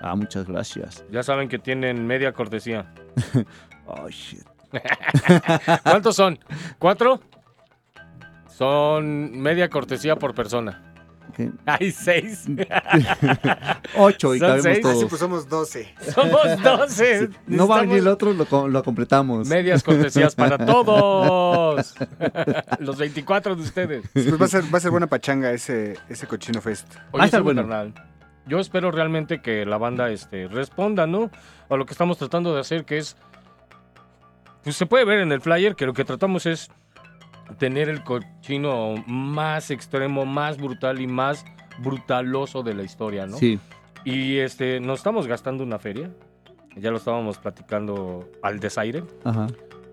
Ah, 0.00 0.16
muchas 0.16 0.46
gracias. 0.46 1.04
Ya 1.10 1.22
saben 1.22 1.48
que 1.48 1.58
tienen 1.58 2.06
media 2.06 2.32
cortesía. 2.32 2.92
Oh, 3.90 4.06
shit. 4.10 4.44
¿Cuántos 5.82 6.14
son? 6.14 6.38
¿Cuatro? 6.78 7.22
Son 8.48 9.40
media 9.40 9.70
cortesía 9.70 10.16
por 10.16 10.34
persona. 10.34 10.87
Hay 11.66 11.90
seis. 11.92 12.44
Ocho 13.96 14.34
y 14.34 14.40
cabemos 14.40 14.62
seis. 14.62 14.78
Ah, 14.84 14.88
sí, 14.88 14.94
todos. 14.98 15.04
pues 15.08 15.20
somos 15.20 15.48
12. 15.48 15.94
Somos 16.14 16.62
doce. 16.62 17.28
No 17.46 17.68
va 17.68 17.78
a 17.78 17.80
venir 17.82 17.98
el 17.98 18.08
otro, 18.08 18.32
lo, 18.32 18.68
lo 18.68 18.82
completamos. 18.84 19.48
Medias 19.48 19.82
cortesías 19.82 20.34
para 20.34 20.58
todos. 20.66 21.94
Los 22.80 22.96
24 22.98 23.56
de 23.56 23.62
ustedes. 23.62 24.04
Pues 24.12 24.40
va 24.40 24.44
a 24.46 24.48
ser, 24.48 24.64
va 24.72 24.78
a 24.78 24.80
ser 24.80 24.90
buena 24.90 25.06
pachanga 25.06 25.50
ese, 25.52 25.96
ese 26.08 26.26
cochino 26.26 26.60
fest. 26.60 26.86
Oye, 27.12 27.22
Ah, 27.22 27.26
está 27.26 27.38
sí, 27.38 27.42
bueno. 27.42 27.62
carnal, 27.62 27.94
Yo 28.46 28.58
espero 28.58 28.90
realmente 28.90 29.40
que 29.40 29.64
la 29.66 29.78
banda 29.78 30.10
este, 30.10 30.48
responda, 30.48 31.06
¿no? 31.06 31.30
A 31.68 31.76
lo 31.76 31.86
que 31.86 31.92
estamos 31.92 32.18
tratando 32.18 32.54
de 32.54 32.60
hacer, 32.60 32.84
que 32.84 32.98
es. 32.98 33.16
Pues 34.64 34.76
se 34.76 34.86
puede 34.86 35.04
ver 35.04 35.20
en 35.20 35.32
el 35.32 35.40
flyer 35.40 35.76
que 35.76 35.86
lo 35.86 35.94
que 35.94 36.04
tratamos 36.04 36.44
es 36.46 36.70
tener 37.58 37.88
el 37.88 38.02
cochino 38.04 38.94
más 39.06 39.70
extremo, 39.70 40.26
más 40.26 40.58
brutal 40.58 41.00
y 41.00 41.06
más 41.06 41.44
brutaloso 41.78 42.62
de 42.62 42.74
la 42.74 42.82
historia, 42.82 43.26
¿no? 43.26 43.36
Sí. 43.36 43.58
Y 44.04 44.38
este, 44.38 44.80
nos 44.80 44.98
estamos 45.00 45.26
gastando 45.26 45.64
una 45.64 45.78
feria. 45.78 46.10
Ya 46.76 46.90
lo 46.90 46.98
estábamos 46.98 47.38
platicando 47.38 48.28
al 48.42 48.60
desaire. 48.60 49.02
Ajá. 49.24 49.46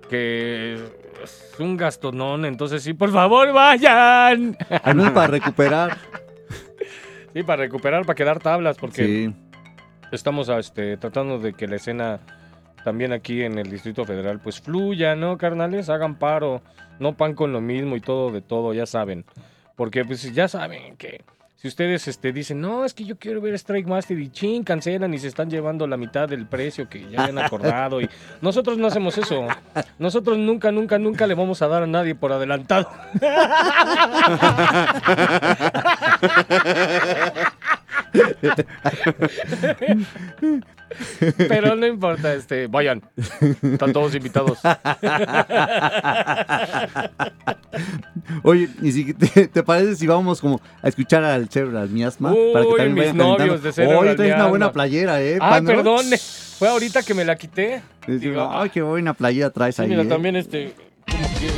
Que 0.09 0.75
es 1.23 1.55
un 1.59 1.77
gastonón. 1.77 2.45
Entonces, 2.45 2.83
sí, 2.83 2.93
por 2.93 3.11
favor, 3.11 3.51
vayan. 3.53 4.55
Al 4.83 4.95
menos 4.95 5.11
para 5.13 5.27
recuperar. 5.27 5.97
Sí, 7.33 7.43
para 7.43 7.63
recuperar, 7.63 8.05
para 8.05 8.15
quedar 8.15 8.39
tablas, 8.39 8.77
porque 8.77 9.05
Sí. 9.05 9.35
estamos 10.13 10.47
este, 10.47 10.95
tratando 10.95 11.37
de 11.37 11.51
que 11.51 11.67
la 11.67 11.75
escena 11.75 12.21
también 12.85 13.11
aquí 13.13 13.41
en 13.41 13.57
el 13.57 13.71
Distrito 13.71 14.05
Federal 14.05 14.39
pues 14.39 14.61
fluya, 14.61 15.15
¿no, 15.15 15.39
carnales? 15.39 15.89
Hagan 15.89 16.19
paro, 16.19 16.61
no 16.99 17.17
pan 17.17 17.33
con 17.33 17.51
lo 17.51 17.59
mismo 17.59 17.95
y 17.95 17.99
todo 17.99 18.31
de 18.31 18.43
todo, 18.43 18.75
ya 18.75 18.85
saben. 18.85 19.25
Porque 19.75 20.05
pues 20.05 20.31
ya 20.35 20.47
saben 20.47 20.95
que 20.95 21.23
si 21.55 21.67
ustedes 21.67 22.07
este, 22.07 22.31
dicen, 22.31 22.61
no, 22.61 22.85
es 22.85 22.93
que 22.93 23.03
yo 23.03 23.17
quiero 23.17 23.41
ver 23.41 23.55
Strike 23.55 23.87
Master 23.87 24.19
y 24.19 24.29
chin, 24.29 24.63
cancelan 24.63 25.11
y 25.15 25.17
se 25.17 25.27
están 25.27 25.49
llevando 25.49 25.87
la 25.87 25.97
mitad 25.97 26.29
del 26.29 26.45
precio 26.45 26.87
que 26.87 27.09
ya 27.09 27.23
habían 27.23 27.39
acordado. 27.39 28.01
y 28.01 28.09
nosotros 28.41 28.77
no 28.77 28.85
hacemos 28.85 29.17
eso. 29.17 29.47
Nosotros 29.97 30.37
nunca, 30.37 30.71
nunca, 30.71 30.99
nunca 30.99 31.25
le 31.25 31.33
vamos 31.33 31.63
a 31.63 31.67
dar 31.67 31.81
a 31.81 31.87
nadie 31.87 32.13
por 32.13 32.31
adelantado. 32.31 32.87
Pero 41.37 41.75
no 41.75 41.85
importa, 41.87 42.33
este, 42.33 42.67
vayan. 42.67 43.01
Están 43.61 43.93
todos 43.93 44.13
invitados. 44.15 44.59
Oye, 48.43 48.69
y 48.81 48.91
si 48.91 49.13
te, 49.13 49.47
te 49.47 49.63
parece 49.63 49.95
si 49.95 50.07
vamos 50.07 50.41
como 50.41 50.61
a 50.81 50.87
escuchar 50.87 51.23
al 51.23 51.49
Cerebral 51.49 51.89
Miasma 51.89 52.31
Uy, 52.33 52.53
para 52.53 52.65
que 52.65 52.71
también 52.77 53.07
mis 53.07 53.13
novios 53.15 53.61
de 53.63 53.71
Cerebral 53.73 53.99
Oye, 53.99 54.15
traes 54.15 54.29
una 54.29 54.35
Miasma. 54.37 54.49
buena 54.49 54.71
playera, 54.71 55.21
¿eh? 55.21 55.33
Ay, 55.33 55.39
Pano? 55.39 55.67
perdón. 55.67 56.05
Fue 56.57 56.67
ahorita 56.69 57.03
que 57.03 57.13
me 57.13 57.25
la 57.25 57.35
quité. 57.35 57.81
Digo, 58.07 58.49
Ay, 58.51 58.69
qué 58.69 58.81
buena 58.81 59.13
playera 59.13 59.49
traes 59.49 59.79
ahí. 59.79 59.89
mira, 59.89 60.03
¿eh? 60.03 60.05
también 60.05 60.35
este, 60.37 60.73
como 61.11 61.27
que 61.39 61.49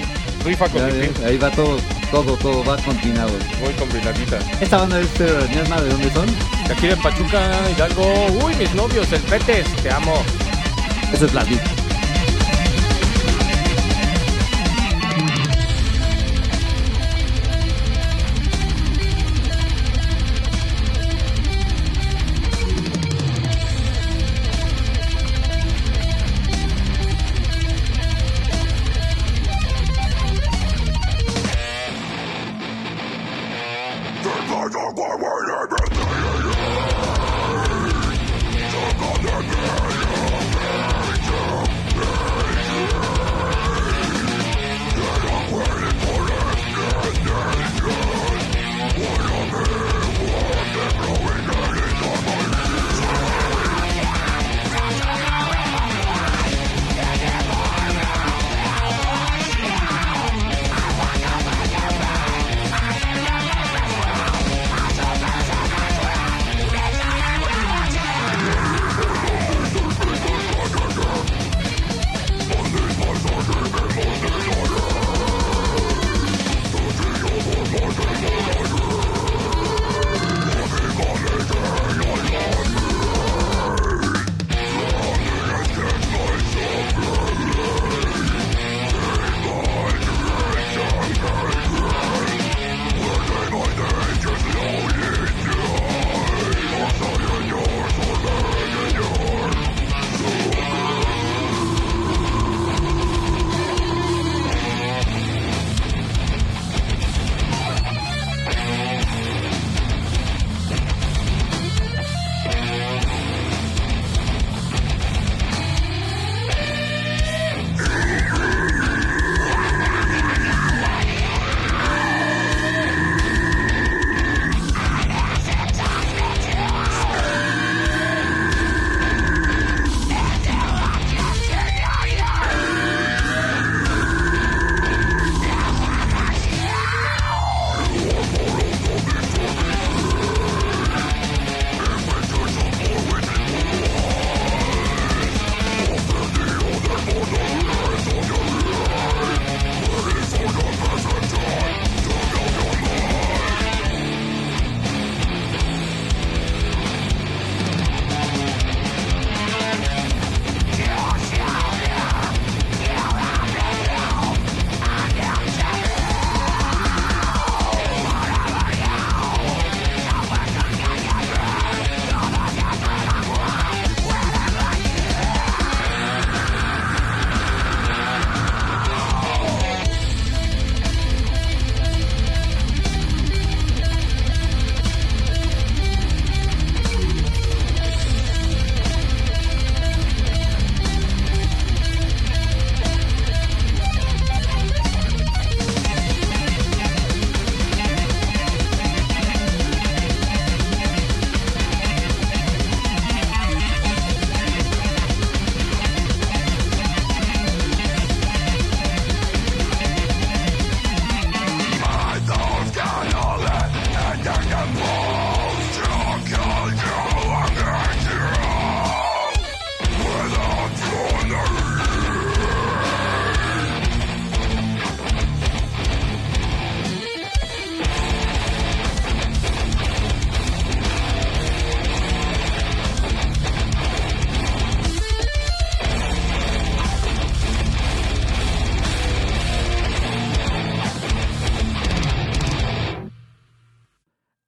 rifa 0.48 0.68
con 0.70 0.82
Ya 0.82 0.88
mi 0.88 1.00
ves, 1.00 1.10
pin. 1.10 1.26
ahí 1.26 1.38
va 1.38 1.52
todo, 1.52 1.78
todo, 2.12 2.38
todo, 2.38 2.64
va 2.64 2.78
combinado. 2.78 3.32
Voy 3.62 3.74
con 3.74 3.90
vinagita. 3.92 4.40
Esta 4.62 4.78
banda 4.78 5.00
es 5.00 5.10
Miasma, 5.50 5.82
¿de 5.82 5.90
dónde 5.90 6.12
son? 6.12 6.26
De 6.68 6.74
aquí 6.74 6.88
de 6.88 6.98
Pachuca, 6.98 7.42
Hidalgo. 7.76 8.28
Uy, 8.44 8.56
mis 8.56 8.74
novios, 8.74 9.12
el 9.12 9.22
Petes, 9.22 9.68
te 9.84 9.92
amo. 9.92 10.24
Eso 11.14 11.26
es 11.26 11.32
Blast 11.32 11.50
Beat. 11.50 11.77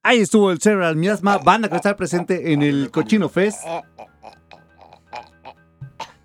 Ahí 0.09 0.21
estuvo 0.21 0.49
el 0.49 0.59
Cerebral 0.59 0.95
Miasma, 0.95 1.37
banda 1.37 1.67
que 1.67 1.73
va 1.73 1.75
a 1.75 1.81
estar 1.81 1.95
presente 1.95 2.51
en 2.51 2.63
el 2.63 2.89
Cochino 2.89 3.29
Fest 3.29 3.59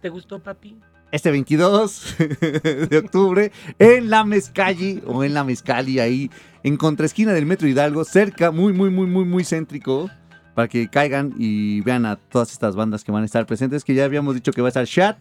¿Te 0.01 0.09
gustó, 0.09 0.43
papi? 0.43 0.81
este 1.13 1.31
22 1.31 2.17
de 2.89 2.97
octubre 2.97 3.53
en 3.79 4.09
la 4.09 4.25
Mezcalli 4.25 5.03
o 5.05 5.23
en 5.23 5.35
la 5.35 5.45
Mezcali 5.45 5.99
ahí 5.99 6.31
en 6.63 6.79
contraesquina 6.79 7.35
del 7.35 7.45
Metro 7.45 7.69
Hidalgo, 7.69 8.05
cerca, 8.05 8.51
muy, 8.51 8.73
muy, 8.73 8.89
muy, 8.89 9.07
muy, 9.07 9.27
muy 9.27 9.45
céntrico, 9.45 10.09
para 10.55 10.67
que 10.67 10.89
caigan 10.89 11.35
y 11.37 11.83
vean 11.83 12.07
a 12.07 12.17
todas 12.17 12.53
estas 12.53 12.77
bandas 12.77 13.05
que 13.05 13.13
van 13.13 13.25
a 13.25 13.27
estar 13.27 13.45
presentes, 13.45 13.85
que 13.85 13.93
ya 13.93 14.07
habíamos 14.07 14.35
dicho 14.35 14.51
que 14.53 14.63
va 14.63 14.69
a 14.69 14.71
estar 14.71 14.87
Chat, 14.87 15.19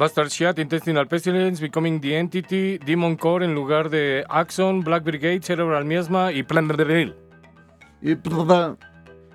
Va 0.00 0.06
a 0.06 0.08
estar 0.08 0.26
Shat, 0.28 0.58
Intestinal 0.58 1.06
Pestilence, 1.06 1.60
Becoming 1.60 2.00
the 2.00 2.18
Entity, 2.18 2.78
Demon 2.78 3.14
Core 3.16 3.44
en 3.44 3.54
lugar 3.54 3.90
de 3.90 4.24
Axon, 4.30 4.80
Black 4.80 5.04
Brigade, 5.04 5.42
Cerebral 5.42 5.84
Miasma 5.84 6.32
y 6.32 6.44
Plan 6.44 6.66
de 6.66 6.76
Drill. 6.76 7.14
Y, 8.04 8.18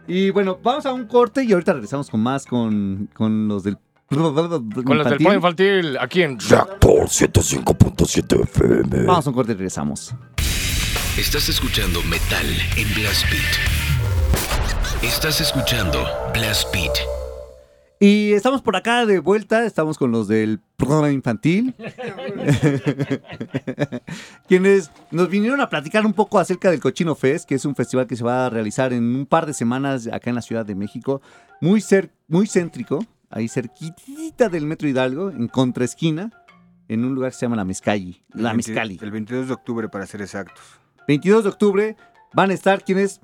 y 0.08 0.30
bueno, 0.30 0.60
vamos 0.62 0.86
a 0.86 0.94
un 0.94 1.08
corte 1.08 1.44
y 1.44 1.52
ahorita 1.52 1.74
regresamos 1.74 2.10
con 2.10 2.22
más 2.22 2.46
con, 2.46 3.10
con 3.16 3.48
los 3.48 3.64
del. 3.64 3.78
Con 4.08 4.98
las 4.98 5.10
del 5.10 5.18
plan 5.18 5.36
infantil, 5.36 5.98
aquí 6.00 6.24
en 6.24 6.40
Reactor 6.40 7.08
105.7 7.08 8.44
FM. 8.44 9.06
Vamos 9.06 9.28
a 9.28 9.30
un 9.30 9.36
corte 9.36 9.52
y 9.52 9.56
regresamos. 9.56 10.16
Estás 11.18 11.50
escuchando 11.50 12.02
Metal 12.04 12.46
en 12.78 12.94
Blast 12.96 13.24
Beat. 13.30 15.04
Estás 15.04 15.42
escuchando 15.42 16.08
Blast 16.34 16.74
Beat. 16.74 17.19
Y 18.02 18.32
estamos 18.32 18.62
por 18.62 18.78
acá 18.78 19.06
de 19.06 19.20
vuelta, 19.20 19.66
estamos 19.66 19.98
con 19.98 20.12
los 20.12 20.30
del 20.30 20.62
programa 20.78 21.12
infantil, 21.12 21.76
quienes 24.48 24.90
nos 25.12 25.30
vinieron 25.30 25.60
a 25.60 25.70
platicar 25.70 26.06
un 26.06 26.14
poco 26.14 26.40
acerca 26.40 26.72
del 26.72 26.80
Cochino 26.80 27.14
Fest, 27.14 27.46
que 27.46 27.56
es 27.56 27.66
un 27.66 27.76
festival 27.76 28.08
que 28.08 28.16
se 28.16 28.24
va 28.24 28.46
a 28.46 28.50
realizar 28.50 28.94
en 28.94 29.04
un 29.04 29.26
par 29.26 29.46
de 29.46 29.54
semanas 29.54 30.08
acá 30.08 30.30
en 30.30 30.38
la 30.38 30.42
Ciudad 30.42 30.66
de 30.66 30.76
México, 30.76 31.22
muy, 31.60 31.82
cer 31.82 32.10
muy 32.30 32.48
céntrico, 32.48 33.06
ahí 33.30 33.50
cerquitita 33.50 34.48
del 34.48 34.66
Metro 34.66 34.88
Hidalgo, 34.88 35.32
en 35.32 35.50
contraesquina, 35.50 36.32
en 36.88 37.04
un 37.04 37.16
lugar 37.16 37.32
que 37.32 37.38
se 37.38 37.48
llama 37.48 37.58
La 37.58 37.66
Mezcalli, 37.66 38.24
La 38.30 38.52
El 38.52 38.58
20 38.58 38.72
Mezcali. 38.72 39.00
El 39.02 39.12
22 39.12 39.48
de 39.48 39.54
octubre, 39.54 39.90
para 39.90 40.08
ser 40.08 40.22
exactos. 40.22 40.64
22 41.10 41.44
de 41.44 41.50
octubre 41.50 41.98
van 42.34 42.52
a 42.52 42.54
estar 42.54 42.82
quienes 42.82 43.20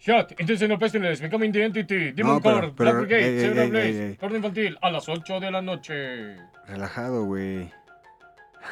Shat, 0.00 0.40
Intestinal 0.40 0.78
Pestilence, 0.78 1.20
Becoming 1.20 1.52
the 1.52 1.64
Entity, 1.64 2.12
Demon 2.12 2.36
No, 2.36 2.40
Core, 2.40 2.60
pero- 2.60 2.72
Black 2.72 2.94
Brigade, 3.08 3.24
ey, 3.24 3.40
Cerebral 3.40 3.64
ey, 3.64 3.70
Blaze, 3.70 4.00
ey, 4.00 4.06
ey. 4.10 4.16
Corte 4.16 4.36
infantil, 4.36 4.78
a 4.80 4.90
las 4.90 5.08
8 5.08 5.40
de 5.40 5.50
la 5.50 5.60
noche. 5.60 6.36
Relajado, 6.66 7.24
güey. 7.24 7.70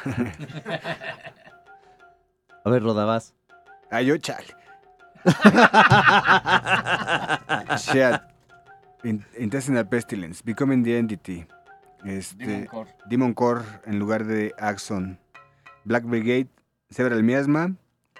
A 2.63 2.69
ver, 2.69 2.83
Rodabás. 2.83 3.33
Ah, 3.91 4.01
yo, 4.01 4.17
chale. 4.17 4.47
Shat. 7.77 8.21
In- 9.03 9.25
Intestinal 9.37 9.87
Pestilence. 9.87 10.41
Becoming 10.43 10.83
the 10.83 10.97
Entity. 10.97 11.45
Este, 12.05 12.45
Demon 12.45 12.65
Core. 12.67 12.89
Demon 13.09 13.33
Core 13.33 13.61
en 13.85 13.99
lugar 13.99 14.25
de 14.25 14.53
Axon. 14.57 15.17
Black 15.85 16.03
Brigade, 16.03 16.47
Cerebral 16.89 17.23
Miasma 17.23 17.71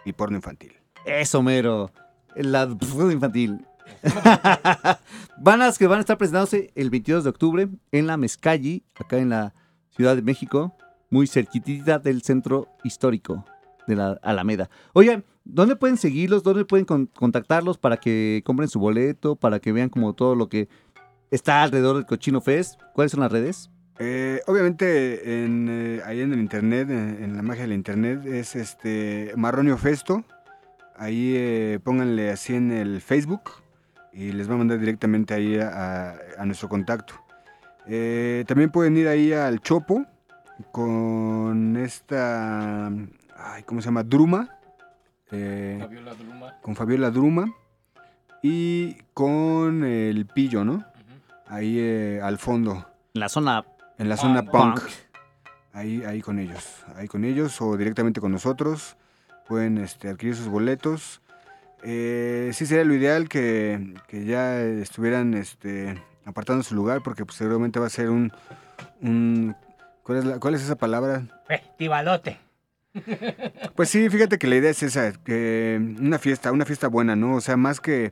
y 0.05 0.13
Porno 0.13 0.37
Infantil. 0.37 0.73
Eso, 1.05 1.41
mero. 1.43 1.91
La 2.39 2.63
infantil. 3.11 3.65
Bandas 5.39 5.77
que 5.77 5.87
van 5.87 5.97
a 5.97 6.01
estar 6.01 6.17
presentándose 6.17 6.71
el 6.75 6.89
22 6.89 7.23
de 7.23 7.29
octubre 7.29 7.67
en 7.91 8.07
la 8.07 8.17
Mezcalli, 8.17 8.83
acá 8.95 9.17
en 9.17 9.29
la 9.29 9.53
Ciudad 9.95 10.15
de 10.15 10.21
México, 10.21 10.75
muy 11.09 11.27
cerquitita 11.27 11.99
del 11.99 12.21
centro 12.21 12.67
histórico 12.83 13.45
de 13.87 13.95
la 13.95 14.19
Alameda. 14.21 14.69
Oigan, 14.93 15.23
¿dónde 15.45 15.75
pueden 15.75 15.97
seguirlos? 15.97 16.43
¿Dónde 16.43 16.65
pueden 16.65 16.85
con- 16.85 17.05
contactarlos 17.07 17.77
para 17.77 17.97
que 17.97 18.41
compren 18.45 18.67
su 18.69 18.79
boleto? 18.79 19.35
Para 19.35 19.59
que 19.59 19.71
vean 19.71 19.89
como 19.89 20.13
todo 20.13 20.35
lo 20.35 20.49
que 20.49 20.67
está 21.31 21.63
alrededor 21.63 21.95
del 21.95 22.05
Cochino 22.05 22.41
Fest. 22.41 22.79
¿Cuáles 22.93 23.11
son 23.11 23.21
las 23.21 23.31
redes? 23.31 23.69
Eh, 23.99 24.41
obviamente, 24.47 25.43
en, 25.43 25.67
eh, 25.69 26.01
ahí 26.05 26.21
en 26.21 26.33
el 26.33 26.39
internet, 26.39 26.89
en, 26.89 27.23
en 27.23 27.35
la 27.35 27.41
magia 27.41 27.63
del 27.63 27.73
internet, 27.73 28.25
es 28.25 28.55
este 28.55 29.31
Marronio 29.35 29.77
Festo. 29.77 30.23
Ahí 30.97 31.33
eh, 31.35 31.79
pónganle 31.83 32.31
así 32.31 32.55
en 32.55 32.71
el 32.71 33.01
Facebook 33.01 33.51
y 34.13 34.31
les 34.31 34.49
va 34.49 34.55
a 34.55 34.57
mandar 34.57 34.79
directamente 34.79 35.33
ahí 35.33 35.57
a, 35.59 35.69
a- 36.11 36.15
a 36.39 36.45
nuestro 36.45 36.67
contacto. 36.69 37.13
Eh, 37.85 38.43
también 38.47 38.69
pueden 38.71 38.97
ir 38.97 39.07
ahí 39.07 39.31
al 39.31 39.61
Chopo 39.61 40.05
con 40.71 41.77
esta, 41.77 42.87
ay, 42.87 43.63
¿cómo 43.65 43.81
se 43.81 43.85
llama? 43.85 44.03
Druma. 44.03 44.49
eh, 45.31 45.77
Fabiola 45.79 46.13
Druma. 46.15 46.53
con 46.61 46.75
Fabiola 46.75 47.11
Druma 47.11 47.53
y 48.41 48.95
con 49.13 49.83
el 49.83 50.25
Pillo, 50.25 50.65
¿no? 50.65 50.83
Ahí 51.47 51.77
eh, 51.79 52.19
al 52.21 52.37
fondo. 52.37 52.85
En 53.13 53.21
la 53.21 53.29
zona 53.29 53.65
En 53.97 54.09
la 54.09 54.17
zona 54.17 54.43
Punk. 54.43 54.79
punk. 54.81 54.89
Ahí, 55.73 56.03
ahí 56.03 56.21
con 56.21 56.39
ellos. 56.39 56.83
Ahí 56.95 57.07
con 57.07 57.23
ellos 57.23 57.61
o 57.61 57.77
directamente 57.77 58.19
con 58.19 58.31
nosotros. 58.31 58.96
Pueden 59.47 59.77
este, 59.77 60.09
adquirir 60.09 60.35
sus 60.35 60.47
boletos. 60.47 61.21
Eh, 61.83 62.51
sí 62.53 62.65
sería 62.65 62.83
lo 62.83 62.93
ideal 62.93 63.29
que, 63.29 63.93
que 64.07 64.25
ya 64.25 64.59
estuvieran 64.61 65.33
este, 65.35 66.01
apartando 66.25 66.63
su 66.63 66.75
lugar 66.75 67.01
porque 67.03 67.23
pues, 67.25 67.37
seguramente 67.37 67.79
va 67.79 67.87
a 67.87 67.91
ser 67.91 68.09
un... 68.09 68.31
un- 69.01 69.55
¿cuál, 70.03 70.17
es 70.19 70.25
la- 70.25 70.39
¿Cuál 70.39 70.55
es 70.55 70.63
esa 70.63 70.75
palabra? 70.75 71.23
Festivalote. 71.47 72.37
Pues 73.75 73.89
sí, 73.89 74.09
fíjate 74.09 74.39
que 74.39 74.47
la 74.47 74.55
idea 74.55 74.71
es 74.71 74.81
esa, 74.81 75.13
que 75.13 75.79
una 75.99 76.17
fiesta, 76.17 76.51
una 76.51 76.65
fiesta 76.65 76.87
buena, 76.87 77.15
¿no? 77.15 77.35
O 77.35 77.41
sea, 77.41 77.55
más 77.55 77.79
que, 77.79 78.11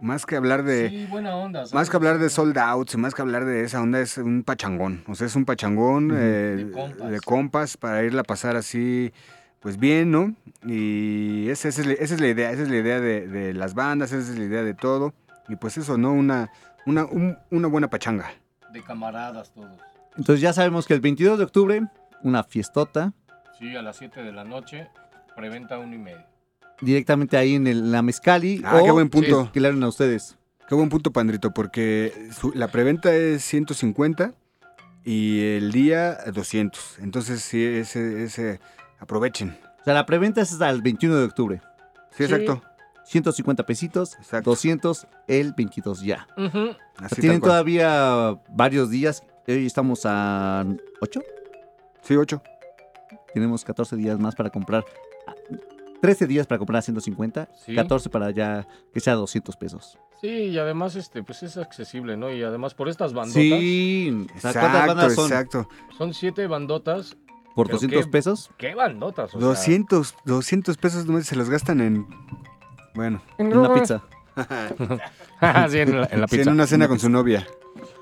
más 0.00 0.24
que 0.24 0.36
hablar 0.36 0.62
de... 0.62 0.88
Sí, 0.88 1.06
buena 1.10 1.34
onda. 1.34 1.64
Más 1.72 1.90
que 1.90 1.96
hablar 1.96 2.18
de 2.20 2.30
sold 2.30 2.56
outs, 2.56 2.96
más 2.96 3.12
que 3.12 3.22
hablar 3.22 3.44
de 3.44 3.64
esa 3.64 3.82
onda, 3.82 4.00
es 4.00 4.18
un 4.18 4.44
pachangón. 4.44 5.02
O 5.08 5.16
sea, 5.16 5.26
es 5.26 5.34
un 5.34 5.44
pachangón 5.44 6.12
eh, 6.14 6.64
De 6.64 6.70
compas. 6.70 7.10
de 7.10 7.20
compas 7.20 7.76
para 7.76 8.04
irla 8.04 8.20
a 8.20 8.24
pasar 8.24 8.54
así, 8.54 9.12
pues 9.60 9.78
bien, 9.78 10.10
¿no? 10.10 10.34
Y 10.66 11.48
esa, 11.48 11.68
esa 11.68 11.80
es, 11.82 11.86
la, 11.86 11.92
esa 11.94 12.14
es 12.14 12.20
la 12.20 12.28
idea, 12.28 12.50
esa 12.50 12.62
es 12.62 12.68
la 12.68 12.76
idea 12.76 13.00
de, 13.00 13.26
de 13.28 13.54
las 13.54 13.74
bandas, 13.74 14.12
esa 14.12 14.32
es 14.32 14.38
la 14.38 14.44
idea 14.44 14.62
de 14.62 14.74
todo. 14.74 15.14
Y 15.48 15.56
pues 15.56 15.76
eso, 15.78 15.96
¿no? 15.98 16.12
Una, 16.12 16.50
una, 16.86 17.04
un- 17.04 17.36
una 17.50 17.68
buena 17.68 17.88
pachanga. 17.88 18.30
De 18.72 18.82
camaradas 18.82 19.52
todos. 19.52 19.78
Entonces 20.16 20.40
ya 20.40 20.52
sabemos 20.52 20.86
que 20.86 20.94
el 20.94 21.00
22 21.00 21.38
de 21.38 21.44
octubre, 21.44 21.82
una 22.22 22.42
fiestota, 22.44 23.12
Sí, 23.58 23.76
a 23.76 23.82
las 23.82 23.96
7 23.96 24.22
de 24.22 24.32
la 24.32 24.42
noche, 24.44 24.88
preventa 25.36 25.78
uno 25.78 25.94
y 25.94 25.98
medio. 25.98 26.24
directamente 26.80 27.36
ahí 27.36 27.54
en 27.56 27.66
el- 27.66 27.92
la 27.92 28.00
Mezcali. 28.00 28.62
Ah, 28.64 28.78
o 28.80 28.84
qué 28.84 28.90
buen 28.90 29.10
punto. 29.10 29.50
Que 29.52 29.60
a 29.66 29.88
ustedes. 29.88 30.36
Qué 30.66 30.74
buen 30.74 30.88
punto, 30.88 31.10
Pandrito, 31.12 31.50
porque 31.52 32.28
su- 32.32 32.52
la 32.54 32.68
preventa 32.68 33.14
es 33.14 33.42
150 33.44 34.32
y 35.04 35.40
el 35.56 35.72
día 35.72 36.16
200. 36.32 36.98
Entonces, 37.00 37.42
sí, 37.42 37.62
ese, 37.62 38.22
ese, 38.24 38.60
aprovechen. 39.00 39.58
O 39.80 39.84
sea, 39.84 39.94
la 39.94 40.06
preventa 40.06 40.40
es 40.40 40.52
hasta 40.52 40.70
el 40.70 40.82
21 40.82 41.16
de 41.16 41.24
octubre. 41.24 41.60
Sí, 42.12 42.24
exacto. 42.24 42.62
150 43.04 43.66
pesitos, 43.66 44.14
Exacto. 44.16 44.50
200 44.50 45.06
el 45.26 45.52
22 45.54 46.02
ya. 46.02 46.28
O 46.36 46.48
sea, 46.50 46.76
Así 46.98 47.20
tienen 47.20 47.40
todavía 47.40 48.36
varios 48.50 48.90
días. 48.90 49.24
Hoy 49.48 49.66
estamos 49.66 50.02
a 50.04 50.64
8. 51.00 51.20
Sí, 52.02 52.14
8. 52.14 52.40
Tenemos 53.34 53.64
14 53.64 53.96
días 53.96 54.18
más 54.20 54.36
para 54.36 54.50
comprar. 54.50 54.84
ah, 55.26 55.34
13 56.02 56.26
días 56.26 56.46
para 56.46 56.58
comprar 56.58 56.78
a 56.78 56.82
150. 56.82 57.48
Sí. 57.64 57.74
14 57.74 58.10
para 58.10 58.30
ya 58.30 58.66
que 58.92 59.00
sea 59.00 59.14
200 59.14 59.56
pesos. 59.56 59.98
Sí, 60.20 60.28
y 60.28 60.58
además 60.58 60.94
este, 60.94 61.22
pues 61.24 61.42
es 61.42 61.56
accesible, 61.56 62.16
¿no? 62.16 62.30
Y 62.30 62.42
además 62.42 62.74
por 62.74 62.88
estas 62.88 63.12
bandotas, 63.12 63.34
Sí. 63.42 64.26
O 64.36 64.40
sea, 64.40 64.52
¿Cuántas 64.52 64.54
Exacto, 64.54 64.86
bandas 64.86 65.14
son? 65.14 65.24
exacto. 65.26 65.68
son 65.98 66.14
siete 66.14 66.46
bandotas. 66.46 67.16
¿Por 67.60 67.66
Pero 67.66 67.76
200 67.76 68.04
qué- 68.06 68.10
pesos? 68.10 68.50
¿Qué 68.56 68.74
bandotas? 68.74 69.34
O 69.34 69.38
sea, 69.38 69.48
200, 69.48 70.14
200 70.24 70.76
pesos 70.78 71.06
se 71.26 71.36
los 71.36 71.50
gastan 71.50 71.80
en. 71.82 72.06
Bueno, 72.94 73.20
En 73.38 73.54
una 73.56 73.74
pizza. 73.74 74.02
sí, 75.68 75.78
en 75.78 76.00
la, 76.00 76.08
en 76.10 76.20
la 76.22 76.26
sí, 76.28 76.36
pizza. 76.36 76.48
en 76.50 76.54
una 76.54 76.66
cena 76.66 76.88
con 76.88 76.98
su 76.98 77.10
novia. 77.10 77.46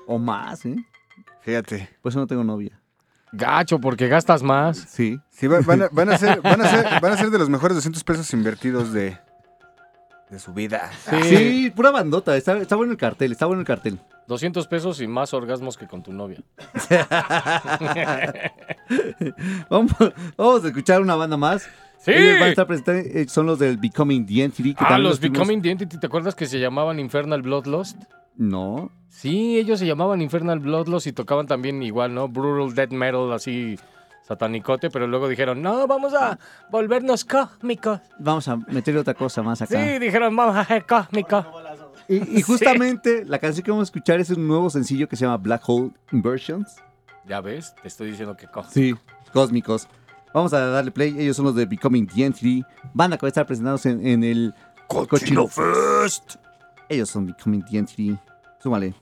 O 0.07 0.17
más, 0.17 0.65
¿eh? 0.65 0.75
Fíjate. 1.41 1.89
Por 2.01 2.11
eso 2.11 2.19
no 2.19 2.27
tengo 2.27 2.43
novia. 2.43 2.79
Gacho, 3.33 3.79
porque 3.79 4.07
gastas 4.07 4.41
más. 4.43 4.77
Sí. 4.77 5.19
Sí, 5.29 5.47
va- 5.47 5.59
van, 5.59 5.83
a, 5.83 5.89
van, 5.91 6.09
a 6.09 6.17
ser, 6.17 6.41
van, 6.41 6.61
a 6.61 6.67
ser, 6.69 6.85
van 7.01 7.11
a 7.11 7.17
ser 7.17 7.29
de 7.29 7.37
los 7.37 7.49
mejores 7.49 7.75
200 7.75 8.03
pesos 8.03 8.33
invertidos 8.33 8.93
de, 8.93 9.17
de 10.29 10.39
su 10.39 10.53
vida. 10.53 10.91
Sí, 11.23 11.71
pura 11.75 11.91
bandota. 11.91 12.35
Está, 12.37 12.57
está 12.57 12.75
bueno 12.75 12.91
el 12.91 12.97
cartel, 12.97 13.31
está 13.31 13.45
bueno 13.45 13.61
el 13.61 13.67
cartel. 13.67 13.99
200 14.27 14.67
pesos 14.67 15.01
y 15.01 15.07
más 15.07 15.33
orgasmos 15.33 15.77
que 15.77 15.87
con 15.87 16.03
tu 16.03 16.13
novia. 16.13 16.37
vamos, 19.69 19.91
vamos 20.37 20.63
a 20.63 20.67
escuchar 20.67 21.01
una 21.01 21.15
banda 21.15 21.37
más. 21.37 21.67
¡Sí! 21.99 22.11
Ellos 22.11 22.33
van 22.39 22.43
a 22.43 22.47
estar 22.49 22.67
presentes, 22.67 23.15
eh, 23.15 23.27
son 23.27 23.45
los 23.45 23.59
del 23.59 23.77
Becoming 23.77 24.25
the 24.25 24.43
Entity. 24.43 24.73
que 24.73 24.83
Ah, 24.87 24.97
los 24.97 25.19
Becoming 25.19 25.61
the 25.61 25.71
Entity, 25.71 25.99
¿te 25.99 26.07
acuerdas 26.07 26.35
que 26.35 26.45
se 26.45 26.59
llamaban 26.59 26.99
Infernal 26.99 27.41
Bloodlust? 27.41 27.97
No. 28.37 28.89
Sí, 29.09 29.57
ellos 29.57 29.79
se 29.79 29.85
llamaban 29.85 30.21
Infernal 30.21 30.59
Bloodlust 30.59 31.07
y 31.07 31.11
tocaban 31.11 31.47
también 31.47 31.83
igual, 31.83 32.13
¿no? 32.13 32.29
Brutal 32.29 32.73
Death 32.73 32.91
Metal, 32.91 33.33
así 33.33 33.77
satanicote, 34.29 34.91
pero 34.91 35.07
luego 35.07 35.27
dijeron, 35.27 35.59
no, 35.61 35.87
vamos 35.87 36.13
a 36.13 36.37
volvernos 36.69 37.25
cósmicos. 37.25 37.99
Vamos 38.19 38.47
a 38.47 38.57
meterle 38.57 38.99
otra 38.99 39.15
cosa 39.15 39.41
más 39.41 39.59
acá. 39.63 39.75
Sí, 39.75 39.97
dijeron, 39.97 40.35
vamos 40.35 40.55
a 40.55 40.63
ser 40.65 40.85
cósmicos. 40.85 41.45
Y, 42.07 42.37
y 42.37 42.41
justamente 42.43 43.25
la 43.25 43.39
canción 43.39 43.63
que 43.65 43.71
vamos 43.71 43.87
a 43.87 43.89
escuchar 43.89 44.19
es 44.19 44.29
un 44.29 44.47
nuevo 44.47 44.69
sencillo 44.69 45.09
que 45.09 45.15
se 45.15 45.25
llama 45.25 45.37
Black 45.37 45.63
Hole 45.65 45.91
Inversions. 46.11 46.75
Ya 47.27 47.41
ves, 47.41 47.73
te 47.81 47.87
estoy 47.87 48.11
diciendo 48.11 48.37
que 48.37 48.45
cósmicos. 48.45 48.73
Sí, 48.73 48.95
cósmicos. 49.33 49.87
Vamos 50.31 50.53
a 50.53 50.59
darle 50.59 50.91
play. 50.91 51.19
Ellos 51.19 51.35
son 51.35 51.45
los 51.45 51.55
de 51.55 51.65
Becoming 51.65 52.05
the 52.05 52.23
Entity. 52.23 52.63
Van 52.93 53.11
a 53.11 53.15
estar 53.15 53.47
presentados 53.47 53.87
en, 53.87 54.05
en 54.05 54.23
el 54.23 54.53
Cochino 54.87 55.47
Fest. 55.47 56.35
Ellos 56.87 57.09
son 57.09 57.25
Becoming 57.25 57.65
the 57.65 57.77
Entity. 57.79 58.17
Súmale. 58.61 58.93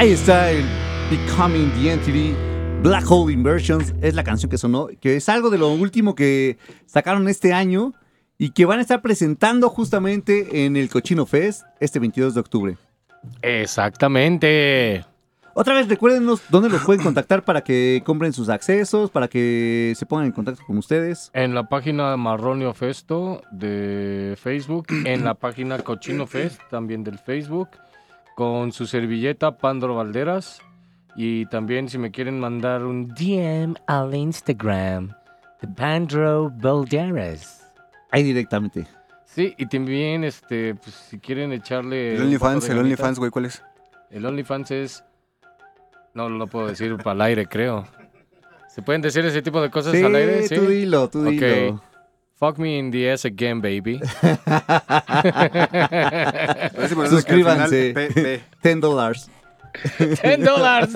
Ahí 0.00 0.12
está 0.12 0.50
el 0.50 0.64
Becoming 1.10 1.70
the 1.72 1.92
Entity. 1.92 2.34
Black 2.82 3.04
Hole 3.06 3.34
Inversions 3.34 3.92
es 4.00 4.14
la 4.14 4.24
canción 4.24 4.48
que 4.48 4.56
sonó, 4.56 4.88
que 4.98 5.16
es 5.16 5.28
algo 5.28 5.50
de 5.50 5.58
lo 5.58 5.68
último 5.68 6.14
que 6.14 6.56
sacaron 6.86 7.28
este 7.28 7.52
año 7.52 7.92
y 8.38 8.52
que 8.52 8.64
van 8.64 8.78
a 8.78 8.80
estar 8.80 9.02
presentando 9.02 9.68
justamente 9.68 10.64
en 10.64 10.78
el 10.78 10.88
Cochino 10.88 11.26
Fest 11.26 11.64
este 11.80 11.98
22 11.98 12.32
de 12.32 12.40
octubre. 12.40 12.78
Exactamente. 13.42 15.04
Otra 15.52 15.74
vez, 15.74 15.86
recuérdenos 15.86 16.40
dónde 16.48 16.70
los 16.70 16.82
pueden 16.82 17.02
contactar 17.02 17.44
para 17.44 17.60
que 17.60 18.02
compren 18.02 18.32
sus 18.32 18.48
accesos, 18.48 19.10
para 19.10 19.28
que 19.28 19.92
se 19.96 20.06
pongan 20.06 20.24
en 20.24 20.32
contacto 20.32 20.62
con 20.66 20.78
ustedes. 20.78 21.30
En 21.34 21.54
la 21.54 21.68
página 21.68 22.16
Marronio 22.16 22.72
Festo 22.72 23.42
de 23.50 24.34
Facebook, 24.40 24.86
en 25.04 25.26
la 25.26 25.34
página 25.34 25.76
Cochino 25.80 26.26
Fest 26.26 26.58
también 26.70 27.04
del 27.04 27.18
Facebook, 27.18 27.68
con 28.40 28.72
su 28.72 28.86
servilleta 28.86 29.58
Pandro 29.58 29.96
Valderas. 29.96 30.62
Y 31.14 31.44
también 31.50 31.90
si 31.90 31.98
me 31.98 32.10
quieren 32.10 32.40
mandar 32.40 32.84
un 32.84 33.08
DM 33.08 33.74
al 33.86 34.14
Instagram 34.14 35.10
de 35.60 35.68
Pandro 35.68 36.50
Valderas. 36.50 37.70
Ahí 38.10 38.22
directamente. 38.22 38.86
Sí, 39.26 39.54
y 39.58 39.66
también 39.66 40.24
este, 40.24 40.74
pues, 40.74 40.94
si 40.94 41.18
quieren 41.18 41.52
echarle. 41.52 42.16
El 42.16 42.22
OnlyFans, 42.22 42.66
el 42.70 42.78
OnlyFans, 42.78 43.18
güey, 43.18 43.30
¿cuál 43.30 43.44
es? 43.44 43.62
El 44.10 44.24
OnlyFans 44.24 44.70
es. 44.70 45.04
No 46.14 46.30
lo 46.30 46.46
puedo 46.46 46.68
decir 46.68 46.96
para 46.96 47.12
el 47.12 47.20
aire, 47.20 47.46
creo. 47.46 47.86
¿Se 48.68 48.80
pueden 48.80 49.02
decir 49.02 49.22
ese 49.26 49.42
tipo 49.42 49.60
de 49.60 49.68
cosas 49.70 49.92
Sí, 49.92 50.02
al 50.02 50.14
aire? 50.14 50.48
Sí. 50.48 50.54
tú 50.54 50.62
dilo, 50.62 51.10
tú 51.10 51.24
dilo. 51.24 51.82
Fuck 52.40 52.58
me 52.58 52.78
in 52.78 52.90
the 52.90 53.10
ass 53.10 53.26
again, 53.26 53.60
baby. 53.60 54.00
Suscríbanse. 57.10 57.92
P- 57.94 58.10
P. 58.14 58.40
10 58.62 58.80
dólares. 58.80 59.30
10 59.98 60.40
dólares. 60.44 60.88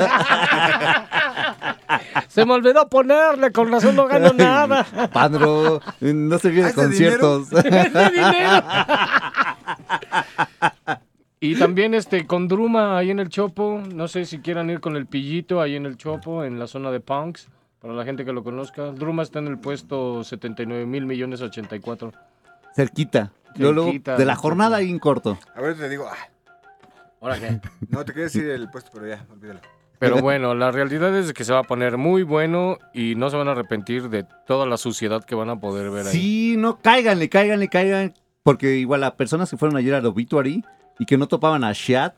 Se 2.29 2.45
me 2.47 2.55
olvidó 2.55 2.89
ponerle, 2.89 3.53
con 3.53 3.71
razón 3.71 3.95
no 3.95 4.07
gano 4.07 4.33
nada. 4.33 4.85
Pandro, 5.13 5.81
no 6.01 6.39
se 6.39 6.49
viene 6.49 6.69
¿Ah, 6.69 6.71
ese 6.71 6.89
dinero? 6.89 7.21
conciertos. 7.21 7.51
Dinero. 8.13 8.65
Y 11.41 11.57
también 11.57 11.93
este 11.95 12.27
con 12.27 12.49
Druma 12.49 12.97
ahí 12.97 13.11
en 13.11 13.19
el 13.21 13.29
Chopo, 13.29 13.83
no 13.95 14.09
sé 14.09 14.25
si 14.25 14.39
quieran 14.39 14.71
ir 14.71 14.81
con 14.81 14.97
el 14.97 15.05
Pillito 15.07 15.61
ahí 15.61 15.77
en 15.77 15.85
el 15.85 15.99
Chopo, 15.99 16.43
en 16.43 16.59
la 16.59 16.67
zona 16.67 16.91
de 16.91 17.01
Punks, 17.01 17.49
para 17.85 17.97
la 17.97 18.05
gente 18.07 18.25
que 18.25 18.33
lo 18.33 18.43
conozca. 18.43 18.93
Druma 18.93 19.23
está 19.23 19.41
en 19.41 19.47
el 19.49 19.59
puesto 19.59 20.25
79 20.25 20.87
mil 20.87 21.05
millones 21.05 21.43
84. 21.43 22.13
Cerquita. 22.75 23.31
Luego, 23.57 23.75
luego, 23.75 23.89
Cerquita, 23.91 24.17
de 24.17 24.25
la 24.25 24.37
jornada 24.37 24.79
ahí 24.79 24.89
en 24.89 24.99
corto. 24.99 25.39
A 25.55 25.61
ver, 25.61 25.77
te 25.77 25.87
digo. 25.91 26.07
ah, 26.11 26.17
¿Ahora 27.21 27.39
qué? 27.39 27.61
no, 27.91 28.03
te 28.07 28.13
quería 28.13 28.25
decir 28.25 28.49
el 28.49 28.71
puesto, 28.71 28.89
pero 28.95 29.07
ya, 29.07 29.27
olvídalo. 29.31 29.61
Pero 29.99 30.17
bueno, 30.23 30.55
la 30.55 30.71
realidad 30.71 31.15
es 31.15 31.35
que 31.35 31.45
se 31.45 31.53
va 31.53 31.59
a 31.59 31.63
poner 31.65 31.99
muy 31.99 32.23
bueno 32.23 32.79
y 32.95 33.17
no 33.17 33.29
se 33.29 33.37
van 33.37 33.49
a 33.49 33.51
arrepentir 33.51 34.09
de 34.09 34.25
toda 34.47 34.65
la 34.65 34.79
suciedad 34.79 35.23
que 35.23 35.35
van 35.35 35.51
a 35.51 35.61
poder 35.61 35.91
ver 35.91 36.07
ahí. 36.07 36.13
Sí, 36.13 36.55
no, 36.57 36.79
cáiganle, 36.81 37.29
cáiganle, 37.29 37.69
caigan. 37.69 38.15
Porque 38.43 38.77
igual 38.77 39.05
a 39.05 39.15
personas 39.15 39.51
que 39.51 39.59
fueron 39.59 39.77
ayer 39.77 39.93
al 39.93 40.07
Obituary 40.07 40.65
y 40.99 41.05
que 41.05 41.19
no 41.19 41.29
topaban 41.29 41.65
a 41.65 41.73
Shat, 41.75 42.15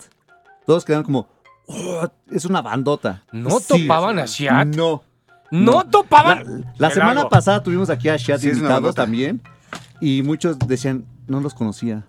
todos 0.64 0.84
quedaron 0.84 1.04
como, 1.04 1.26
"Oh, 1.66 2.06
es 2.30 2.44
una 2.44 2.62
bandota. 2.62 3.24
¿No 3.32 3.50
Sí. 3.58 3.82
topaban 3.88 4.20
a 4.20 4.26
Shat? 4.26 4.68
No. 4.76 5.02
¿No, 5.50 5.72
no. 5.72 5.84
topaban? 5.86 6.64
La 6.78 6.90
semana 6.90 7.28
pasada 7.28 7.62
tuvimos 7.62 7.90
aquí 7.90 8.08
a 8.08 8.16
Shat 8.16 8.40
Sí, 8.40 8.48
invitados 8.50 8.94
también. 8.94 9.40
Y 10.00 10.22
muchos 10.22 10.58
decían, 10.58 11.04
no 11.26 11.40
los 11.40 11.54
conocía. 11.54 12.04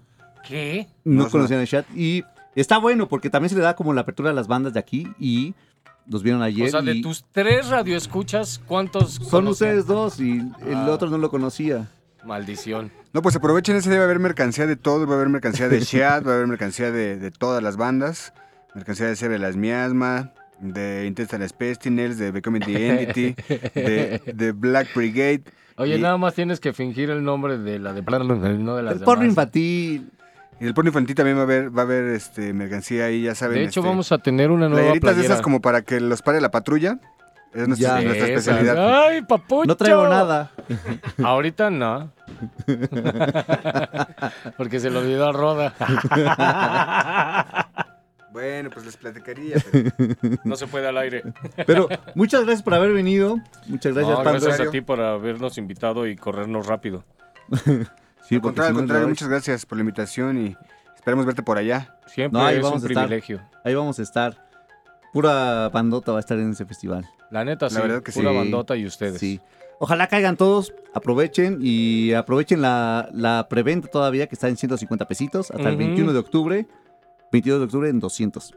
¿Qué? 0.48 0.88
No, 1.04 1.24
No, 1.26 1.30
conocían 1.30 1.60
a 1.62 1.66
Shat. 1.66 1.86
Y 1.96 2.24
está 2.56 2.78
bueno 2.78 3.08
porque 3.08 3.30
también 3.30 3.50
se 3.50 3.56
le 3.56 3.62
da 3.62 3.76
como 3.76 3.94
la 3.94 4.02
apertura 4.02 4.32
a 4.32 4.34
las 4.34 4.48
bandas 4.48 4.74
de 4.74 4.80
aquí 4.80 5.08
y 5.20 5.54
los 6.08 6.24
vieron 6.24 6.42
ayer. 6.42 6.68
O 6.68 6.72
sea, 6.72 6.82
de 6.82 6.96
y 6.96 7.02
tus 7.02 7.26
tres 7.32 7.68
radioescuchas, 7.70 8.60
¿cuántos 8.66 9.14
Son 9.16 9.30
conocían? 9.30 9.52
ustedes 9.52 9.86
dos 9.88 10.20
y 10.20 10.40
el 10.66 10.76
Ah. 10.76 10.88
otro 10.90 11.10
no 11.10 11.18
lo 11.18 11.30
conocía. 11.30 11.90
Maldición. 12.26 12.92
No, 13.14 13.22
pues 13.22 13.36
aprovechen 13.36 13.76
ese 13.76 13.90
día, 13.90 14.00
va 14.00 14.04
a 14.04 14.06
haber 14.06 14.20
mercancía 14.20 14.66
de 14.68 14.76
todo, 14.76 15.06
va 15.06 15.14
a 15.14 15.16
haber 15.18 15.30
mercancía 15.30 15.70
de 15.70 15.80
Sheat, 15.82 16.26
va 16.28 16.32
a 16.32 16.36
haber 16.36 16.48
mercancía 16.48 16.92
de, 16.92 17.18
de 17.18 17.32
todas 17.32 17.62
las 17.64 17.78
bandas, 17.78 18.34
mercancía 18.76 19.06
de 19.08 19.16
Sebe 19.16 19.40
Las 19.40 19.56
Miasma, 19.56 20.32
de 20.60 21.06
Intestinal 21.08 21.50
Pestinels, 21.58 22.18
de 22.18 22.32
Becoming 22.32 22.62
the 22.64 22.88
Entity, 22.90 23.36
de, 23.76 24.22
de 24.34 24.52
Black 24.52 24.88
Brigade. 24.96 25.44
Oye, 25.78 25.98
Y- 25.98 26.02
nada 26.02 26.18
más 26.18 26.34
tienes 26.34 26.60
que 26.60 26.74
fingir 26.74 27.10
el 27.12 27.24
nombre 27.24 27.58
de 27.58 27.78
la 27.80 27.94
de 27.94 28.02
no 28.58 28.76
de 28.76 28.84
las 28.84 28.96
El 28.96 29.02
porno 29.02 29.26
infantil. 29.26 30.10
Y 30.60 30.66
del 30.66 30.74
porno 30.74 30.90
infantil 30.90 31.16
también 31.16 31.38
va 31.38 31.42
a 31.42 31.44
haber, 31.44 31.78
va 31.78 31.82
a 31.84 31.86
haber 31.86 32.06
este, 32.16 32.52
mercancía 32.54 33.06
ahí, 33.06 33.22
ya 33.24 33.36
saben. 33.36 33.60
De 33.60 33.66
hecho, 33.66 33.82
este, 33.82 33.90
vamos 33.90 34.12
a 34.12 34.18
tener 34.18 34.50
una 34.50 34.68
nueva 34.70 34.82
playeritas 34.86 35.10
de 35.10 35.14
playera. 35.16 35.34
esas 35.36 35.44
como 35.44 35.62
para 35.62 35.84
que 35.84 36.00
los 36.00 36.24
pare 36.24 36.42
la 36.42 36.50
patrulla. 36.50 37.00
Es 37.54 37.68
nuestra, 37.68 38.00
Ya. 38.02 38.06
nuestra 38.06 38.28
especialidad. 38.28 39.06
¡Ay, 39.08 39.22
papucho! 39.22 39.68
No 39.68 39.76
traigo 39.78 40.08
nada. 40.08 40.52
Ahorita 41.24 41.70
no. 41.70 42.12
Porque 44.58 44.80
se 44.80 44.90
lo 44.90 45.00
olvidó 45.00 45.30
a 45.30 45.32
Roda. 45.32 45.74
Bueno, 48.38 48.70
pues 48.70 48.86
les 48.86 48.98
platicaría. 48.98 49.58
pero- 49.72 49.92
No 50.44 50.56
se 50.56 50.68
puede 50.68 50.88
al 50.88 50.98
aire. 50.98 51.24
Pero 51.66 51.88
muchas 52.16 52.42
gracias 52.44 52.62
por 52.64 52.74
haber 52.76 52.94
venido. 52.94 53.38
Muchas 53.68 53.94
gracias, 53.96 54.18
No, 54.18 54.24
gracias 54.24 54.60
a 54.60 54.70
ti 54.70 54.82
por 54.82 55.02
habernos 55.02 55.58
invitado 55.58 56.06
y 56.08 56.16
corrernos 56.16 56.68
rápido. 56.68 57.04
Sí, 58.28 58.36
al 58.36 58.42
contrario, 58.42 58.68
al 58.72 58.74
si 58.74 58.74
no, 58.74 58.80
contrario, 58.82 59.08
muchas 59.08 59.30
gracias 59.30 59.66
por 59.66 59.78
la 59.78 59.84
invitación 59.84 60.38
y 60.38 60.58
esperemos 60.98 61.26
verte 61.26 61.44
por 61.44 61.58
allá. 61.58 61.96
Siempre 62.08 62.38
No, 62.38 62.46
ahí 62.46 62.58
es 62.58 62.62
vamos 62.62 62.82
un 62.82 62.88
a 62.88 62.92
estar. 62.92 63.06
privilegio. 63.06 63.42
Ahí 63.64 63.74
vamos 63.74 64.00
a 64.00 64.04
estar. 64.04 64.46
Pura 65.14 65.70
bandota 65.70 66.12
va 66.12 66.18
a 66.18 66.20
estar 66.20 66.38
en 66.38 66.52
ese 66.52 66.66
festival. 66.66 67.08
La 67.32 67.46
neta, 67.46 67.70
sí. 67.70 67.78
verdad 67.80 68.04
que 68.04 68.12
pura 68.12 68.32
sí. 68.32 68.36
bandota 68.36 68.76
y 68.76 68.86
ustedes. 68.86 69.20
Sí. 69.20 69.40
Ojalá 69.80 70.08
caigan 70.08 70.36
todos, 70.36 70.74
aprovechen 70.94 71.60
y 71.62 72.12
aprovechen 72.14 72.62
la, 72.62 73.08
la 73.14 73.48
preventa 73.50 73.88
todavía 73.88 74.28
que 74.28 74.36
está 74.36 74.50
en 74.50 74.58
150 74.58 75.08
pesitos 75.08 75.50
hasta 75.52 75.70
el 75.70 75.76
Ujú. 75.76 75.78
21 75.86 76.12
de 76.12 76.20
octubre. 76.20 76.68
22 77.32 77.60
de 77.60 77.66
octubre 77.66 77.90
en 77.90 78.00
200. 78.00 78.54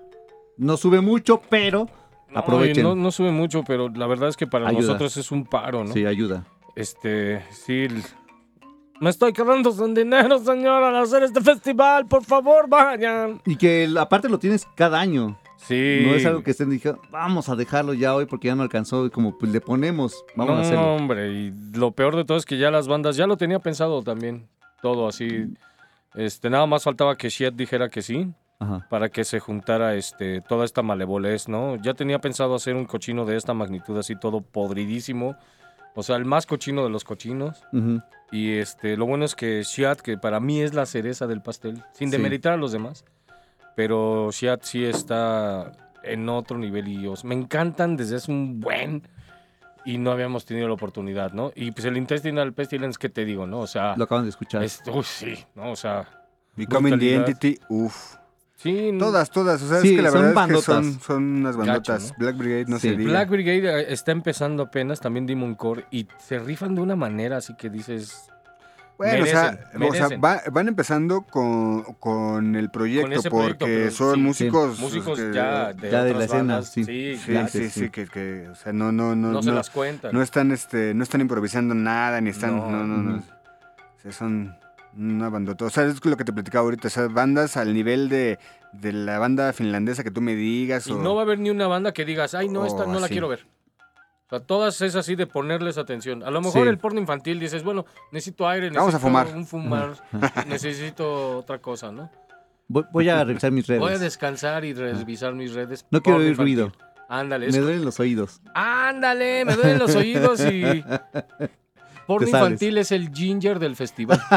No 0.59 0.77
sube 0.77 1.01
mucho, 1.01 1.41
pero 1.49 1.89
No, 2.31 2.41
aprovechen. 2.41 2.83
No, 2.85 2.95
no 2.95 3.11
sube 3.11 3.33
mucho, 3.33 3.65
pero 3.67 3.89
la 3.89 4.07
verdad 4.07 4.29
es 4.29 4.37
que 4.37 4.47
para 4.47 4.69
Ayuda. 4.69 4.83
nosotros 4.83 5.17
es 5.17 5.31
un 5.33 5.45
paro, 5.45 5.85
¿no? 5.85 5.93
Sí, 5.93 6.05
ayuda. 6.07 6.47
Este, 6.77 7.43
sí. 7.51 7.89
Me 9.01 9.09
estoy 9.11 9.33
quedando 9.33 9.73
sin 9.73 9.95
dinero, 9.95 10.39
señor, 10.39 10.83
al 10.83 10.97
hacer 10.97 11.23
este 11.23 11.41
festival. 11.41 12.07
Por 12.07 12.23
favor, 12.25 12.69
vayan. 12.69 13.41
Y 13.47 13.57
que 13.57 13.89
aparte 13.99 14.29
lo 14.29 14.39
tienes 14.39 14.67
cada 14.77 15.01
año. 15.01 15.39
Sí. 15.57 16.03
No 16.07 16.15
es 16.15 16.25
algo 16.27 16.43
que 16.43 16.53
estén 16.53 16.71
diciendo, 16.71 17.01
vamos 17.11 17.49
a 17.49 17.57
dejarlo 17.57 17.93
ya 17.95 18.15
hoy 18.15 18.27
porque 18.27 18.49
ya 18.49 18.55
no 18.55 18.63
alcanzó. 18.63 19.07
Y 19.07 19.11
como 19.11 19.37
pues 19.39 19.51
le 19.53 19.61
ponemos, 19.61 20.25
vamos 20.37 20.55
no, 20.55 20.59
a 20.59 20.63
hacerlo. 20.63 20.95
hombre, 20.95 21.33
y 21.33 21.53
lo 21.75 21.93
peor 21.93 22.17
de 22.17 22.25
todo 22.25 22.39
es 22.39 22.45
que 22.47 22.59
ya 22.59 22.71
las 22.71 22.87
bandas, 22.89 23.17
ya 23.17 23.27
lo 23.27 23.37
tenía 23.37 23.59
pensado 23.59 24.03
también, 24.03 24.47
todo 24.83 25.09
así. 25.09 25.47
Este, 26.15 26.49
nada 26.51 26.67
más 26.67 26.83
faltaba 26.85 27.17
que 27.17 27.29
Shiet 27.29 27.53
dijera 27.55 27.89
que 27.89 28.03
sí, 28.03 28.29
Ajá. 28.61 28.87
para 28.91 29.09
que 29.09 29.25
se 29.25 29.41
juntara 29.41 29.95
este, 29.95 30.43
toda 30.43 30.65
esta 30.67 30.83
malevolez, 30.83 31.49
¿no? 31.49 31.77
Ya 31.77 31.95
tenía 31.95 32.21
pensado 32.21 32.55
hacer 32.55 32.77
un 32.77 32.85
cochino 32.85 33.25
de 33.25 33.37
esta 33.37 33.55
magnitud, 33.55 33.99
así 33.99 34.17
todo 34.17 34.43
podridísimo. 34.43 35.35
O 35.95 36.03
sea, 36.03 36.17
el 36.17 36.25
más 36.27 36.47
cochino 36.47 36.85
de 36.85 36.91
los 36.91 37.03
cochinos. 37.03 37.65
Y 38.31 38.53
este, 38.59 38.97
lo 38.97 39.07
bueno 39.07 39.25
es 39.25 39.35
que 39.35 39.63
Shiat, 39.65 40.01
que 40.01 40.17
para 40.19 40.39
mí 40.41 40.61
es 40.61 40.73
la 40.75 40.87
cereza 40.87 41.27
del 41.27 41.41
pastel, 41.43 41.83
sin 41.95 42.11
Sí. 42.11 42.17
demeritar 42.17 42.53
a 42.53 42.57
los 42.57 42.71
demás, 42.71 43.05
pero 43.75 44.31
Shiat 44.31 44.63
sí 44.63 44.85
está 44.85 45.73
en 46.03 46.29
otro 46.29 46.59
nivel 46.59 46.87
y 46.89 47.07
os, 47.07 47.25
me 47.25 47.35
encantan 47.35 47.97
desde 47.97 48.17
hace 48.17 48.31
un 48.31 48.61
buen 48.61 49.03
y 49.85 49.99
no 49.99 50.13
habíamos 50.13 50.45
tenido 50.45 50.69
la 50.69 50.75
oportunidad, 50.75 51.33
¿no? 51.33 51.51
Y 51.55 51.73
pues 51.73 51.87
el 51.87 51.97
Intestinal 51.97 52.53
Pestilence, 52.53 52.99
¿qué 53.01 53.09
te 53.09 53.25
digo, 53.25 53.47
no? 53.47 53.61
O 53.61 53.67
sea, 53.67 53.97
Lo 53.97 54.05
acaban 54.05 54.25
de 54.25 54.31
escuchar. 54.31 54.63
es, 54.63 54.83
uy, 54.93 55.03
sí, 55.03 55.35
¿no? 55.55 55.73
O 55.73 55.77
sea, 55.77 56.07
Becoming 56.57 56.93
the 56.99 57.17
Brutalidad. 57.17 57.29
Entity, 57.29 57.59
uff. 57.69 58.17
Sí. 58.63 58.93
Todas, 58.99 59.31
todas. 59.31 59.63
O 59.63 59.69
sea, 59.69 59.81
Sí, 59.81 59.91
es 59.91 59.97
que 59.97 60.03
la 60.03 60.11
son 60.11 60.23
verdad 60.23 60.51
es 60.51 60.57
que 60.57 60.63
son, 60.63 60.75
bandotas. 60.83 61.05
son 61.07 61.23
unas 61.39 61.57
bandotas. 61.57 62.03
Gacho, 62.05 62.15
Black 62.19 62.37
Brigade 62.37 62.65
no 62.69 62.79
Sí. 62.79 62.89
se 62.91 62.97
diga. 62.97 63.11
Black 63.11 63.29
Brigade 63.31 63.81
eh, 63.81 63.87
está 63.93 64.13
empezando 64.13 64.63
apenas, 64.65 65.01
también 65.01 65.27
Demon 65.27 65.55
Core, 65.55 65.85
y 65.91 66.07
se 66.19 66.39
rifan 66.39 66.75
de 66.75 66.81
una 66.83 66.97
manera 66.97 67.39
así 67.39 67.55
que 67.55 67.71
dices, 67.71 68.27
Bueno, 68.99 69.23
o 69.25 69.27
sea, 69.27 69.53
Merecen, 69.73 69.83
o 69.89 69.93
sea, 69.95 70.09
merecen. 70.09 70.21
va- 70.23 70.43
van 70.53 70.69
empezando 70.69 71.23
con, 71.23 71.85
con 71.95 72.55
el 72.55 72.71
proyecto 72.71 73.11
ese 73.13 73.31
porque 73.31 73.55
proyecto, 73.65 73.91
son 73.97 74.15
sí, 74.17 74.21
músicos. 74.21 74.79
músicos 74.79 75.19
que- 75.19 75.33
ya 75.33 75.73
de, 75.73 75.91
ya 75.91 76.05
de 76.05 76.13
la 76.13 76.25
escena, 76.27 76.61
sí. 76.63 76.85
sí, 76.85 77.17
Sí, 77.17 77.33
claro. 77.33 77.49
sí, 77.49 77.71
sí, 77.71 77.81
sí. 77.85 77.89
que, 77.91 78.07
que, 78.07 78.49
o 78.51 78.55
sea, 78.55 78.75
no, 78.75 78.93
no, 78.93 79.17
no, 79.17 79.33
no, 79.33 79.43
se 79.43 79.49
no, 79.49 79.55
las 79.55 79.71
cuentan. 79.71 80.13
no 80.13 80.21
están, 80.21 80.53
este, 80.53 80.93
no 80.93 81.03
están 81.03 81.23
improvisando 81.23 81.75
nada, 81.75 82.21
ni 82.21 82.29
están, 82.29 82.59
No. 82.59 82.71
no, 82.71 82.87
no, 82.87 82.99
no. 82.99 83.17
O 83.17 84.01
sea, 84.03 84.13
son 84.13 84.55
una 84.97 85.29
bandota. 85.29 85.65
O 85.65 85.71
sea, 85.71 85.85
es 85.85 86.05
lo 86.05 86.17
que 86.17 86.25
te 86.25 86.33
platicaba 86.33 86.65
ahorita, 86.65 86.89
o 86.89 86.91
sea, 86.91 87.09
bandas 87.09 87.57
al 87.57 87.73
nivel 87.75 88.09
de, 88.09 88.39
de 88.73 88.93
la 88.93 89.19
banda 89.19 89.53
finlandesa 89.53 90.03
que 90.05 90.11
tú 90.11 90.21
me 90.21 90.35
digas. 90.35 90.87
Y 90.87 90.93
o- 90.93 90.99
no 90.99 91.15
va 91.15 91.23
a 91.23 91.25
haber 91.25 91.39
ni 91.39 91.51
una 91.51 91.67
banda 91.67 91.93
que 91.93 92.05
digas, 92.05 92.35
ay, 92.35 92.49
no, 92.49 92.67
esta 92.67 92.87
no 92.87 92.99
la 93.01 93.09
quiero 93.09 93.29
ver. 93.29 93.47
O 94.27 94.31
sea, 94.31 94.41
todas 94.41 94.81
es 94.83 94.95
así 94.95 95.17
de 95.17 95.27
ponerles 95.27 95.77
atención. 95.77 96.23
A 96.23 96.31
lo 96.31 96.41
mejor 96.41 96.63
Sí. 96.65 96.69
el 96.69 96.79
porno 96.79 97.01
infantil 97.01 97.41
dices, 97.41 97.65
bueno, 97.65 97.85
necesito 98.13 98.49
aire, 98.49 98.67
necesito 98.71 98.81
Vamos 98.81 98.95
a 98.95 98.99
fumar. 99.01 99.27
un 99.37 99.45
fumar, 99.47 99.95
necesito 100.47 101.39
otra 101.39 101.59
cosa, 101.59 101.91
¿no? 101.91 102.11
Voy, 102.69 102.85
voy 102.93 103.09
a 103.09 103.25
revisar 103.25 103.51
mis 103.51 103.67
redes. 103.67 103.81
Voy 103.81 103.93
a 103.95 103.99
descansar 103.99 104.65
y 104.65 104.73
revisar 104.73 105.35
mis 105.35 105.53
redes. 105.55 105.85
No 105.91 106.01
quiero 106.01 106.21
oír 106.21 106.37
ruido. 106.37 106.71
Ándale, 107.09 107.51
Me 107.51 107.59
duelen 107.59 107.85
los 107.85 107.99
oídos. 107.99 108.41
ándale, 108.55 109.45
me 109.45 109.57
duelen 109.57 109.81
los 109.81 109.97
oídos 109.97 110.41
y 110.43 110.63
Porno 112.11 112.27
te 112.27 112.33
sales. 112.33 112.47
infantil 112.55 112.79
es 112.79 112.91
el 112.91 113.13
ginger 113.15 113.61
del 113.61 113.77
festival. 113.77 114.21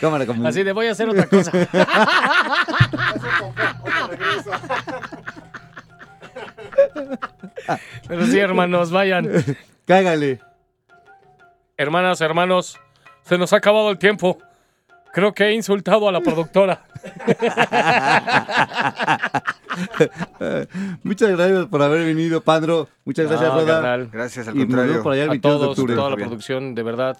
Cámara 0.00 0.24
como 0.24 0.48
Así 0.48 0.62
de 0.62 0.72
voy 0.72 0.86
a 0.86 0.92
hacer 0.92 1.06
otra 1.10 1.26
cosa. 1.26 1.52
Pero 8.08 8.24
sí, 8.24 8.38
hermanos, 8.38 8.90
vayan. 8.90 9.28
Cágale. 9.86 10.40
Hermanas, 11.76 12.22
hermanos, 12.22 12.80
se 13.20 13.36
nos 13.36 13.52
ha 13.52 13.56
acabado 13.56 13.90
el 13.90 13.98
tiempo. 13.98 14.38
Creo 15.12 15.32
que 15.34 15.44
he 15.44 15.54
insultado 15.54 16.08
a 16.08 16.12
la 16.12 16.20
productora. 16.20 16.84
Muchas 21.02 21.30
gracias 21.30 21.66
por 21.66 21.82
haber 21.82 22.04
venido, 22.06 22.40
Pandro. 22.40 22.88
Muchas 23.04 23.28
gracias, 23.28 23.48
No, 23.52 23.60
Roda. 23.60 23.74
carnal. 23.80 24.08
Gracias, 24.12 24.48
al 24.48 24.56
Y 24.56 24.60
contrario. 24.60 25.02
por 25.02 25.12
allá 25.12 25.22
el 25.24 25.28
A 25.28 25.32
22 25.32 25.54
de 25.54 25.58
todos, 25.64 25.78
octubre. 25.78 25.94
toda 25.94 26.10
la 26.10 26.16
producción, 26.16 26.74
de 26.74 26.82
verdad. 26.82 27.18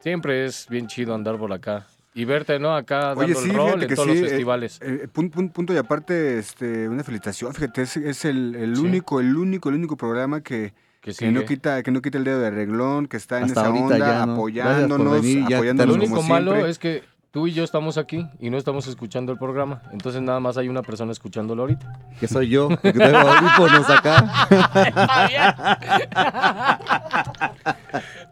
Siempre 0.00 0.44
es 0.46 0.66
bien 0.68 0.86
chido 0.86 1.14
andar 1.14 1.36
por 1.36 1.52
acá. 1.52 1.86
Y 2.14 2.24
verte, 2.24 2.58
¿no? 2.58 2.74
Acá 2.74 3.12
Oye, 3.14 3.34
dando 3.34 3.40
sí, 3.42 3.50
el 3.50 3.56
rol 3.56 3.82
en 3.82 3.94
todos 3.94 4.08
sí. 4.08 4.14
los 4.14 4.18
eh, 4.18 4.28
festivales. 4.30 4.78
eh, 4.82 5.08
pun- 5.12 5.52
punto 5.52 5.72
y 5.72 5.76
aparte, 5.76 6.38
este, 6.38 6.88
una 6.88 7.04
felicitación. 7.04 7.54
Fíjate, 7.54 7.82
es, 7.82 7.96
es 7.96 8.24
el, 8.24 8.54
el 8.56 8.76
Sí. 8.76 8.82
único, 8.82 9.20
el 9.20 9.36
único, 9.36 9.68
el 9.68 9.76
único 9.76 9.96
programa 9.96 10.40
que, 10.40 10.72
que 11.12 11.26
que 11.26 11.32
no 11.32 11.44
quita, 11.44 11.82
que 11.82 11.90
no 11.90 12.02
quita 12.02 12.18
el 12.18 12.24
dedo 12.24 12.40
de 12.40 12.50
reglón, 12.50 13.06
que 13.06 13.16
está 13.16 13.38
en 13.38 13.44
Hasta 13.44 13.62
esa 13.62 13.70
onda, 13.70 13.98
ya, 13.98 14.26
¿no? 14.26 14.32
Apoyándonos, 14.34 15.12
venir, 15.22 15.42
ya 15.44 15.48
Lo 15.50 15.56
apoyándonos 15.56 15.94
tenemos 15.96 16.08
único 16.08 16.16
como 16.16 16.28
malo 16.28 16.50
siempre. 16.52 16.70
es 16.70 16.78
que 16.78 17.04
tú 17.30 17.46
y 17.46 17.52
yo 17.52 17.62
estamos 17.62 17.98
aquí 17.98 18.26
y 18.40 18.48
no 18.50 18.56
estamos 18.56 18.86
escuchando 18.86 19.32
el 19.32 19.38
programa. 19.38 19.82
Entonces 19.92 20.22
nada 20.22 20.40
más 20.40 20.56
hay 20.56 20.68
una 20.68 20.82
persona 20.82 21.12
escuchándolo 21.12 21.62
ahorita. 21.62 21.98
Que 22.18 22.26
soy 22.28 22.48
yo, 22.48 22.68
que 22.80 22.92
tengo 22.92 23.18
audífonos 23.18 23.90
acá. 23.90 24.48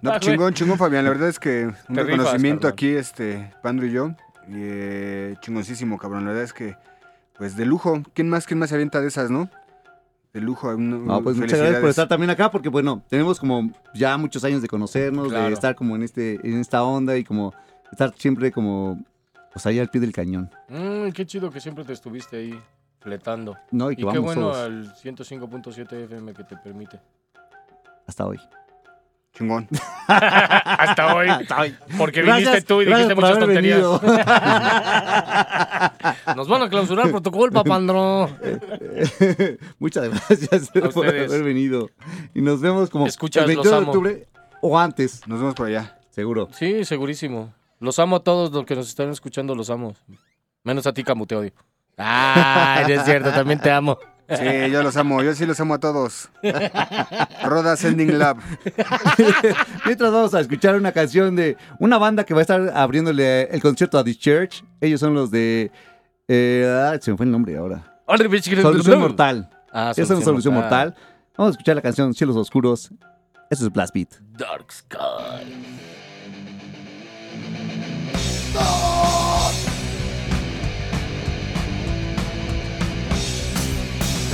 No, 0.02 0.12
Ah, 0.12 0.20
chingón, 0.20 0.54
chingón, 0.54 0.78
Fabián. 0.78 1.04
La 1.04 1.10
verdad 1.10 1.28
es 1.28 1.38
que 1.38 1.66
un 1.66 1.72
Te 1.72 2.02
rifas, 2.02 2.06
reconocimiento 2.06 2.60
carnal. 2.62 2.72
aquí, 2.74 2.88
este, 2.88 3.50
Pandro 3.62 3.86
y 3.86 3.92
yo. 3.92 4.08
y, 4.48 4.52
eh, 4.54 5.34
chingoncísimo, 5.40 5.98
cabrón. 5.98 6.24
La 6.24 6.30
verdad 6.30 6.44
es 6.44 6.52
que, 6.52 6.76
pues, 7.38 7.56
de 7.56 7.66
lujo. 7.66 8.02
¿Quién 8.14 8.28
más, 8.28 8.46
quién 8.46 8.58
más 8.58 8.68
se 8.68 8.74
avienta 8.76 9.00
de 9.00 9.08
esas, 9.08 9.30
no? 9.30 9.48
De 10.36 10.42
lujo. 10.42 10.68
un- 10.68 11.06
No, 11.06 11.22
pues 11.22 11.34
muchas 11.38 11.58
gracias 11.58 11.80
por 11.80 11.88
estar 11.88 12.06
también 12.08 12.28
acá, 12.28 12.50
porque 12.50 12.68
bueno, 12.68 13.02
tenemos 13.08 13.40
como 13.40 13.70
ya 13.94 14.18
muchos 14.18 14.44
años 14.44 14.60
de 14.60 14.68
conocernos, 14.68 15.30
de 15.30 15.50
estar 15.52 15.74
como 15.74 15.96
en 15.96 16.02
este, 16.02 16.34
en 16.46 16.58
esta 16.60 16.82
onda 16.84 17.16
y 17.16 17.24
como 17.24 17.54
estar 17.90 18.12
siempre 18.18 18.52
como 18.52 19.02
pues 19.50 19.64
ahí 19.64 19.78
al 19.78 19.88
pie 19.88 20.02
del 20.02 20.12
cañón. 20.12 20.50
Mm, 20.68 21.08
qué 21.12 21.24
chido 21.24 21.50
que 21.50 21.58
siempre 21.58 21.84
te 21.84 21.94
estuviste 21.94 22.36
ahí 22.36 22.60
fletando. 23.00 23.56
No, 23.70 23.90
y 23.90 23.96
qué 23.96 24.04
bueno 24.04 24.40
todos 24.42 24.56
al 24.58 24.94
105.7 24.94 26.04
FM 26.04 26.34
que 26.34 26.44
te 26.44 26.56
permite. 26.58 27.00
hasta 28.06 28.26
hoy. 28.26 28.38
Chingón. 29.36 29.68
Hasta 30.08 31.14
hoy. 31.14 31.28
Porque 31.98 32.22
viniste 32.22 32.62
tú 32.62 32.80
y 32.82 32.86
dijiste 32.86 33.14
muchas 33.14 33.38
tonterías. 33.38 33.82
venido. 33.82 34.00
Nos 36.36 36.48
van 36.48 36.62
a 36.62 36.68
clausurar 36.70 37.10
por 37.10 37.20
tu 37.20 37.30
culpa, 37.30 37.62
Pandro. 37.62 38.30
Muchas 39.78 40.08
gracias 40.08 40.70
por 40.70 40.86
ustedes. 40.88 41.30
haber 41.30 41.44
venido. 41.44 41.90
Y 42.34 42.40
nos 42.40 42.60
vemos 42.60 42.90
como 42.90 43.06
Escuchas, 43.06 43.48
el 43.48 43.56
los 43.56 43.64
22 43.64 43.80
de 43.80 43.86
octubre 43.86 44.28
o 44.62 44.78
antes, 44.78 45.26
Nos 45.26 45.38
vemos 45.38 45.54
por 45.54 45.66
allá. 45.66 45.98
seguro. 46.10 46.48
Sí, 46.52 46.84
segurísimo. 46.84 47.52
Los 47.78 47.98
amo 47.98 48.16
a 48.16 48.20
todos 48.20 48.50
los 48.52 48.64
que 48.64 48.74
nos 48.74 48.88
están 48.88 49.10
escuchando, 49.10 49.54
los 49.54 49.68
amo. 49.68 49.94
Menos 50.64 50.86
a 50.86 50.94
ti, 50.94 51.04
Camu, 51.04 51.26
te 51.26 51.36
odio. 51.36 51.52
Ah, 51.98 52.82
es 52.88 53.04
cierto, 53.04 53.30
también 53.32 53.60
te 53.60 53.70
amo. 53.70 53.98
Sí, 54.28 54.70
yo 54.72 54.82
los 54.82 54.96
amo. 54.96 55.22
Yo 55.22 55.34
sí 55.34 55.46
los 55.46 55.58
amo 55.60 55.74
a 55.74 55.78
todos. 55.78 56.28
Roda 57.44 57.76
Sending 57.76 58.18
Lab. 58.18 58.38
Mientras 59.84 60.12
vamos 60.12 60.34
a 60.34 60.40
escuchar 60.40 60.74
una 60.74 60.92
canción 60.92 61.36
de 61.36 61.56
una 61.78 61.98
banda 61.98 62.24
que 62.24 62.34
va 62.34 62.40
a 62.40 62.42
estar 62.42 62.72
abriéndole 62.74 63.44
el 63.44 63.60
concierto 63.62 63.98
a 63.98 64.04
The 64.04 64.14
Church. 64.14 64.64
Ellos 64.80 65.00
son 65.00 65.14
los 65.14 65.30
de... 65.30 65.70
eh, 66.28 66.90
ah, 66.92 66.98
se 67.00 67.10
me 67.10 67.16
fue 67.16 67.26
el 67.26 67.32
nombre 67.32 67.56
ahora. 67.56 68.00
Solución 68.62 69.00
Mortal. 69.00 69.50
Ah, 69.72 69.90
Esa 69.92 70.02
es 70.02 70.10
una 70.10 70.22
solución 70.22 70.54
mortal. 70.54 70.94
Vamos 71.36 71.50
a 71.50 71.52
escuchar 71.52 71.76
la 71.76 71.82
canción 71.82 72.14
Cielos 72.14 72.36
Oscuros. 72.36 72.90
Eso 73.50 73.66
es 73.66 73.72
Blast 73.72 73.94
Beat. 73.94 74.08
Dark 74.36 74.72
Sky. 74.72 75.75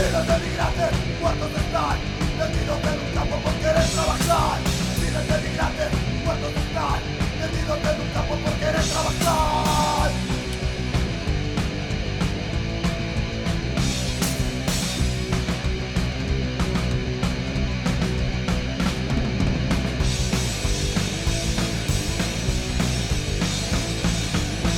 Miles 0.03 0.27
de 0.27 0.39
migrantes 0.49 0.91
muertos 1.21 1.51
están. 1.63 1.97
Metidos 2.37 2.79
en 2.83 3.07
un 3.07 3.15
campo 3.15 3.37
por 3.37 3.53
querer 3.63 3.87
trabajar. 3.95 4.59
Miles 4.99 5.29
de 5.29 5.49
migrantes 5.49 5.89
muertos 6.25 6.51
están. 6.51 6.99
Metidos 7.39 7.79
en 7.79 8.01
un 8.01 8.09
campo 8.13 8.35
por 8.35 8.53
querer 8.55 8.83
trabajar 8.83 10.11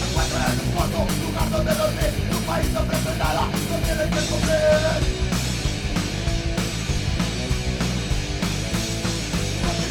Encuentran 0.04 0.52
en 0.52 0.60
un 0.60 1.26
lugar 1.26 1.50
donde 1.50 1.74
dormir 1.74 2.12
Un 2.30 2.42
país 2.44 2.74
donde 2.74 2.96
no 3.00 3.14
nada 3.16 3.48
No 3.70 3.76
tienen 3.86 4.10
que 4.10 4.26
comer 4.30 5.13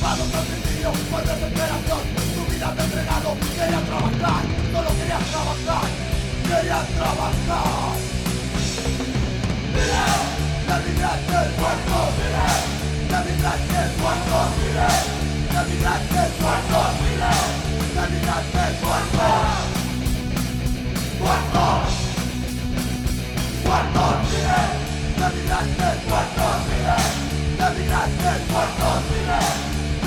Por 0.03 0.19
suicidio, 0.19 0.91
por 1.09 1.23
desesperación 1.23 1.99
Su 2.35 2.43
vida 2.51 2.67
han 2.67 2.77
entregado, 2.77 3.37
querían 3.55 3.85
trabajar 3.85 4.43
Solo 4.73 4.89
querían 4.99 5.23
trabajar, 5.31 5.87
querían 6.43 6.87
trabajar. 6.91 7.95
Mire, 9.71 10.03
de 10.67 10.75
migrantes 10.83 11.47
muertos 11.55 12.07
Mire, 12.19 12.47
de 13.07 13.19
migrantes 13.31 13.89
muertos 14.03 14.47
Mire, 14.59 14.91
de 15.47 15.61
migrantes 15.71 16.31
muertos 16.43 16.89
Mire, 16.99 17.31
de 17.95 18.03
migrantes 18.11 18.73
muertos 18.83 19.39
Muertos 21.23 21.87
Muertos, 23.63 24.15
mire 24.27 24.63
De 25.15 25.27
migrantes 25.39 25.95
muertos, 26.11 26.55
mire 26.67 26.99
De 27.55 27.67
migrantes 27.79 28.39
muertos, 28.51 28.99
mire 29.09 29.62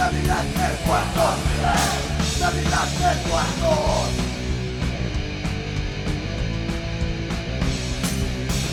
De 0.07 0.13
migrantes 0.13 0.87
muertos, 0.87 1.35
mire 1.47 1.75
De 2.39 2.63
migrantes 2.63 3.27
muertos 3.27 4.11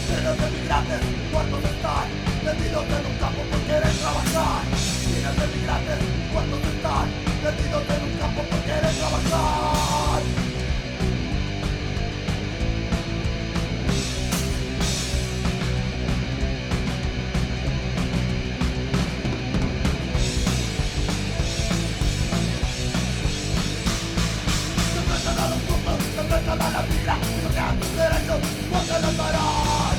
Miles 0.10 0.38
de 0.38 0.48
migrantes 0.60 1.02
muertos 1.32 1.64
están 1.64 2.08
Metidos 2.46 2.86
en 2.86 3.06
un 3.12 3.18
campo 3.18 3.42
por 3.50 3.60
querer 3.62 3.94
trabajar. 3.98 4.62
Miles 5.08 5.36
de 5.40 5.58
migrantes 5.58 6.00
muertos 6.32 6.60
están 6.76 7.08
Metidos 7.44 7.84
en 7.90 8.04
un 8.04 8.18
campo 8.20 8.42
por 8.44 8.60
querer 8.60 8.94
trabajar 8.94 9.83
vida 27.04 27.18
no 27.44 27.50
quedan 27.50 27.80
tus 27.80 27.96
derechos, 27.98 28.40
porque 28.72 28.96
los 29.04 29.18
darán 29.18 29.96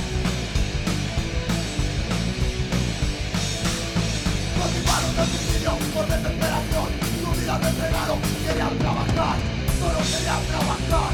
Motivados 4.58 5.12
de 5.16 5.24
suicidio 5.26 5.72
por 5.92 6.06
desesperación 6.08 6.88
Su 7.20 7.40
vida 7.40 7.54
han 7.56 7.64
entregado, 7.64 8.18
querían 8.46 8.78
trabajar 8.78 9.36
Solo 9.78 10.00
querían 10.00 10.42
trabajar, 10.48 11.12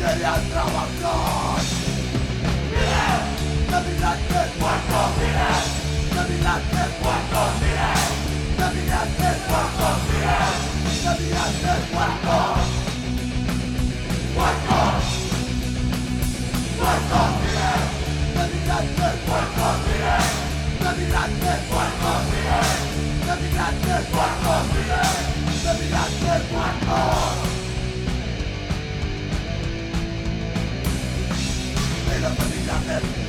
querían 0.00 0.42
trabajar 0.48 1.60
Mire, 2.72 3.12
de 3.68 3.78
migrantes 3.88 4.48
muertos, 4.58 5.08
mire 5.18 5.52
De 6.14 6.22
migrantes 6.32 6.90
muertos, 7.04 7.48
mire 7.60 7.92
De 8.58 8.66
migrantes 8.80 9.36
muertos, 9.48 9.94
mire 10.08 10.40
De 11.04 11.10
migrantes 11.20 11.80
muertos 11.92 12.78
Muertos 14.34 15.07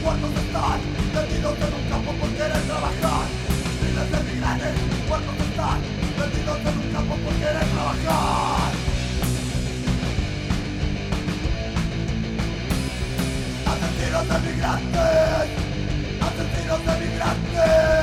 cuando 0.04 0.28
se 0.30 0.40
están 0.40 0.80
Perdidos 1.14 1.58
en 1.60 1.74
un 1.74 1.90
campo 1.90 2.12
por 2.14 2.30
querer 2.30 2.62
trabajar 2.64 3.28
Miles 3.82 4.12
de 4.12 4.32
migrantes 4.32 4.74
cuando 5.08 5.32
se 5.34 5.44
están 5.44 5.82
Perdidos 6.18 6.60
en 6.60 6.78
un 6.80 6.94
campo 6.94 7.16
por 7.16 7.34
querer 7.34 7.66
trabajar 7.66 8.59
Asesinos 14.20 14.44
de 14.44 14.52
migrantes, 14.52 15.00
asesinos 16.20 16.80
de 16.86 17.06
migrantes. 17.06 18.00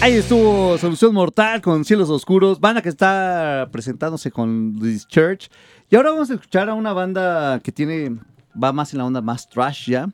Ahí 0.00 0.14
estuvo 0.14 0.78
Solución 0.78 1.12
Mortal 1.14 1.60
con 1.60 1.84
Cielos 1.84 2.08
Oscuros, 2.08 2.60
banda 2.60 2.82
que 2.82 2.88
está 2.88 3.68
presentándose 3.72 4.30
con 4.30 4.78
This 4.80 5.08
Church. 5.08 5.50
Y 5.90 5.96
ahora 5.96 6.10
vamos 6.10 6.30
a 6.30 6.34
escuchar 6.34 6.68
a 6.68 6.74
una 6.74 6.92
banda 6.92 7.58
que 7.64 7.72
tiene, 7.72 8.16
va 8.62 8.72
más 8.72 8.92
en 8.92 8.98
la 8.98 9.06
onda 9.06 9.20
más 9.20 9.48
trash 9.48 9.90
ya. 9.90 10.08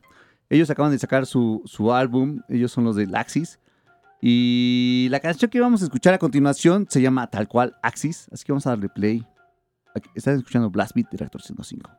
Ellos 0.49 0.71
acaban 0.71 0.93
de 0.93 0.99
sacar 0.99 1.27
su, 1.27 1.61
su 1.67 1.93
álbum, 1.93 2.41
ellos 2.49 2.73
son 2.73 2.85
los 2.85 2.97
de 2.97 3.07
Laxis. 3.07 3.59
Y 4.21 5.09
la 5.11 5.21
canción 5.21 5.51
que 5.51 5.61
vamos 5.61 5.83
a 5.83 5.85
escuchar 5.85 6.15
a 6.15 6.19
continuación 6.19 6.87
se 6.89 7.01
llama 7.01 7.29
tal 7.29 7.47
cual 7.47 7.77
Axis, 7.83 8.29
así 8.33 8.45
que 8.45 8.53
vamos 8.53 8.67
a 8.67 8.71
darle 8.71 8.89
play. 8.89 9.25
Están 10.15 10.37
escuchando 10.37 10.71
Blast 10.71 10.95
Beat 10.95 11.11
de 11.11 11.19
Reactor 11.19 11.43
105. 11.43 11.98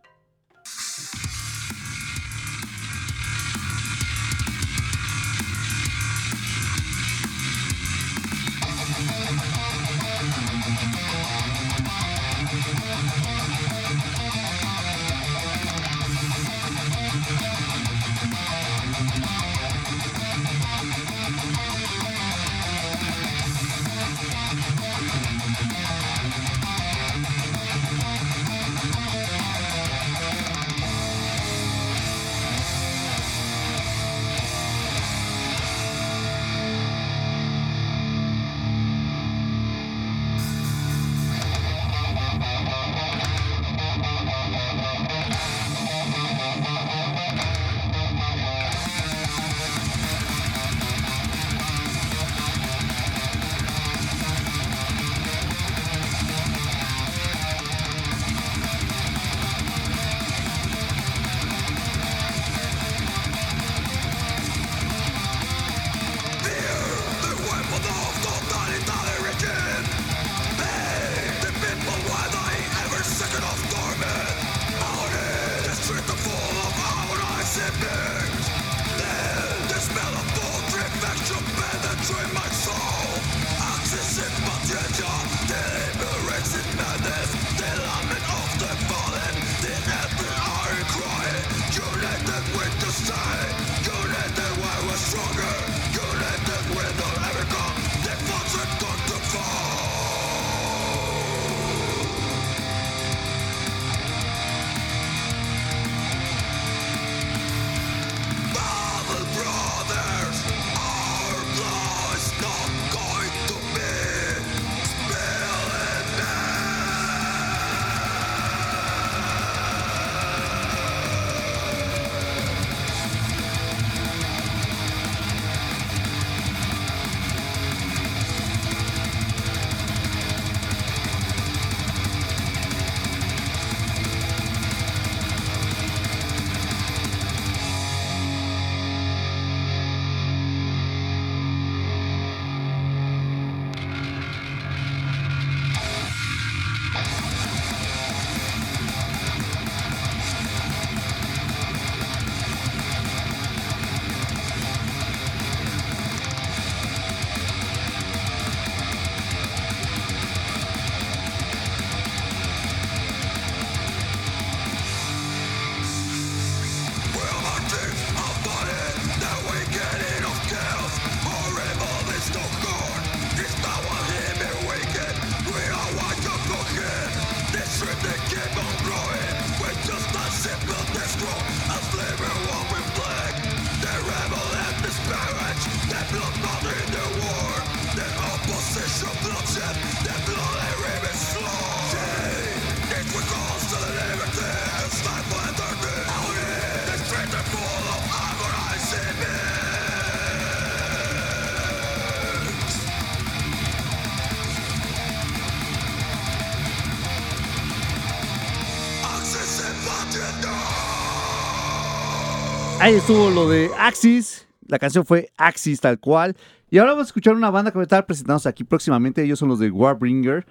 Ahí 212.89 212.95
estuvo 212.95 213.29
lo 213.29 213.47
de 213.47 213.69
Axis. 213.77 214.47
La 214.65 214.79
canción 214.79 215.05
fue 215.05 215.31
Axis 215.37 215.79
tal 215.79 215.99
cual. 215.99 216.35
Y 216.71 216.79
ahora 216.79 216.93
vamos 216.93 217.05
a 217.05 217.09
escuchar 217.09 217.35
una 217.35 217.51
banda 217.51 217.69
que 217.69 217.77
va 217.77 217.83
a 217.83 217.85
estar 217.85 218.03
presentándose 218.03 218.49
aquí 218.49 218.63
próximamente. 218.63 219.21
Ellos 219.21 219.37
son 219.37 219.47
los 219.47 219.59
de 219.59 219.69
Warbringer. 219.69 220.43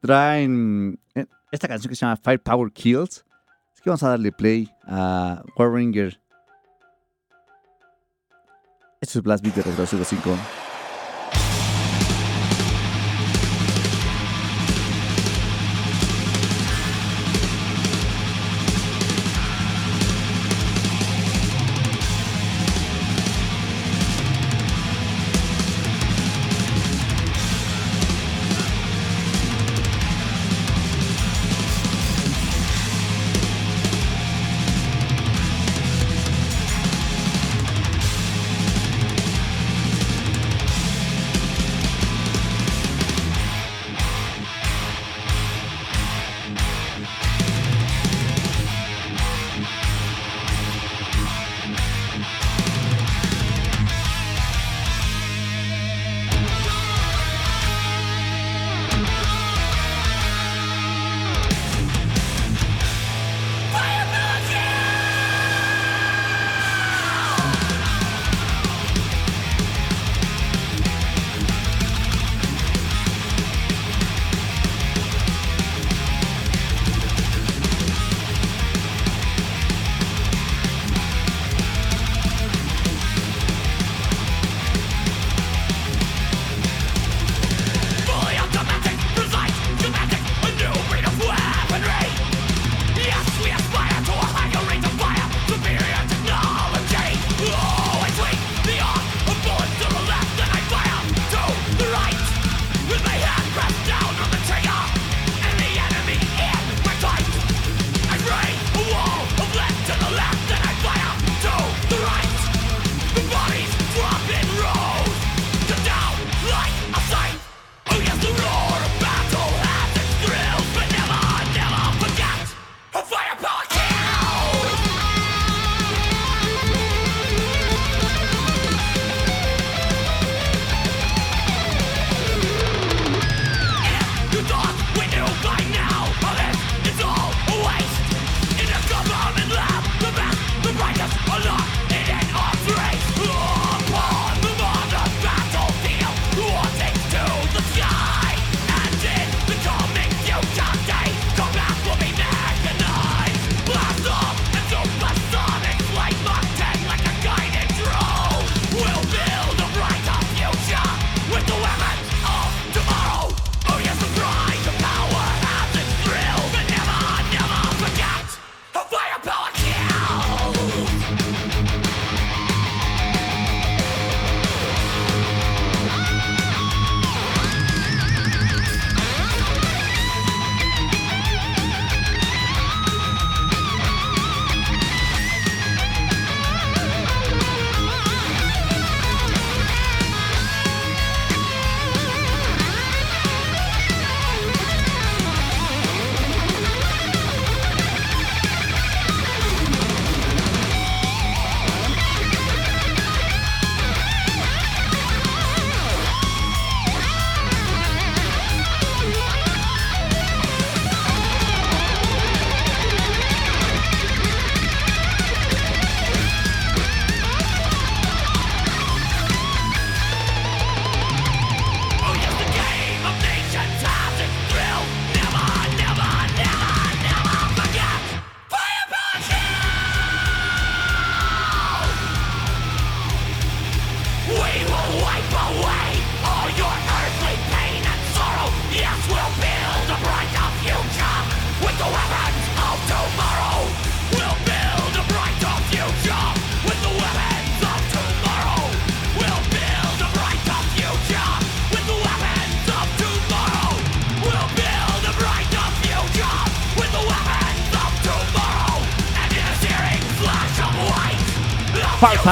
Traen 0.00 0.98
eh, 1.14 1.26
esta 1.52 1.68
canción 1.68 1.88
que 1.88 1.94
se 1.94 2.04
llama 2.04 2.16
Firepower 2.16 2.72
Kills. 2.72 3.24
Así 3.72 3.84
que 3.84 3.90
vamos 3.90 4.02
a 4.02 4.08
darle 4.08 4.32
play 4.32 4.68
a 4.82 5.44
Warbringer. 5.56 6.20
Esto 9.00 9.20
es 9.20 9.22
Blast 9.22 9.44
Beat 9.44 9.54
de 9.54 10.04
5. 10.04 10.30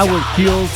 Future 0.03 0.23
kills. 0.35 0.69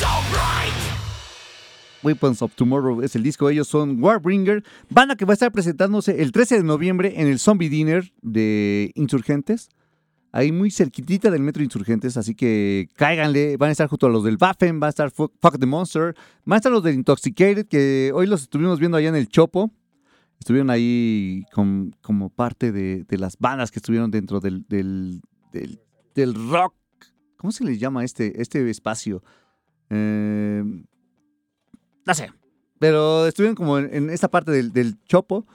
Weapons 2.02 2.42
of 2.42 2.56
Tomorrow 2.56 3.02
es 3.02 3.16
el 3.16 3.24
disco. 3.24 3.50
Ellos 3.50 3.68
son 3.68 4.02
Warbringer, 4.02 4.64
banda 4.90 5.16
que 5.18 5.26
va 5.26 5.34
a 5.34 5.36
estar 5.36 5.52
presentándose 5.52 6.22
el 6.22 6.32
13 6.32 6.58
de 6.58 6.64
noviembre 6.64 7.14
en 7.20 7.28
el 7.28 7.40
Zombie 7.40 7.68
Dinner 7.70 8.12
de 8.22 8.92
Insurgentes. 8.96 9.70
Ahí 10.32 10.52
muy 10.52 10.72
cerquitita 10.72 11.32
del 11.32 11.42
Metro 11.42 11.64
Insurgentes, 11.64 12.16
así 12.16 12.36
que 12.36 12.88
cáiganle. 12.96 13.58
Van 13.58 13.70
a 13.70 13.72
estar 13.72 13.88
junto 13.90 14.08
a 14.08 14.10
los 14.10 14.24
del 14.24 14.38
Waffen, 14.40 14.80
va 14.82 14.88
a 14.88 14.90
estar 14.92 15.12
Fuck, 15.12 15.60
the 15.60 15.66
Monster, 15.66 16.16
van 16.46 16.54
a 16.56 16.58
estar 16.58 16.72
los 16.72 16.84
del 16.84 16.96
Intoxicated, 16.96 17.68
que 17.68 18.12
hoy 18.14 18.28
los 18.28 18.44
estuvimos 18.44 18.80
viendo 18.80 18.96
allá 18.98 19.10
en 19.10 19.16
el 19.16 19.28
Chopo. 19.28 19.72
Estuvieron 20.40 20.70
ahí 20.70 21.44
como 22.02 22.30
parte 22.30 22.72
de, 22.72 23.06
las 23.18 23.38
bandas 23.38 23.72
que 23.72 23.80
estuvieron 23.80 24.10
dentro 24.12 24.40
del, 24.40 24.66
del- 24.70 25.22
del 26.16 26.50
rock. 26.50 26.76
¿Cómo 27.40 27.54
se 27.54 27.64
les 27.64 27.80
llama 27.80 28.04
este, 28.04 28.42
este 28.42 28.70
espacio? 28.70 29.24
Eh, 29.90 30.62
no 32.06 32.14
sé. 32.14 32.34
Pero 32.80 33.28
estuvieron 33.28 33.56
como 33.56 33.78
en, 33.78 34.10
esta 34.10 34.28
parte 34.28 34.52
del, 34.52 34.74
del 34.74 35.02
Chopo. 35.06 35.48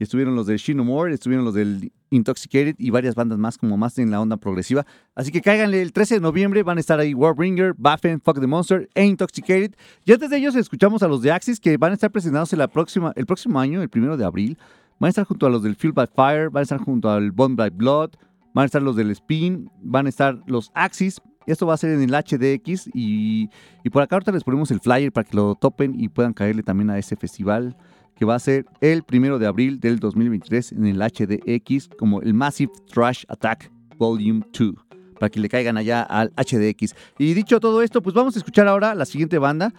Estuvieron 0.00 0.34
los 0.34 0.48
de 0.48 0.56
Shinomore, 0.56 1.14
estuvieron 1.14 1.44
los 1.44 1.54
del 1.54 1.92
Intoxicated 2.10 2.74
y 2.76 2.90
varias 2.90 3.14
bandas 3.14 3.38
más, 3.38 3.56
como 3.56 3.76
más 3.76 3.98
en 3.98 4.10
la 4.10 4.20
onda 4.20 4.36
progresiva. 4.36 4.84
Así 5.14 5.30
que 5.30 5.40
cáiganle 5.40 5.80
el 5.80 5.92
13 5.92 6.14
de 6.14 6.20
noviembre, 6.20 6.64
van 6.64 6.78
a 6.78 6.80
estar 6.80 6.98
ahí 6.98 7.14
Warbringer, 7.14 7.74
Baffen, 7.78 8.20
Fuck 8.20 8.40
the 8.40 8.48
Monster 8.48 8.88
e 8.96 9.04
Intoxicated. 9.04 9.76
Y 10.04 10.12
antes 10.12 10.30
de 10.30 10.38
ellos 10.38 10.56
escuchamos 10.56 11.04
a 11.04 11.08
los 11.08 11.22
de 11.22 11.30
Axis 11.30 11.60
que 11.60 11.76
van 11.76 11.92
a 11.92 11.94
estar 11.94 12.10
presentándose 12.10 12.56
la 12.56 12.66
próxima, 12.66 13.12
el 13.14 13.26
próximo 13.26 13.60
año, 13.60 13.80
el 13.80 13.88
primero 13.88 14.16
de 14.16 14.24
abril. 14.24 14.58
Van 14.98 15.06
a 15.06 15.10
estar 15.10 15.24
junto 15.24 15.46
a 15.46 15.50
los 15.50 15.62
del 15.62 15.76
Fuel 15.76 15.92
by 15.92 16.08
Fire, 16.08 16.50
van 16.50 16.62
a 16.62 16.64
estar 16.64 16.80
junto 16.80 17.08
al 17.08 17.30
Bond 17.30 17.56
by 17.56 17.70
Blood, 17.70 18.10
van 18.54 18.64
a 18.64 18.66
estar 18.66 18.82
los 18.82 18.96
del 18.96 19.12
Spin, 19.12 19.70
van 19.80 20.06
a 20.06 20.08
estar 20.08 20.42
los 20.46 20.72
Axis. 20.74 21.20
Esto 21.50 21.66
va 21.66 21.74
a 21.74 21.76
ser 21.76 21.90
en 21.90 22.02
el 22.02 22.10
HDX 22.10 22.88
y, 22.94 23.48
y 23.84 23.90
por 23.90 24.02
acá 24.02 24.16
ahorita 24.16 24.32
les 24.32 24.44
ponemos 24.44 24.70
el 24.70 24.80
flyer 24.80 25.12
para 25.12 25.28
que 25.28 25.36
lo 25.36 25.54
topen 25.54 25.98
y 25.98 26.08
puedan 26.08 26.32
caerle 26.32 26.62
también 26.62 26.90
a 26.90 26.98
ese 26.98 27.16
festival 27.16 27.76
que 28.14 28.24
va 28.24 28.34
a 28.34 28.38
ser 28.38 28.66
el 28.80 29.04
primero 29.04 29.38
de 29.38 29.46
abril 29.46 29.78
del 29.78 30.00
2023 30.00 30.72
en 30.72 30.86
el 30.86 30.98
HDX 30.98 31.88
como 31.98 32.20
el 32.20 32.34
Massive 32.34 32.72
Trash 32.92 33.24
Attack 33.28 33.70
Volume 33.96 34.42
2 34.58 34.74
para 35.18 35.30
que 35.30 35.40
le 35.40 35.48
caigan 35.48 35.76
allá 35.76 36.02
al 36.02 36.32
HDX. 36.36 36.94
Y 37.18 37.34
dicho 37.34 37.60
todo 37.60 37.82
esto, 37.82 38.02
pues 38.02 38.14
vamos 38.14 38.36
a 38.36 38.38
escuchar 38.38 38.68
ahora 38.68 38.94
la 38.94 39.04
siguiente 39.04 39.38
banda. 39.38 39.72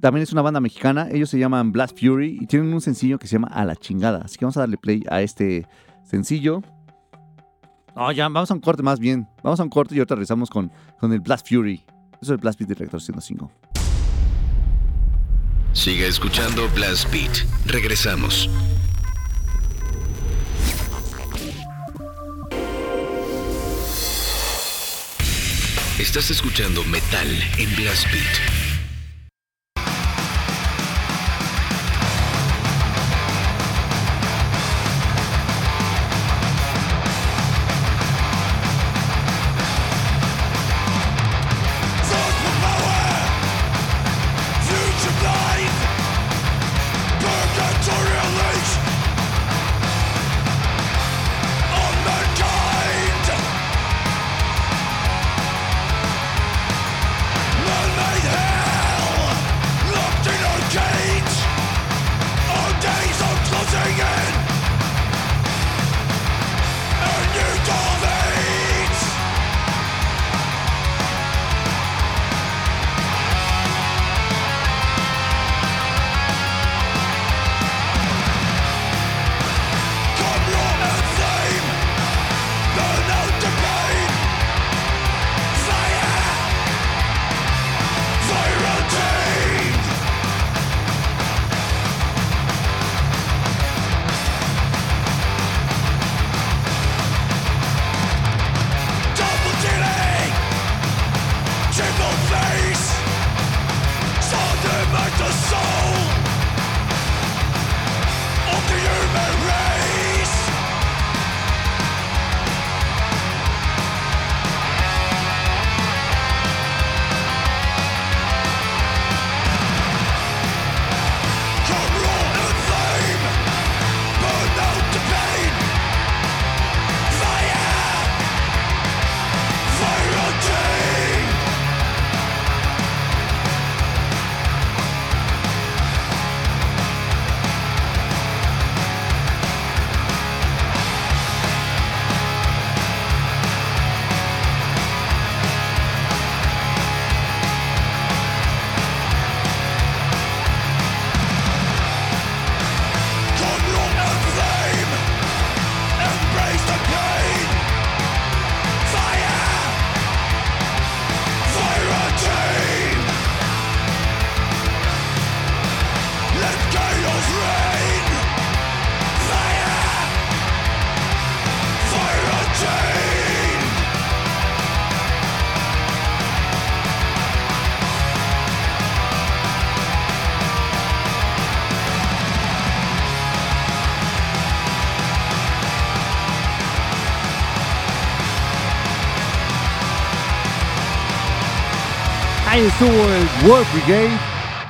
También 0.00 0.22
es 0.22 0.32
una 0.32 0.42
banda 0.42 0.60
mexicana, 0.60 1.08
ellos 1.12 1.30
se 1.30 1.38
llaman 1.38 1.72
Blast 1.72 1.98
Fury 1.98 2.38
y 2.40 2.46
tienen 2.46 2.72
un 2.72 2.80
sencillo 2.80 3.18
que 3.18 3.26
se 3.26 3.34
llama 3.34 3.48
A 3.48 3.64
la 3.64 3.76
chingada. 3.76 4.22
Así 4.24 4.38
que 4.38 4.44
vamos 4.44 4.56
a 4.56 4.60
darle 4.60 4.78
play 4.78 5.04
a 5.10 5.20
este 5.20 5.66
sencillo. 6.04 6.62
No, 7.96 8.12
ya, 8.12 8.28
vamos 8.28 8.50
a 8.50 8.54
un 8.54 8.60
corte 8.60 8.82
más 8.82 8.98
bien. 8.98 9.28
Vamos 9.42 9.60
a 9.60 9.62
un 9.62 9.68
corte 9.70 9.94
y 9.94 9.98
ahorita 9.98 10.14
regresamos 10.14 10.50
con, 10.50 10.70
con 10.98 11.12
el 11.12 11.20
Blast 11.20 11.48
Fury. 11.48 11.84
Eso 12.14 12.20
es 12.22 12.30
el 12.30 12.36
Blast 12.38 12.58
Beat 12.58 12.68
Director 12.68 13.00
105. 13.00 13.50
Siga 15.72 16.06
escuchando 16.06 16.68
Blast 16.74 17.10
Beat. 17.12 17.30
Regresamos. 17.66 18.50
Estás 25.98 26.30
escuchando 26.30 26.82
Metal 26.84 27.28
en 27.58 27.76
Blast 27.76 28.04
Beat. 28.10 28.49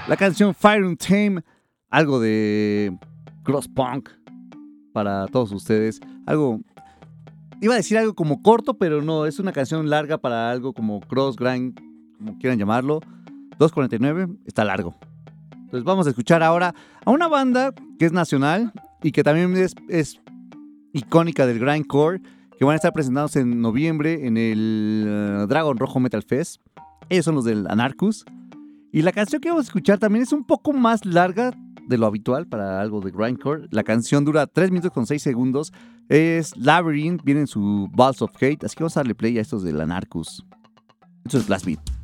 La 0.09 0.17
canción 0.17 0.55
Fire 0.55 0.83
and 0.83 0.97
Tame, 0.97 1.43
algo 1.91 2.19
de 2.19 2.97
cross 3.43 3.69
punk 3.69 4.09
para 4.95 5.27
todos 5.27 5.53
ustedes. 5.53 6.01
Algo, 6.25 6.61
iba 7.61 7.75
a 7.75 7.77
decir 7.77 7.99
algo 7.99 8.15
como 8.15 8.41
corto, 8.41 8.79
pero 8.79 9.03
no, 9.03 9.27
es 9.27 9.39
una 9.39 9.53
canción 9.53 9.91
larga 9.91 10.17
para 10.17 10.51
algo 10.51 10.73
como 10.73 11.01
cross 11.01 11.37
grind, 11.37 11.79
como 12.17 12.39
quieran 12.39 12.59
llamarlo. 12.59 13.01
2.49, 13.59 14.39
está 14.47 14.65
largo. 14.65 14.95
Entonces 15.53 15.85
vamos 15.85 16.07
a 16.07 16.11
escuchar 16.11 16.43
ahora 16.43 16.75
a 17.05 17.11
una 17.11 17.29
banda 17.29 17.75
que 17.99 18.07
es 18.07 18.13
nacional 18.13 18.73
y 19.03 19.13
que 19.13 19.23
también 19.23 19.55
es, 19.91 20.21
icónica 20.95 21.47
del 21.47 21.59
grindcore, 21.59 22.23
que 22.59 22.65
van 22.65 22.73
a 22.73 22.77
estar 22.77 22.95
presentándose 22.95 23.41
en 23.41 23.61
noviembre 23.61 24.27
en 24.27 24.39
el 24.39 25.05
eh, 25.07 25.47
Dragon 25.51 25.77
Rojo 25.77 26.01
Metal 26.01 26.23
Fest. 26.23 26.63
Ellos 27.11 27.27
son 27.27 27.35
los 27.35 27.45
del 27.45 27.67
Anarchus. 27.69 28.25
Y 28.93 29.03
la 29.03 29.13
canción 29.13 29.41
que 29.41 29.49
vamos 29.49 29.67
a 29.67 29.69
escuchar 29.69 29.99
también 29.99 30.25
es 30.25 30.33
un 30.33 30.45
poco 30.45 30.73
más 30.73 31.05
larga 31.05 31.53
de 31.87 31.99
lo 31.99 32.07
habitual 32.07 32.47
para 32.47 32.81
algo 32.81 33.01
de 33.01 33.11
grindcore. 33.11 33.69
La 33.71 33.85
canción 33.85 34.25
dura 34.25 34.47
3 34.47 34.71
minutos 34.71 34.93
con 34.93 35.07
6 35.07 35.23
segundos. 35.23 35.73
Es 36.09 36.57
Labyrinth, 36.57 37.23
viene 37.23 37.43
en 37.43 37.47
su 37.47 37.89
Balls 37.93 38.21
of 38.23 38.33
Hate. 38.37 38.65
Así 38.65 38.75
que 38.75 38.83
vamos 38.83 38.97
a 38.97 39.01
darle 39.01 39.15
play 39.15 39.39
a 39.39 39.43
estos 39.43 39.63
del 39.63 39.81
Anarchus. 39.81 40.45
Esto 41.25 41.39
es 41.39 41.47
Blast 41.47 41.67
Beat. 41.67 42.00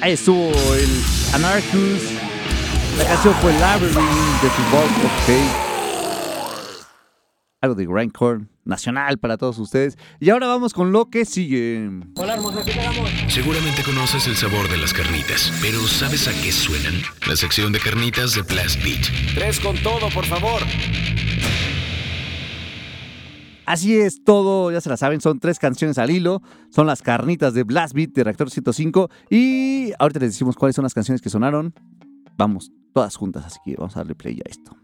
Ahí 0.00 0.12
estuvo 0.12 0.52
el 0.74 0.88
Anarchus. 1.34 2.12
La 2.96 3.04
canción 3.04 3.34
fue 3.34 3.52
Labyrinth 3.58 3.96
de 4.42 4.48
tu 4.48 4.62
Balls 4.72 5.04
of. 5.04 5.12
Algo 7.60 7.74
de 7.74 7.86
grindcore 7.86 8.46
nacional 8.64 9.18
para 9.18 9.36
todos 9.36 9.58
ustedes. 9.58 9.98
Y 10.20 10.30
ahora 10.30 10.46
vamos 10.46 10.72
con 10.72 10.92
lo 10.92 11.06
que 11.06 11.24
sigue. 11.24 11.90
Seguramente 13.28 13.82
conoces 13.82 14.28
el 14.28 14.36
sabor 14.36 14.68
de 14.68 14.76
las 14.76 14.92
carnitas, 14.92 15.52
pero 15.60 15.80
¿sabes 15.88 16.28
a 16.28 16.32
qué 16.42 16.52
suenan? 16.52 16.94
La 17.26 17.34
sección 17.34 17.72
de 17.72 17.80
carnitas 17.80 18.34
de 18.34 18.42
Blast 18.42 18.80
Beat. 18.84 19.04
Tres 19.34 19.58
con 19.58 19.76
todo, 19.78 20.08
por 20.10 20.26
favor. 20.26 20.62
Así 23.68 23.98
es 23.98 24.24
todo, 24.24 24.72
ya 24.72 24.80
se 24.80 24.88
la 24.88 24.96
saben, 24.96 25.20
son 25.20 25.40
tres 25.40 25.58
canciones 25.58 25.98
al 25.98 26.08
hilo, 26.08 26.40
son 26.70 26.86
las 26.86 27.02
carnitas 27.02 27.52
de 27.52 27.64
Blast 27.64 27.92
Beat 27.92 28.12
de 28.14 28.24
Reactor 28.24 28.48
105 28.48 29.10
y 29.28 29.92
ahorita 29.98 30.20
les 30.20 30.30
decimos 30.30 30.56
cuáles 30.56 30.74
son 30.74 30.84
las 30.84 30.94
canciones 30.94 31.20
que 31.20 31.28
sonaron. 31.28 31.74
Vamos, 32.38 32.72
todas 32.94 33.14
juntas, 33.16 33.44
así 33.44 33.58
que 33.62 33.74
vamos 33.76 33.94
a 33.94 34.00
darle 34.00 34.14
play 34.14 34.40
a 34.42 34.48
esto. 34.48 34.74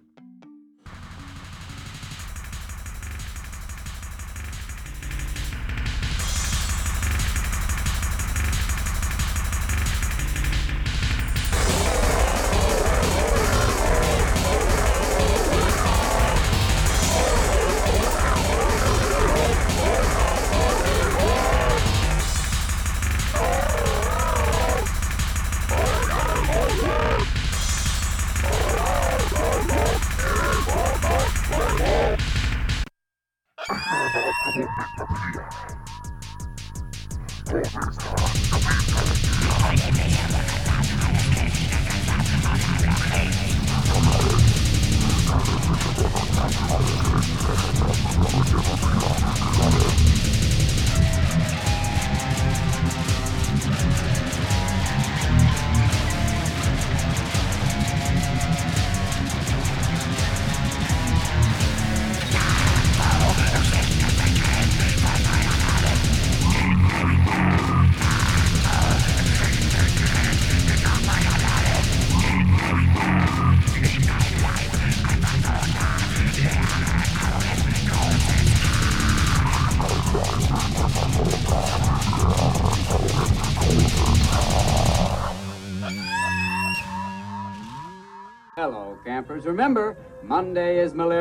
Remember, 89.45 89.97
Monday 90.23 90.79
is 90.81 90.95
Malaria 90.95 91.14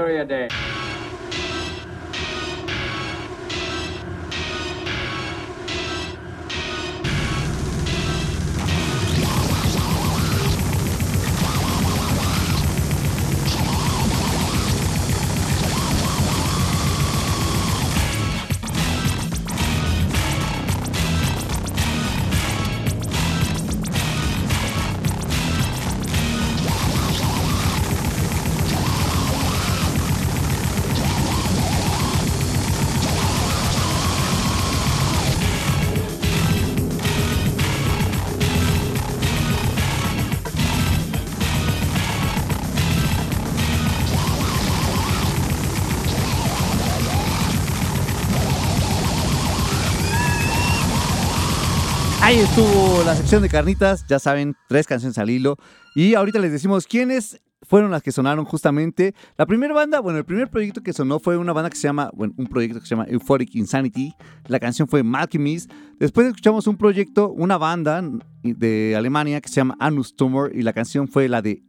sección 53.34 53.42
de 53.42 53.50
carnitas, 53.50 54.06
ya 54.08 54.20
saben, 54.20 54.56
tres 54.70 54.86
canciones 54.86 55.18
al 55.18 55.32
hilo. 55.32 55.58
Y 55.96 56.14
ahorita 56.14 56.38
les 56.38 56.52
decimos 56.52 56.86
quiénes 56.86 57.42
fueron 57.64 57.90
las 57.90 58.04
que 58.04 58.12
sonaron 58.12 58.46
justamente. 58.46 59.16
La 59.40 59.48
primera 59.48 59.74
banda, 59.74 60.02
bueno, 60.02 60.20
el 60.20 60.24
primer 60.24 60.52
proyecto 60.52 60.84
que 60.84 60.94
sonó 60.94 61.20
fue 61.20 61.36
una 61.36 61.52
banda 61.52 61.72
que 61.72 61.76
se 61.76 61.88
llama, 61.88 62.12
bueno, 62.14 62.36
un 62.38 62.46
proyecto 62.46 62.80
que 62.80 62.86
se 62.86 62.92
llama 62.92 63.08
Euphoric 63.10 63.56
Insanity. 63.56 64.14
La 64.46 64.60
canción 64.60 64.88
fue 64.88 65.02
Malchemist. 65.02 65.72
Después 65.98 66.28
escuchamos 66.28 66.68
un 66.68 66.78
proyecto, 66.78 67.32
una 67.32 67.58
banda 67.58 68.04
de 68.44 68.94
Alemania 68.96 69.42
que 69.42 69.50
se 69.50 69.56
llama 69.56 69.78
Anus 69.80 70.16
Tumor 70.16 70.52
y 70.54 70.62
la 70.62 70.74
canción 70.74 71.08
fue 71.08 71.28
la 71.28 71.42
de 71.42 71.64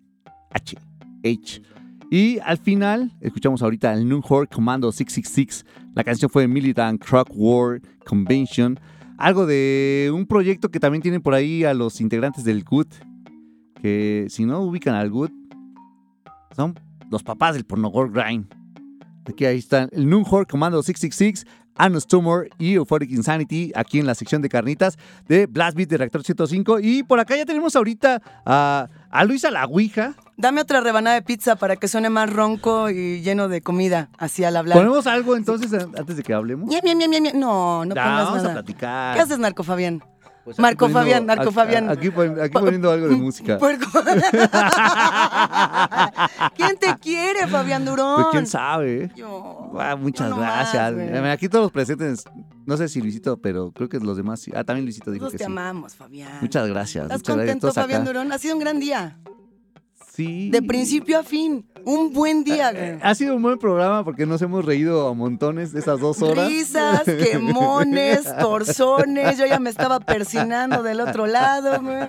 H. 0.50 0.76
H. 1.24 1.62
Y 2.10 2.40
al 2.40 2.58
final, 2.58 3.10
escuchamos 3.22 3.62
ahorita 3.62 3.94
el 3.94 4.06
Nunhor 4.06 4.50
Commando 4.50 4.92
666. 4.92 5.64
La 5.94 6.04
canción 6.04 6.30
fue 6.30 6.46
Militant 6.46 7.02
Truck 7.02 7.28
War 7.30 7.80
Convention. 8.04 8.78
Algo 9.18 9.46
de 9.46 10.10
un 10.14 10.26
proyecto 10.26 10.70
que 10.70 10.80
también 10.80 11.02
tienen 11.02 11.22
por 11.22 11.34
ahí 11.34 11.64
a 11.64 11.74
los 11.74 12.00
integrantes 12.00 12.44
del 12.44 12.64
GUT. 12.64 12.88
Que 13.80 14.26
si 14.28 14.44
no 14.44 14.60
ubican 14.60 14.94
al 14.94 15.10
GUT, 15.10 15.32
son 16.56 16.78
los 17.10 17.22
papás 17.22 17.54
del 17.54 17.64
Pornogore 17.64 18.10
Grind. 18.10 18.46
Aquí 19.26 19.44
ahí 19.46 19.58
están 19.58 19.88
el 19.92 20.08
Nunhor 20.08 20.46
Commando 20.46 20.82
666, 20.82 21.46
Anus 21.76 22.06
Tumor 22.06 22.48
y 22.58 22.74
Euphoric 22.74 23.10
Insanity 23.10 23.72
aquí 23.74 23.98
en 23.98 24.06
la 24.06 24.14
sección 24.14 24.42
de 24.42 24.48
carnitas 24.48 24.98
de 25.28 25.46
Blast 25.46 25.76
Beat 25.76 25.88
de 25.88 25.98
Reactor 25.98 26.24
105. 26.24 26.80
Y 26.80 27.02
por 27.02 27.20
acá 27.20 27.36
ya 27.36 27.46
tenemos 27.46 27.74
ahorita 27.74 28.20
a, 28.44 28.88
a 29.10 29.24
Luisa 29.24 29.50
La 29.50 29.64
Ouija. 29.64 30.14
Dame 30.36 30.60
otra 30.62 30.80
rebanada 30.80 31.14
de 31.14 31.22
pizza 31.22 31.54
para 31.56 31.76
que 31.76 31.86
suene 31.88 32.10
más 32.10 32.28
ronco 32.32 32.90
y 32.90 33.20
lleno 33.22 33.46
de 33.48 33.62
comida, 33.62 34.08
así 34.18 34.42
al 34.44 34.56
hablar. 34.56 34.76
¿Ponemos 34.78 35.06
algo 35.06 35.36
entonces 35.36 35.72
antes 35.72 36.16
de 36.16 36.22
que 36.24 36.34
hablemos? 36.34 36.68
Ñe, 36.68 36.80
ñe, 36.82 36.94
ñe. 37.06 37.32
No, 37.34 37.84
no 37.84 37.94
Ya, 37.94 38.02
pongas 38.04 38.24
vamos 38.26 38.42
nada. 38.42 38.50
a 38.50 38.52
platicar. 38.54 39.14
¿Qué 39.14 39.20
haces, 39.22 39.38
Narco 39.38 39.62
Fabián? 39.62 40.02
Pues 40.44 40.58
Marco 40.58 40.86
poniendo- 40.90 40.98
Fabián, 41.00 41.30
aquí- 41.30 41.50
Fabián. 41.54 41.88
Aquí, 41.88 42.10
pon- 42.10 42.38
aquí 42.38 42.52
poniendo 42.52 42.90
algo 42.90 43.08
de 43.08 43.16
música. 43.16 43.58
¿Quién 46.56 46.76
te 46.78 46.96
quiere, 47.00 47.46
Fabián 47.48 47.84
Durón? 47.84 48.16
Pues 48.16 48.26
quién 48.32 48.46
sabe. 48.46 49.10
Yo. 49.16 49.72
Ah, 49.78 49.96
muchas 49.96 50.30
No 50.30 50.36
gracias. 50.36 50.94
Aquí 51.32 51.48
todos 51.48 51.64
los 51.64 51.72
presentes, 51.72 52.24
no 52.66 52.76
sé 52.76 52.88
si 52.88 53.00
Luisito, 53.00 53.38
pero 53.40 53.72
creo 53.72 53.88
que 53.88 53.98
los 54.00 54.16
demás 54.16 54.40
sí. 54.40 54.52
Ah, 54.54 54.64
también 54.64 54.84
Luisito 54.84 55.10
dijo 55.10 55.22
Todos 55.22 55.32
que 55.32 55.38
te 55.38 55.44
sí. 55.44 55.50
amamos, 55.50 55.94
Fabián. 55.94 56.38
Muchas 56.40 56.68
gracias. 56.68 57.04
¿Estás 57.04 57.18
muchas 57.20 57.36
gracias. 57.36 57.54
contento, 57.54 57.68
acá. 57.68 57.80
Fabián 57.82 58.04
Durón? 58.04 58.32
Ha 58.32 58.38
sido 58.38 58.54
un 58.54 58.60
gran 58.60 58.80
día. 58.80 59.18
Sí. 60.14 60.48
De 60.50 60.62
principio 60.62 61.18
a 61.18 61.24
fin. 61.24 61.66
Un 61.84 62.12
buen 62.12 62.44
día, 62.44 62.70
güey. 62.72 62.98
Ha 63.02 63.14
sido 63.16 63.34
un 63.34 63.42
buen 63.42 63.58
programa 63.58 64.04
porque 64.04 64.26
nos 64.26 64.40
hemos 64.42 64.64
reído 64.64 65.08
a 65.08 65.14
montones 65.14 65.72
de 65.72 65.80
esas 65.80 65.98
dos 65.98 66.22
horas. 66.22 66.48
Risas, 66.48 67.02
quemones, 67.02 68.22
torzones. 68.38 69.36
Yo 69.36 69.46
ya 69.46 69.58
me 69.58 69.70
estaba 69.70 69.98
persinando 69.98 70.84
del 70.84 71.00
otro 71.00 71.26
lado, 71.26 71.82
güey. 71.82 72.06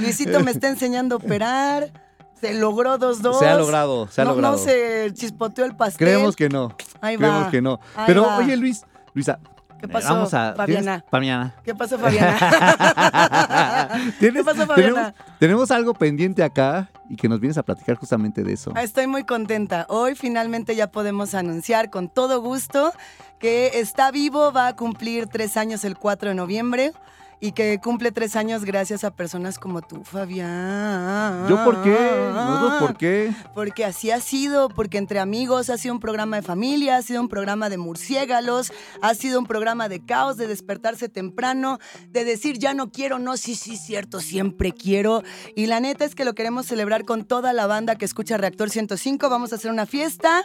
Luisito 0.00 0.40
me 0.40 0.52
está 0.52 0.68
enseñando 0.68 1.16
a 1.16 1.18
operar. 1.18 1.92
Se 2.40 2.54
logró 2.54 2.96
dos 2.96 3.20
dos. 3.20 3.40
Se 3.40 3.48
ha 3.48 3.56
logrado, 3.56 4.06
se 4.06 4.20
ha 4.20 4.24
no, 4.24 4.30
logrado. 4.30 4.56
No 4.56 4.62
se 4.62 5.10
chispoteó 5.12 5.64
el 5.64 5.74
pastel. 5.76 6.06
Creemos 6.06 6.36
que 6.36 6.48
no. 6.48 6.76
Ahí 7.00 7.16
Creemos 7.16 7.46
va. 7.46 7.50
que 7.50 7.60
no. 7.60 7.80
Ahí 7.96 8.04
Pero 8.06 8.22
va. 8.22 8.38
oye, 8.38 8.56
Luis, 8.56 8.84
Luisa. 9.14 9.40
¿Qué 9.78 9.86
eh, 9.86 9.88
pasó, 9.88 10.14
Vamos 10.14 10.34
a. 10.34 10.54
Fabiana? 10.54 10.98
¿tienes- 11.00 11.10
Fabiana. 11.10 11.54
¿Qué 11.64 11.74
pasó, 11.74 11.98
Fabiana? 11.98 12.36
¿Tienes- 14.18 14.34
¿Qué 14.34 14.44
pasó, 14.44 14.66
tenemos, 14.66 14.76
Fabiana? 14.76 15.14
tenemos 15.38 15.70
algo 15.70 15.94
pendiente 15.94 16.42
acá 16.42 16.88
y 17.08 17.16
que 17.16 17.28
nos 17.28 17.40
vienes 17.40 17.58
a 17.58 17.62
platicar 17.62 17.96
justamente 17.96 18.42
de 18.42 18.52
eso. 18.52 18.72
Ah, 18.74 18.82
Estoy 18.82 19.06
muy 19.06 19.24
contenta. 19.24 19.86
Hoy 19.88 20.14
finalmente 20.14 20.74
ya 20.76 20.90
podemos 20.90 21.34
anunciar 21.34 21.90
con 21.90 22.08
todo 22.08 22.40
gusto 22.40 22.92
que 23.38 23.78
está 23.78 24.10
vivo, 24.10 24.52
va 24.52 24.68
a 24.68 24.76
cumplir 24.76 25.26
tres 25.28 25.56
años 25.56 25.84
el 25.84 25.96
4 25.96 26.30
de 26.30 26.34
noviembre 26.34 26.92
y 27.40 27.52
que 27.52 27.78
cumple 27.82 28.12
tres 28.12 28.36
años 28.36 28.64
gracias 28.64 29.04
a 29.04 29.10
personas 29.10 29.58
como 29.58 29.80
tú, 29.80 30.02
Fabián. 30.04 31.46
¿Yo 31.48 31.64
por 31.64 31.82
qué? 31.82 31.96
¿Nosotros 32.32 32.80
por 32.80 32.96
qué? 32.96 33.32
Porque 33.54 33.84
así 33.84 34.10
ha 34.10 34.20
sido, 34.20 34.68
porque 34.68 34.98
entre 34.98 35.20
amigos 35.20 35.70
ha 35.70 35.78
sido 35.78 35.94
un 35.94 36.00
programa 36.00 36.36
de 36.36 36.42
familia, 36.42 36.96
ha 36.96 37.02
sido 37.02 37.20
un 37.20 37.28
programa 37.28 37.68
de 37.68 37.78
murciélagos, 37.78 38.72
ha 39.02 39.14
sido 39.14 39.38
un 39.38 39.46
programa 39.46 39.88
de 39.88 40.04
caos, 40.04 40.36
de 40.36 40.46
despertarse 40.46 41.08
temprano, 41.08 41.78
de 42.08 42.24
decir 42.24 42.58
ya 42.58 42.74
no 42.74 42.90
quiero, 42.90 43.18
no, 43.18 43.36
sí, 43.36 43.54
sí, 43.54 43.76
cierto, 43.76 44.20
siempre 44.20 44.72
quiero. 44.72 45.22
Y 45.54 45.66
la 45.66 45.80
neta 45.80 46.04
es 46.04 46.14
que 46.14 46.24
lo 46.24 46.34
queremos 46.34 46.66
celebrar 46.66 47.04
con 47.04 47.24
toda 47.24 47.52
la 47.52 47.66
banda 47.66 47.96
que 47.96 48.04
escucha 48.04 48.36
Reactor 48.36 48.70
105. 48.70 49.28
Vamos 49.28 49.52
a 49.52 49.56
hacer 49.56 49.70
una 49.70 49.86
fiesta 49.86 50.42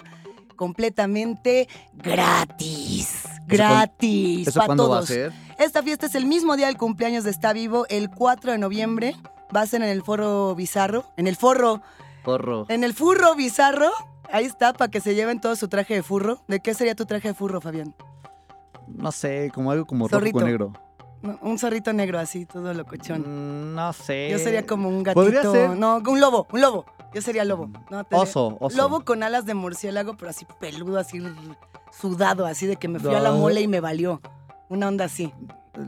completamente 0.56 1.68
gratis. 1.94 3.24
Gratis. 3.48 4.48
¿Eso 4.48 4.60
para 4.60 4.68
cuándo 4.68 4.90
va 4.90 4.98
a 4.98 5.00
todos. 5.00 5.10
ser? 5.10 5.34
Esta 5.60 5.84
fiesta 5.84 6.06
es 6.06 6.16
el 6.16 6.26
mismo 6.26 6.56
día 6.56 6.68
del 6.68 6.78
cumpleaños 6.78 7.24
de 7.24 7.32
Está 7.32 7.54
Vivo, 7.54 7.86
el 7.90 8.10
4 8.10 8.54
de 8.54 8.58
noviembre. 8.58 9.16
Va 9.56 9.62
a 9.62 9.68
ser 9.68 9.82
en 9.84 9.90
el 9.90 10.02
Foro 10.02 10.56
Bizarro, 10.56 11.06
en 11.18 11.28
el 11.28 11.36
Forro, 11.36 11.82
Porro. 12.24 12.66
en 12.70 12.84
el 12.84 12.94
Furro 12.94 13.36
Bizarro. 13.36 13.92
Ahí 14.32 14.46
está, 14.46 14.74
para 14.74 14.90
que 14.90 15.00
se 15.00 15.14
lleven 15.14 15.40
todo 15.40 15.56
su 15.56 15.68
traje 15.68 15.94
de 15.94 16.02
furro. 16.02 16.40
¿De 16.48 16.60
qué 16.60 16.74
sería 16.74 16.96
tu 16.96 17.06
traje 17.06 17.28
de 17.28 17.34
furro, 17.36 17.62
Fabián? 17.62 17.94
No 18.88 19.12
sé, 19.12 19.52
como 19.54 19.70
algo 19.72 19.86
como 19.86 20.08
rojo 20.08 20.32
con 20.32 20.46
negro. 20.46 20.74
No, 21.24 21.40
un 21.42 21.58
zorrito 21.58 21.92
negro 21.94 22.20
así, 22.20 22.46
todo 22.46 22.74
locochón. 22.74 23.22
Mm, 23.22 23.76
No 23.76 23.94
sé. 23.94 24.30
Yo 24.30 24.38
sería 24.38 24.66
como 24.66 24.90
un 24.90 25.04
¿Podría 25.04 25.42
gatito. 25.42 25.52
ser? 25.54 25.70
No, 25.72 25.98
un 26.06 26.20
lobo, 26.22 26.48
un 26.52 26.62
lobo. 26.62 26.86
Yo 27.14 27.22
sería 27.22 27.46
lobo. 27.46 27.70
No, 27.90 28.04
te- 28.04 28.16
Oso, 28.16 28.58
oso. 28.60 28.76
Lobo 28.78 29.06
con 29.06 29.24
alas 29.24 29.46
de 29.46 29.54
murciélago, 29.54 30.16
pero 30.18 30.30
así 30.32 30.46
peludo, 30.60 31.00
así 31.00 31.20
sudado, 31.98 32.46
así 32.46 32.68
de 32.68 32.76
que 32.76 32.88
me 32.88 33.00
fui 33.00 33.16
a 33.16 33.20
la 33.20 33.32
mole 33.32 33.62
y 33.62 33.68
me 33.68 33.80
valió. 33.80 34.22
Una 34.70 34.88
onda 34.88 35.06
así. 35.06 35.34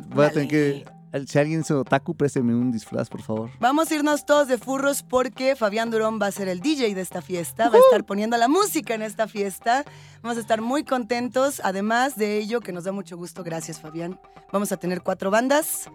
Voy 0.10 0.26
a 0.26 0.32
tener 0.32 0.48
que. 0.48 0.86
Si 1.28 1.40
alguien 1.40 1.62
es 1.62 1.72
otaku, 1.72 2.16
présteme 2.16 2.54
un 2.54 2.72
disfraz, 2.72 3.10
por 3.10 3.22
favor. 3.22 3.50
Vamos 3.60 3.90
a 3.90 3.96
irnos 3.96 4.26
todos 4.26 4.50
de 4.50 4.58
furros 4.58 5.02
porque 5.02 5.56
Fabián 5.56 5.90
Durón 5.90 6.20
va 6.22 6.28
a 6.28 6.32
ser 6.32 6.50
el 6.50 6.60
DJ 6.60 6.94
de 6.94 7.02
esta 7.02 7.22
fiesta, 7.22 7.70
va 7.70 7.78
a 7.78 7.80
estar 7.80 8.04
poniendo 8.04 8.36
la 8.36 8.50
música 8.50 8.94
en 8.94 9.02
esta 9.02 9.28
fiesta. 9.28 9.86
Vamos 10.22 10.38
a 10.38 10.42
estar 10.42 10.62
muy 10.62 10.84
contentos. 10.84 11.62
Además 11.64 12.18
de 12.18 12.38
ello, 12.38 12.60
que 12.60 12.74
nos 12.74 12.84
da 12.84 12.92
mucho 12.92 13.16
gusto, 13.16 13.44
gracias 13.44 13.80
Fabián. 13.80 14.20
Vamos 14.52 14.72
a 14.74 14.78
tener 14.78 15.02
cuatro 15.02 15.32
bandas: 15.32 15.90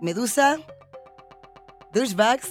Medusa, 0.00 0.56
Douchebags, 1.92 2.50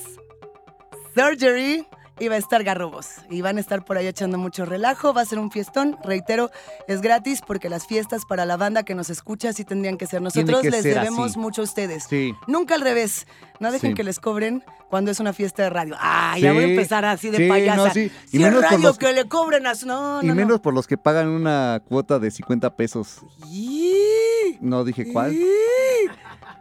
Surgery 1.16 1.88
y 2.22 2.28
va 2.28 2.36
a 2.36 2.38
estar 2.38 2.64
Garrobos. 2.64 3.08
Y 3.30 3.42
van 3.42 3.58
a 3.58 3.60
estar 3.60 3.84
por 3.84 3.98
ahí 3.98 4.08
echando 4.08 4.38
mucho 4.38 4.66
relajo. 4.66 5.14
Va 5.14 5.22
a 5.22 5.26
ser 5.26 5.40
un 5.40 5.52
fiestón. 5.52 5.98
Reitero, 6.04 6.52
es 6.88 7.02
gratis 7.02 7.42
porque 7.46 7.68
las 7.70 7.88
fiestas 7.88 8.24
para 8.26 8.46
la 8.46 8.56
banda 8.58 8.84
que 8.84 8.96
nos 8.96 9.10
escucha 9.10 9.52
sí 9.54 9.66
tendrían 9.66 9.98
que 9.98 10.06
ser. 10.08 10.22
Nosotros 10.22 10.62
que 10.62 10.70
les 10.72 10.84
ser 10.84 10.94
debemos 10.96 11.32
así. 11.32 11.40
mucho 11.40 11.62
a 11.62 11.64
ustedes. 11.66 12.06
Sí. 12.10 12.34
Nunca 12.48 12.76
al 12.76 12.82
revés. 12.82 13.28
No 13.60 13.72
dejen 13.72 13.92
Sí. 13.92 13.96
que 13.96 14.04
les 14.04 14.20
cobren 14.20 14.64
cuando 14.90 15.12
es 15.12 15.20
una 15.20 15.34
fiesta 15.34 15.64
de 15.64 15.70
radio. 15.70 15.96
Ah, 16.00 16.38
ya 16.40 16.52
voy 16.54 16.64
a 16.64 16.68
empezar 16.68 17.06
así 17.06 17.30
de 17.30 17.48
payasa. 17.48 17.78
no. 17.78 17.88
Y 17.88 17.92
Si 17.92 18.02
es 18.06 18.34
menos 18.34 18.54
por 18.62 18.64
radio 18.72 18.88
los- 18.88 18.98
que 18.98 19.14
le 19.14 19.28
cobren 19.28 19.66
a 19.68 19.76
su... 19.76 19.86
No, 19.88 20.22
y 20.22 20.28
no, 20.28 20.36
menos 20.36 20.58
no. 20.58 20.62
por 20.62 20.74
los 20.74 20.88
que 20.88 20.98
pagan 20.98 21.28
una 21.28 21.82
cuota 21.88 22.20
de 22.20 22.30
50 22.32 22.76
pesos. 22.76 23.22
¡Ih! 23.50 24.58
No 24.62 24.84
dije 24.84 25.12
cuál. 25.12 25.34
¡Ih! 25.34 25.42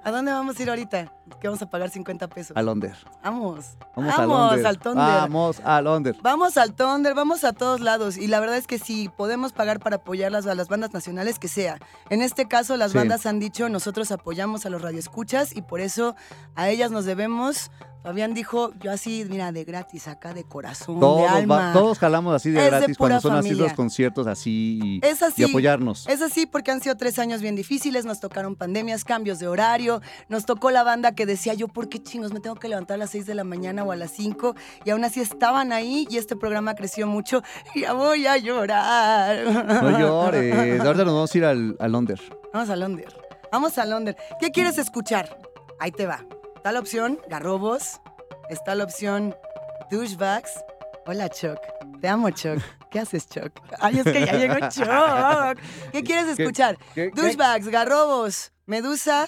¿A 0.03 0.11
dónde 0.11 0.33
vamos 0.33 0.59
a 0.59 0.63
ir 0.63 0.71
ahorita? 0.71 1.13
Que 1.41 1.49
vamos 1.49 1.63
a 1.63 1.71
pagar 1.71 1.91
50 1.91 2.29
pesos. 2.29 2.57
A 2.57 2.63
Londres. 2.63 2.97
Vamos. 3.23 3.77
Vamos, 3.97 4.27
Londres. 4.27 4.65
al 4.65 4.79
Thunder. 4.79 5.05
Vamos 5.05 5.61
a 5.65 5.81
Londres. 5.83 6.17
Vamos 6.23 6.57
al 6.57 6.73
Thunder, 6.75 7.15
vamos 7.15 7.45
a 7.45 7.53
todos 7.53 7.81
lados. 7.81 8.17
Y 8.17 8.27
la 8.27 8.41
verdad 8.41 8.57
es 8.57 8.67
que 8.67 8.79
si 8.79 9.09
podemos 9.09 9.53
pagar 9.53 9.79
para 9.81 9.97
apoyarlas 9.97 10.47
a 10.47 10.55
las 10.55 10.69
bandas 10.69 10.93
nacionales, 10.93 11.39
que 11.39 11.49
sea. 11.49 11.79
En 12.09 12.23
este 12.23 12.47
caso, 12.49 12.77
las 12.77 12.93
Sí. 12.93 12.99
bandas 12.99 13.27
han 13.27 13.39
dicho, 13.39 13.69
nosotros 13.69 14.11
apoyamos 14.13 14.67
a 14.67 14.71
los 14.71 14.83
radioescuchas 14.83 15.55
y 15.57 15.63
por 15.63 15.81
eso 15.81 16.15
a 16.57 16.69
ellas 16.69 16.91
nos 16.91 17.05
debemos. 17.05 17.71
Fabián 18.03 18.33
dijo, 18.33 18.73
yo 18.81 18.91
así, 18.91 19.27
mira, 19.29 19.53
de 19.53 19.63
gratis, 19.65 20.09
acá 20.09 20.33
de 20.33 20.43
corazón, 20.45 20.95
de 20.95 21.01
Todos, 21.03 21.31
alma. 21.31 21.57
va- 21.67 21.73
todos 21.75 21.99
jalamos 21.99 22.35
así 22.35 22.49
de 22.51 22.57
Es 22.59 22.65
de 22.65 22.71
gratis 22.79 22.97
cuando 22.97 23.21
son 23.21 23.35
así 23.37 23.51
los 23.55 23.75
conciertos 23.75 24.27
así 24.27 24.81
y, 24.83 25.07
Es 25.07 25.23
así. 25.23 25.43
y 25.43 25.45
apoyarnos. 25.45 26.09
Es 26.09 26.23
así 26.23 26.47
porque 26.47 26.71
han 26.71 26.81
sido 26.81 26.97
tres 26.97 27.19
años 27.19 27.43
bien 27.43 27.57
difíciles, 27.57 28.07
nos 28.07 28.19
tocaron 28.19 28.57
pandemias, 28.57 29.05
cambios 29.05 29.39
de 29.39 29.49
horario, 29.49 29.61
nos 30.29 30.45
tocó 30.47 30.71
la 30.71 30.83
banda 30.83 31.15
que 31.15 31.27
decía 31.27 31.55
yo, 31.55 31.69
¿por 31.69 31.89
qué 31.89 32.03
chingos 32.03 32.33
me 32.33 32.41
tengo 32.41 32.57
que 32.57 32.69
levantar 32.69 32.97
a 32.97 32.99
las 32.99 33.11
6 33.11 33.27
de 33.27 33.35
la 33.35 33.45
mañana 33.45 33.85
o 33.85 33.93
a 33.93 33.97
las 33.97 34.11
5? 34.13 34.55
Y 34.85 34.91
aún 34.91 35.05
así 35.05 35.21
estaban 35.21 35.73
ahí 35.73 36.07
y 36.11 36.17
este 36.19 36.37
programa 36.37 36.75
creció 36.75 37.07
mucho. 37.07 37.43
Ya 37.75 37.93
voy 37.93 38.27
a 38.27 38.37
llorar. 38.37 39.45
No 39.45 39.99
llores. 39.99 40.81
Ahorita 40.81 41.05
nos 41.05 41.15
vamos 41.15 41.35
a 41.35 41.39
ir 41.39 41.45
al, 41.45 41.77
a 41.79 41.89
Londres. 41.89 42.21
Vamos 42.53 42.71
a 42.71 42.77
Londres. 42.77 43.09
Vamos 43.53 43.79
a 43.79 43.85
Londres. 43.85 44.17
¿Qué 44.41 44.51
quieres 44.51 44.79
escuchar? 44.79 45.39
Ahí 45.79 45.93
te 45.93 46.07
va. 46.07 46.25
Está 46.57 46.73
la 46.73 46.81
opción 46.81 47.19
Garrobos. 47.29 48.01
Está 48.49 48.75
la 48.75 48.85
opción 48.85 49.35
Douchebags. 49.91 50.51
Hola, 51.07 51.29
Chuck. 51.29 51.59
Te 52.01 52.09
amo, 52.09 52.31
Chuck. 52.31 52.61
¿Qué 52.91 52.99
haces, 53.01 53.29
Chuck? 53.29 53.53
Ay, 53.79 53.99
es 53.99 54.05
que 54.05 54.27
ya 54.27 54.33
llegó 54.37 54.57
Chuck. 54.69 55.59
¿Qué 55.93 56.03
quieres 56.03 56.37
¿Qué- 56.37 56.43
escuchar? 56.43 56.77
qué- 56.95 57.11
qué? 57.15 57.21
Douchebags, 57.23 57.69
Garrobos, 57.69 58.53
Medusa. 58.67 59.27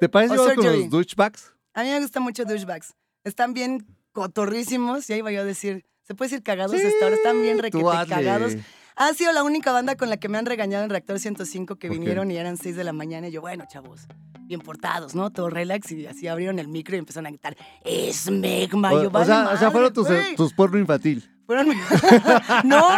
¿Te 0.00 0.08
parece 0.08 0.36
vamos 0.36 0.54
con 0.54 0.64
los 0.66 0.90
douchebags? 0.90 1.52
A 1.74 1.82
mí 1.82 1.90
me 1.90 2.00
gustan 2.00 2.22
mucho 2.22 2.44
Douchebags. 2.44 2.94
Están 3.24 3.52
bien 3.54 3.86
cotorrísimos. 4.12 5.06
Ya 5.08 5.16
iba 5.16 5.32
yo 5.32 5.40
a 5.40 5.44
decir. 5.44 5.84
¿Se 6.02 6.14
puede 6.14 6.30
decir 6.30 6.42
cagados 6.44 6.74
hasta 6.74 7.04
ahora? 7.04 7.16
Están 7.16 7.40
bien 7.42 7.58
requete 7.58 7.84
cagados. 8.08 8.54
Ha 8.96 9.12
sido 9.14 9.32
la 9.32 9.42
única 9.42 9.72
banda 9.72 9.96
con 9.96 10.08
la 10.08 10.18
que 10.18 10.28
me 10.28 10.38
han 10.38 10.46
regañado 10.46 10.84
en 10.84 10.90
Reactor 10.90 11.18
105 11.18 11.76
que 11.76 11.88
vinieron 11.88 12.30
y 12.30 12.36
eran 12.36 12.56
6 12.56 12.76
de 12.76 12.84
la 12.84 12.92
mañana. 12.92 13.26
Y 13.28 13.32
yo, 13.32 13.40
bueno, 13.40 13.64
chavos, 13.68 14.02
bien 14.42 14.60
portados, 14.60 15.16
¿no? 15.16 15.30
Todo 15.30 15.50
relax. 15.50 15.90
Y 15.90 16.06
así 16.06 16.28
abrieron 16.28 16.58
el 16.60 16.68
micro 16.68 16.94
y 16.94 17.00
empezaron 17.00 17.26
a 17.26 17.30
gritar, 17.30 17.56
¡Es 17.84 18.30
Megma! 18.30 18.92
Y 18.92 18.96
O, 18.96 19.02
yo, 19.04 19.08
o 19.08 19.10
"Vale 19.10 19.26
sea, 19.26 19.40
o 19.42 19.46
sea, 19.46 19.54
madre, 19.54 19.70
fueron 19.72 19.92
tus, 19.92 20.06
güey". 20.06 20.36
tus 20.36 20.52
porno 20.52 20.78
infantil. 20.78 21.28
Fueron- 21.46 21.68
no, 22.64 22.88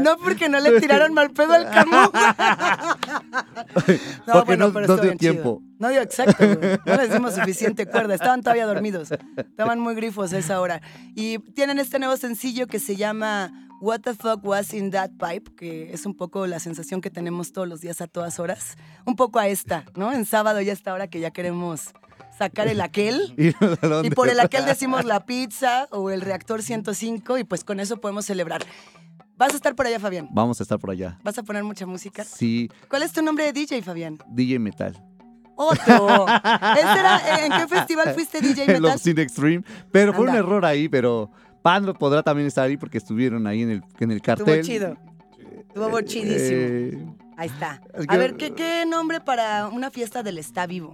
no 0.00 0.16
porque 0.18 0.48
no 0.48 0.60
le 0.60 0.78
tiraron 0.80 1.14
mal 1.14 1.30
pedo 1.30 1.54
al 1.54 1.70
Camus. 1.70 2.10
Porque 4.32 4.56
no- 4.56 4.72
pero 4.72 4.72
no 4.72 4.80
estuvo 4.80 4.96
dio 4.96 5.02
bien 5.04 5.18
chido. 5.18 5.32
tiempo. 5.32 5.62
No 5.78 5.88
dio 5.88 6.00
exacto, 6.00 6.44
güey. 6.46 6.78
No 6.86 6.96
les 6.96 7.12
dimos 7.12 7.34
suficiente 7.34 7.86
cuerda. 7.86 8.14
Estaban 8.14 8.42
todavía 8.42 8.66
dormidos. 8.66 9.10
Estaban 9.36 9.80
muy 9.80 9.94
grifos 9.94 10.32
a 10.32 10.38
esa 10.38 10.60
hora. 10.60 10.80
Y 11.14 11.38
tienen 11.54 11.78
este 11.78 11.98
nuevo 11.98 12.16
sencillo 12.16 12.66
que 12.66 12.78
se 12.78 12.96
llama 12.96 13.52
What 13.80 14.00
the 14.00 14.14
fuck 14.14 14.44
was 14.44 14.72
in 14.72 14.90
that 14.92 15.10
pipe, 15.18 15.50
que 15.56 15.92
es 15.92 16.06
un 16.06 16.14
poco 16.16 16.46
la 16.46 16.58
sensación 16.60 17.00
que 17.00 17.10
tenemos 17.10 17.52
todos 17.52 17.68
los 17.68 17.80
días 17.80 18.00
a 18.00 18.06
todas 18.06 18.38
horas. 18.38 18.76
Un 19.04 19.16
poco 19.16 19.38
a 19.38 19.48
esta, 19.48 19.84
¿no? 19.94 20.12
En 20.12 20.24
sábado 20.24 20.60
ya 20.60 20.72
esta 20.72 20.92
hora 20.94 21.08
que 21.08 21.20
ya 21.20 21.30
queremos 21.32 21.92
sacar 22.38 22.68
el 22.68 22.80
aquel. 22.80 23.34
Y 24.04 24.10
por 24.10 24.28
el 24.28 24.40
aquel 24.40 24.64
decimos 24.66 25.04
la 25.06 25.24
pizza 25.26 25.86
o 25.90 26.10
el 26.10 26.20
reactor 26.20 26.62
105 26.62 27.38
y 27.38 27.44
pues 27.44 27.64
con 27.64 27.80
eso 27.80 28.00
podemos 28.00 28.24
celebrar. 28.26 28.62
¿Vas 29.36 29.52
a 29.52 29.56
estar 29.56 29.74
por 29.74 29.86
allá, 29.86 29.98
Fabián? 29.98 30.28
Vamos 30.32 30.60
a 30.60 30.62
estar 30.62 30.78
por 30.78 30.90
allá. 30.90 31.18
¿Vas 31.24 31.36
a 31.38 31.42
poner 31.42 31.64
mucha 31.64 31.86
música? 31.86 32.22
Sí, 32.24 32.70
¿Cuál 32.88 33.02
es 33.02 33.12
tu 33.12 33.20
nombre 33.22 33.44
de 33.46 33.52
DJ, 33.52 33.82
Fabián? 33.82 34.18
DJ 34.28 34.58
Metal. 34.60 34.96
Otro. 35.56 36.26
¿Ese 36.76 36.98
era- 36.98 37.44
¿En 37.46 37.52
qué 37.52 37.68
festival 37.68 38.14
fuiste 38.14 38.40
DJ 38.40 38.66
Metal? 38.66 38.84
Obscene 38.86 39.22
Extreme. 39.22 39.64
Pero 39.90 40.12
fue 40.12 40.28
un 40.28 40.34
error 40.36 40.64
ahí, 40.64 40.88
pero 40.88 41.30
Pandro 41.62 41.94
podrá 41.94 42.22
también 42.22 42.46
estar 42.46 42.64
ahí 42.66 42.76
porque 42.76 42.98
estuvieron 42.98 43.46
ahí 43.46 43.62
en 43.62 43.70
el, 43.70 43.82
en 43.98 44.10
el 44.12 44.16
Estuvo 44.18 44.36
cartel. 44.36 44.64
chido. 44.64 44.96
Estuvo 45.68 46.00
chidísimo. 46.02 46.58
Eh, 46.60 47.06
Ahí 47.36 47.48
está. 47.48 47.80
es 47.94 48.04
A 48.08 48.16
ver, 48.16 48.36
¿qué, 48.36 48.52
qué 48.52 48.84
nombre 48.86 49.20
para 49.20 49.66
una 49.66 49.90
fiesta 49.90 50.22
del 50.22 50.38
está 50.38 50.66
vivo? 50.68 50.92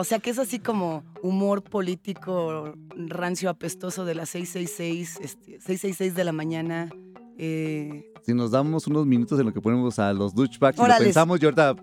O 0.00 0.04
sea, 0.04 0.18
que 0.18 0.30
es 0.30 0.38
así 0.38 0.58
como 0.60 1.04
humor 1.22 1.62
político 1.62 2.72
rancio 2.96 3.50
apestoso 3.50 4.06
de 4.06 4.14
las 4.14 4.30
666, 4.30 5.18
este, 5.20 5.44
666 5.60 6.14
de 6.14 6.24
la 6.24 6.32
mañana. 6.32 6.88
Eh, 7.36 8.10
si 8.24 8.32
nos 8.32 8.50
damos 8.50 8.86
unos 8.86 9.04
minutos 9.04 9.38
en 9.38 9.44
lo 9.44 9.52
que 9.52 9.60
ponemos 9.60 9.98
a 9.98 10.14
los 10.14 10.34
douchebags 10.34 10.78
y 10.78 10.80
lo 10.80 10.96
pensamos 10.98 11.38
y 11.42 11.44
ahorita 11.44 11.76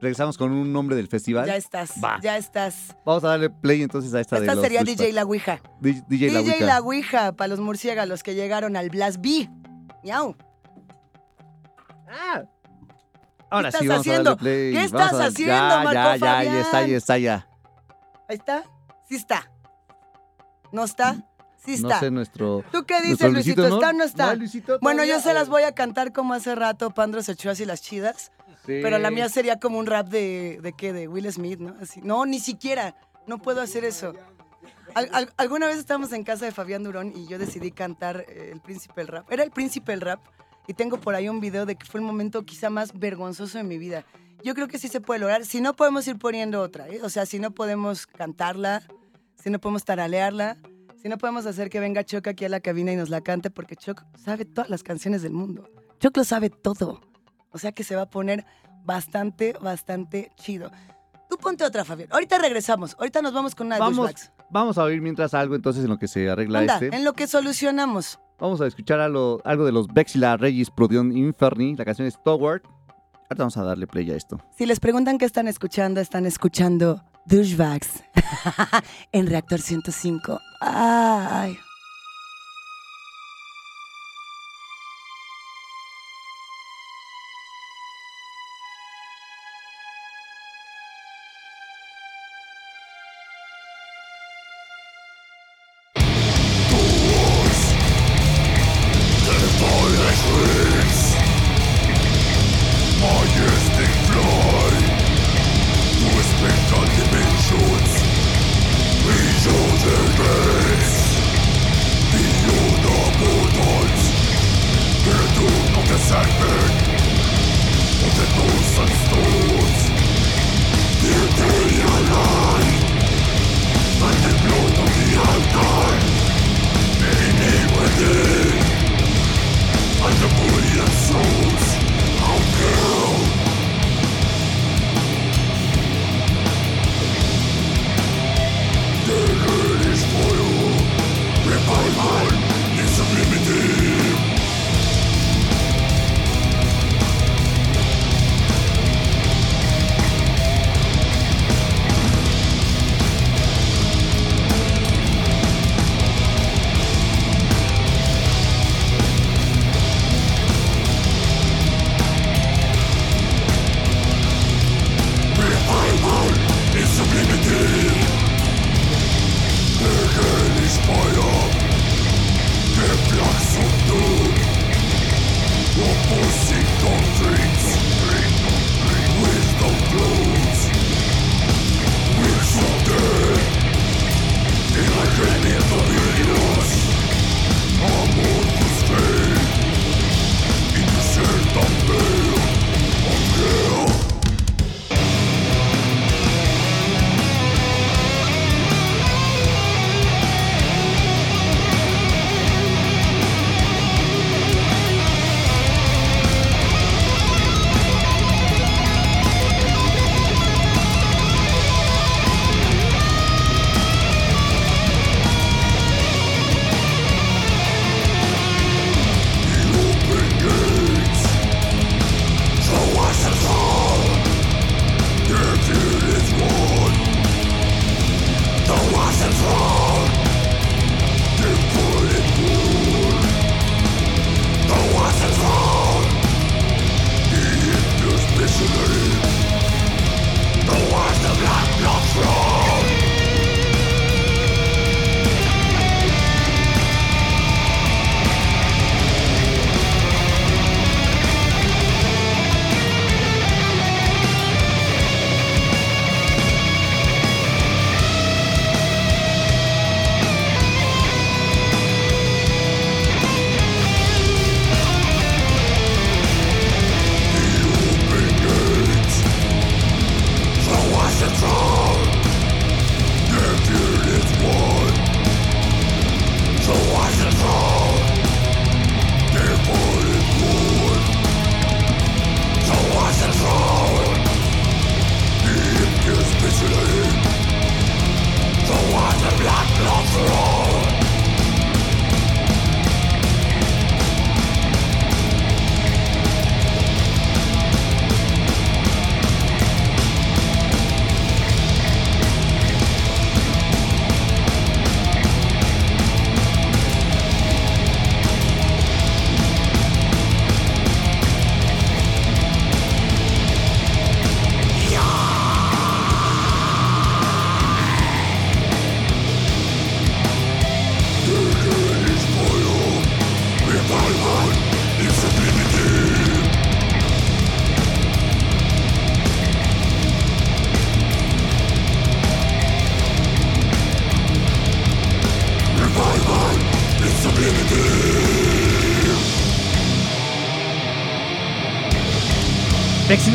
regresamos 0.00 0.38
con 0.38 0.52
un 0.52 0.72
nombre 0.72 0.94
del 0.94 1.08
festival. 1.08 1.46
ya 1.46 1.56
estás, 1.56 1.94
Va. 2.02 2.20
ya 2.22 2.36
estás. 2.36 2.96
Vamos 3.04 3.24
a 3.24 3.28
darle 3.30 3.50
play 3.50 3.82
entonces 3.82 4.14
a 4.14 4.20
esta, 4.20 4.38
de 4.38 4.46
Esta 4.46 4.60
sería 4.60 4.78
douchebags. 4.84 4.98
DJ 4.98 5.12
La 5.12 5.24
Ouija. 5.24 5.60
DJ, 5.80 6.30
La 6.30 6.38
DJ 6.42 6.52
Ouija. 6.52 6.66
La 6.66 6.80
Ouija 6.80 7.32
para 7.32 7.48
los 7.48 7.58
murciélagos 7.58 8.22
que 8.22 8.36
llegaron 8.36 8.76
al 8.76 8.88
Blast 8.88 9.20
B. 9.20 9.50
Miau. 10.04 10.36
Ahora 13.50 13.72
¿Qué 13.72 13.78
sí 13.78 13.84
estás 13.84 13.88
vamos 13.88 14.06
a 14.06 14.10
darle 14.12 14.30
haciendo? 14.30 14.36
play. 14.36 14.72
¿Qué 14.72 14.78
Vamos 14.78 14.86
estás 14.86 15.12
a 15.12 15.26
haciendo, 15.26 15.54
ya, 15.54 15.82
Marco 15.82 15.92
ya, 15.92 16.16
ya, 16.18 16.38
ahí 16.38 16.46
está, 16.46 16.56
ahí 16.58 16.62
Fabián? 16.84 16.96
está, 16.96 17.18
ya. 17.18 17.48
Ahí 18.28 18.36
está. 18.36 18.64
Sí 19.08 19.16
está. 19.16 19.50
¿No 20.72 20.84
está? 20.84 21.16
Sí 21.64 21.74
está. 21.74 21.88
No 21.88 22.00
sé, 22.00 22.10
nuestro... 22.10 22.64
¿Tú 22.72 22.84
qué 22.84 22.94
dices, 23.00 23.08
nuestro 23.20 23.30
Luisito? 23.30 23.66
¿Está 23.66 23.90
o 23.90 23.92
no 23.92 24.04
está? 24.04 24.26
No, 24.28 24.34
Luisito 24.36 24.78
bueno, 24.80 25.04
yo 25.04 25.20
se 25.20 25.32
las 25.34 25.48
voy 25.48 25.62
a 25.62 25.72
cantar 25.72 26.12
como 26.12 26.34
hace 26.34 26.54
rato 26.54 26.90
Pandro 26.90 27.22
se 27.22 27.32
echó 27.32 27.50
así 27.50 27.64
las 27.64 27.80
chidas, 27.82 28.32
Sí. 28.66 28.80
pero 28.82 28.98
la 28.98 29.10
mía 29.10 29.28
sería 29.28 29.58
como 29.60 29.78
un 29.78 29.86
rap 29.86 30.08
de, 30.08 30.58
¿de 30.62 30.72
qué? 30.72 30.92
De 30.94 31.06
Will 31.06 31.30
Smith, 31.30 31.60
¿no? 31.60 31.74
Así. 31.80 32.00
No, 32.02 32.24
ni 32.26 32.38
siquiera. 32.40 32.96
No 33.26 33.38
puedo 33.38 33.60
hacer 33.60 33.84
eso. 33.84 34.14
Al- 34.94 35.10
al- 35.12 35.32
alguna 35.36 35.66
vez 35.66 35.76
estábamos 35.76 36.12
en 36.12 36.24
casa 36.24 36.44
de 36.46 36.52
Fabián 36.52 36.82
Durón 36.82 37.12
y 37.14 37.26
yo 37.26 37.38
decidí 37.38 37.72
cantar 37.72 38.24
eh, 38.28 38.50
El 38.52 38.60
Príncipe 38.60 38.94
del 39.00 39.08
Rap. 39.08 39.30
Era 39.30 39.42
El 39.42 39.50
Príncipe 39.50 39.92
del 39.92 40.00
Rap 40.00 40.20
y 40.66 40.72
tengo 40.74 40.98
por 40.98 41.14
ahí 41.14 41.28
un 41.28 41.40
video 41.40 41.66
de 41.66 41.76
que 41.76 41.84
fue 41.84 42.00
el 42.00 42.06
momento 42.06 42.44
quizá 42.44 42.70
más 42.70 42.98
vergonzoso 42.98 43.58
de 43.58 43.64
mi 43.64 43.76
vida. 43.78 44.04
Yo 44.44 44.54
creo 44.54 44.68
que 44.68 44.78
sí 44.78 44.88
se 44.88 45.00
puede 45.00 45.20
lograr. 45.20 45.46
Si 45.46 45.62
no 45.62 45.74
podemos 45.74 46.06
ir 46.06 46.18
poniendo 46.18 46.60
otra, 46.60 46.86
¿eh? 46.88 47.00
O 47.02 47.08
sea, 47.08 47.24
si 47.24 47.38
no 47.38 47.52
podemos 47.52 48.06
cantarla, 48.06 48.82
si 49.42 49.48
no 49.48 49.58
podemos 49.58 49.86
taralearla, 49.86 50.58
si 51.00 51.08
no 51.08 51.16
podemos 51.16 51.46
hacer 51.46 51.70
que 51.70 51.80
venga 51.80 52.04
Choc 52.04 52.26
aquí 52.28 52.44
a 52.44 52.50
la 52.50 52.60
cabina 52.60 52.92
y 52.92 52.96
nos 52.96 53.08
la 53.08 53.22
cante, 53.22 53.50
porque 53.50 53.74
Choc 53.74 54.04
sabe 54.22 54.44
todas 54.44 54.68
las 54.68 54.82
canciones 54.82 55.22
del 55.22 55.32
mundo. 55.32 55.70
Choc 55.98 56.14
lo 56.18 56.24
sabe 56.24 56.50
todo. 56.50 57.00
O 57.52 57.58
sea 57.58 57.72
que 57.72 57.84
se 57.84 57.96
va 57.96 58.02
a 58.02 58.10
poner 58.10 58.44
bastante, 58.84 59.54
bastante 59.62 60.30
chido. 60.36 60.70
Tú 61.30 61.38
ponte 61.38 61.64
otra, 61.64 61.86
Fabián. 61.86 62.10
Ahorita 62.12 62.38
regresamos. 62.38 62.96
Ahorita 62.98 63.22
nos 63.22 63.32
vamos 63.32 63.54
con 63.54 63.68
una 63.68 63.78
Vamos, 63.78 64.30
vamos 64.50 64.76
a 64.76 64.84
oír 64.84 65.00
mientras 65.00 65.32
algo 65.32 65.54
entonces 65.54 65.84
en 65.84 65.90
lo 65.90 65.98
que 65.98 66.06
se 66.06 66.28
arregla 66.28 66.58
Anda, 66.58 66.74
este. 66.74 66.94
en 66.94 67.02
lo 67.02 67.14
que 67.14 67.26
solucionamos. 67.26 68.20
Vamos 68.38 68.60
a 68.60 68.66
escuchar 68.66 69.00
algo, 69.00 69.40
algo 69.44 69.64
de 69.64 69.72
los 69.72 69.88
Vexila 69.88 70.36
Regis 70.36 70.70
Prodion 70.70 71.16
Inferni. 71.16 71.76
La 71.76 71.86
canción 71.86 72.06
es 72.06 72.22
Toward. 72.22 72.62
Ahorita 73.24 73.42
vamos 73.44 73.56
a 73.56 73.64
darle 73.64 73.86
play 73.86 74.10
a 74.10 74.16
esto. 74.16 74.40
Si 74.56 74.66
les 74.66 74.80
preguntan 74.80 75.18
qué 75.18 75.24
están 75.24 75.48
escuchando, 75.48 76.00
están 76.00 76.26
escuchando 76.26 77.02
Douchebags 77.26 78.04
en 79.12 79.26
Reactor 79.26 79.60
105. 79.60 80.40
Ay. 80.60 81.56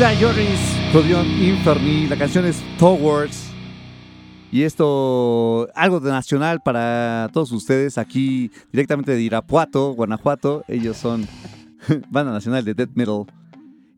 Exila 0.00 0.18
Joris, 0.18 0.60
Codion 0.94 1.26
Inferni, 1.26 2.06
la 2.06 2.16
canción 2.16 2.46
es 2.46 2.62
Towards. 2.78 3.50
Y 4.50 4.62
esto, 4.62 5.68
algo 5.74 6.00
de 6.00 6.10
nacional 6.10 6.62
para 6.64 7.28
todos 7.34 7.52
ustedes 7.52 7.98
aquí, 7.98 8.50
directamente 8.72 9.12
de 9.12 9.20
Irapuato, 9.20 9.92
Guanajuato. 9.92 10.64
Ellos 10.68 10.96
son 10.96 11.28
banda 12.08 12.32
nacional 12.32 12.64
de 12.64 12.72
Death 12.72 12.92
Metal. 12.94 13.26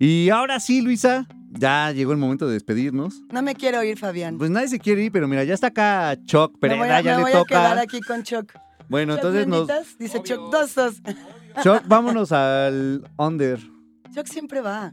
Y 0.01 0.31
ahora 0.31 0.59
sí, 0.59 0.81
Luisa, 0.81 1.29
ya 1.53 1.93
llegó 1.93 2.11
el 2.11 2.19
momento 2.19 2.49
de 2.49 2.55
despedirnos. 2.55 3.23
No 3.31 3.41
me 3.41 3.55
quiero 3.55 3.85
ir, 3.85 3.97
Fabián. 3.97 4.39
Pues 4.39 4.51
nadie 4.51 4.67
se 4.67 4.81
quiere 4.81 5.05
ir, 5.05 5.13
pero 5.13 5.29
mira, 5.29 5.45
ya 5.45 5.55
está 5.55 5.69
acá 5.69 6.17
Choc 6.25 6.55
me 6.61 6.69
voy 6.71 6.79
Pereira, 6.79 6.97
a, 6.97 7.01
ya 7.01 7.11
me 7.13 7.17
le 7.19 7.23
voy 7.31 7.43
a 7.43 7.45
quedar 7.45 7.71
toca. 7.71 7.81
aquí 7.81 8.01
con 8.01 8.25
Choc. 8.25 8.53
Bueno, 8.89 9.15
Choc, 9.15 9.25
entonces 9.27 9.47
¿me 9.47 9.57
nos. 9.57 9.99
Dice 9.99 10.21
Choc, 10.21 10.51
dos, 10.51 10.75
dos. 10.75 11.01
Choc, 11.63 11.87
vámonos 11.87 12.33
al 12.33 13.09
Under. 13.19 13.61
Choc 14.13 14.27
siempre 14.27 14.61
va. 14.61 14.93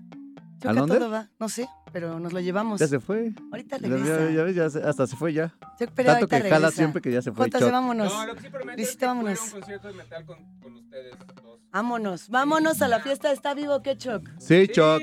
¿Al 0.68 0.78
a 0.78 0.82
dónde? 0.82 0.98
todo 0.98 1.10
va. 1.10 1.30
No 1.40 1.48
sé, 1.50 1.68
pero 1.94 2.20
nos 2.20 2.34
lo 2.34 2.40
llevamos. 2.40 2.80
Ya 2.80 2.88
se 2.88 3.00
fue. 3.00 3.34
Ahorita 3.52 3.78
Ya, 3.78 3.88
regresa. 3.88 4.20
ya- 4.26 4.32
ya 4.32 4.44
ves, 4.44 4.56
ya 4.56 4.70
se- 4.70 4.84
hasta 4.84 5.08
se 5.08 5.16
fue 5.16 5.34
ya. 5.34 5.54
Choc 5.80 5.92
Pereira 5.92 6.14
Tanto 6.14 6.28
que 6.28 6.36
ahorita 6.36 6.50
jala 6.56 6.68
regresa. 6.68 6.72
siempre 6.72 7.02
que 7.02 7.12
ya 7.12 7.22
se 7.22 7.32
fue. 7.32 7.46
Jota, 7.46 7.60
Choc. 7.60 7.72
vámonos. 7.72 8.14
No, 8.14 8.26
lo 8.26 8.36
que 8.36 8.42
sí 8.42 8.50
prometo 8.50 8.82
es 8.82 8.96
que 8.98 9.06
vámonos. 9.06 9.40
un 9.42 9.50
concierto 9.52 9.88
de 9.88 9.94
metal 9.94 10.26
con, 10.26 10.38
con 10.62 10.76
ustedes 10.76 11.16
dos. 11.44 11.60
Vámonos, 11.72 12.30
vámonos 12.30 12.82
a 12.82 12.88
la 12.88 13.00
fiesta. 13.00 13.32
¿Está 13.32 13.54
vivo 13.54 13.82
qué, 13.82 13.96
Choc? 13.98 14.28
Sí, 14.40 14.68
Choc. 14.68 15.02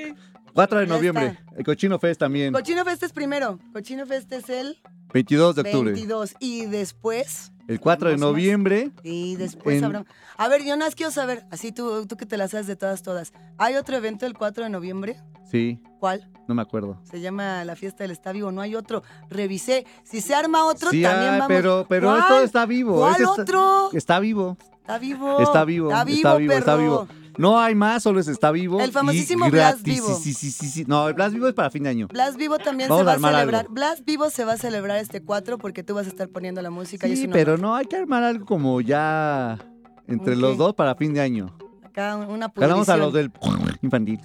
4 0.53 0.79
de 0.79 0.87
Ya 0.87 0.93
noviembre. 0.93 1.25
está. 1.27 1.55
El 1.57 1.63
Cochino 1.65 1.99
Fest 1.99 2.19
también. 2.19 2.51
Cochino 2.53 2.83
Fest 2.83 3.03
es 3.03 3.13
primero. 3.13 3.59
Cochino 3.73 4.05
Fest 4.05 4.31
es 4.33 4.49
el 4.49 4.77
22 5.13 5.55
de 5.55 5.61
octubre. 5.61 5.91
22. 5.91 6.35
Y 6.39 6.65
después. 6.65 7.51
El 7.67 7.79
4 7.79 8.09
de 8.09 8.15
Tenemos 8.15 8.31
más. 8.33 8.41
noviembre. 8.41 8.91
Y 9.03 9.35
después 9.35 9.77
En- 9.77 9.85
habrá. 9.85 10.05
A 10.37 10.47
ver, 10.47 10.63
Jonas, 10.63 10.95
quiero 10.95 11.11
saber, 11.11 11.45
así 11.51 11.71
tú, 11.71 12.05
tú 12.07 12.15
que 12.17 12.25
te 12.25 12.37
las 12.37 12.51
sabes 12.51 12.65
de 12.65 12.75
todas, 12.75 13.03
todas. 13.03 13.33
¿Hay 13.57 13.75
otro 13.75 13.97
evento 13.97 14.25
el 14.25 14.33
4 14.35 14.63
de 14.63 14.69
noviembre? 14.69 15.17
Sí, 15.49 15.79
¿Cuál? 15.99 16.29
no 16.47 16.55
me 16.55 16.61
acuerdo. 16.61 16.99
Se 17.03 17.19
llama 17.21 17.63
la 17.65 17.75
fiesta 17.75 18.03
del 18.03 18.11
está 18.11 18.31
vivo. 18.31 18.51
No 18.51 18.61
hay 18.61 18.75
otro. 18.75 19.03
Revisé. 19.29 19.85
Si 20.03 20.21
se 20.21 20.35
arma 20.35 20.65
otro, 20.65 20.91
Sí, 20.91 21.01
también 21.01 21.33
ah, 21.33 21.37
vamos. 21.39 21.47
pero, 21.47 21.85
pero 21.89 22.07
¿Cuál? 22.07 22.19
esto 22.19 22.41
está 22.41 22.65
vivo. 22.65 22.97
¿Cuál 22.97 23.25
otro? 23.25 23.91
Está 23.93 24.19
vivo. 24.19 24.57
Está 24.81 24.97
vivo. 24.99 25.39
Está 25.39 25.65
vivo. 25.65 25.89
Está 25.89 26.03
vivo, 26.05 26.17
está 26.17 26.35
vivo, 26.37 26.53
está 26.53 26.75
vivo. 26.75 27.07
No 27.37 27.59
hay 27.59 27.75
más, 27.75 28.01
solo 28.01 28.19
es 28.19 28.27
está 28.27 28.51
vivo. 28.51 28.79
El 28.81 28.91
famosísimo 28.91 29.49
gratis. 29.51 29.83
Vivo. 29.83 30.15
Sí, 30.15 30.33
sí, 30.33 30.49
sí, 30.49 30.67
sí. 30.67 30.85
No, 30.87 31.07
el 31.07 31.13
Blast 31.13 31.33
Vivo 31.33 31.47
es 31.47 31.53
para 31.53 31.69
fin 31.69 31.83
de 31.83 31.89
año. 31.89 32.07
Blast 32.07 32.35
Vivo 32.37 32.57
también 32.57 32.89
Vamos 32.89 33.01
se 33.01 33.05
va 33.05 33.11
a 33.29 33.31
celebrar. 33.33 33.61
algo. 33.61 33.73
Blast 33.73 34.05
Vivo 34.05 34.29
se 34.31 34.43
va 34.43 34.53
a 34.53 34.57
celebrar 34.57 34.97
este 34.97 35.21
4 35.21 35.57
porque 35.59 35.83
tú 35.83 35.93
vas 35.93 36.07
a 36.07 36.09
estar 36.09 36.29
poniendo 36.29 36.61
la 36.63 36.71
música. 36.71 37.07
y 37.07 37.11
es 37.13 37.19
Sí, 37.19 37.27
pero 37.27 37.57
no, 37.57 37.75
hay 37.75 37.85
que 37.85 37.95
armar 37.95 38.23
algo 38.23 38.45
como 38.45 38.81
ya 38.81 39.59
entre 40.07 40.35
los 40.35 40.57
dos 40.57 40.73
para 40.73 40.95
fin 40.95 41.13
de 41.13 41.21
año. 41.21 41.55
Acá 41.83 42.15
una 42.15 42.51
Ganamos 42.55 42.89
a 42.89 42.97
los 42.97 43.13
del 43.13 43.31
infantil. 43.83 44.19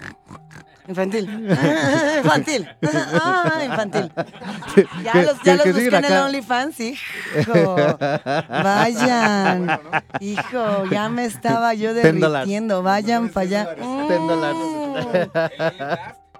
Infantil. 0.88 1.24
infantil. 2.18 2.68
Ah, 3.20 3.62
infantil. 3.64 4.10
Ya 5.04 5.22
los, 5.22 5.42
ya 5.42 5.56
los 5.56 5.66
busqué 5.66 5.96
en 5.96 6.04
el. 6.04 6.12
OnlyFans, 6.12 6.80
hijo. 6.80 7.76
Vayan. 8.48 9.80
Hijo, 10.20 10.86
ya 10.90 11.08
me 11.08 11.24
estaba 11.24 11.74
yo 11.74 11.94
derritiendo. 11.94 12.82
Vayan 12.82 13.28
para 13.28 13.46
allá. 13.46 13.76
Mm, 13.78 14.10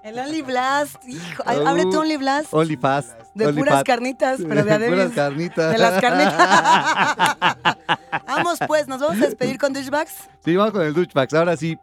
El 0.02 0.18
Only 0.18 0.42
Blast, 0.42 0.96
hijo. 1.06 1.44
Abre 1.46 1.84
tu 1.84 2.00
Only 2.00 2.16
Blast. 2.16 2.52
Only 2.52 2.76
Fast. 2.76 3.12
De 3.34 3.46
Only 3.46 3.60
puras 3.60 3.84
carnitas, 3.84 4.40
pero 4.46 4.64
de 4.64 4.78
De 4.80 4.88
puras 4.88 5.12
carnitas. 5.12 5.72
De 5.72 5.78
las 5.78 6.00
carnitas. 6.00 7.76
Vamos 8.26 8.58
pues, 8.66 8.88
nos 8.88 9.00
vamos 9.00 9.18
a 9.22 9.26
despedir 9.26 9.58
con 9.58 9.72
Douchebags. 9.72 10.28
Sí, 10.44 10.56
vamos 10.56 10.72
con 10.72 10.82
el 10.82 10.94
Douchebags. 10.94 11.34
Ahora 11.34 11.56
sí. 11.56 11.78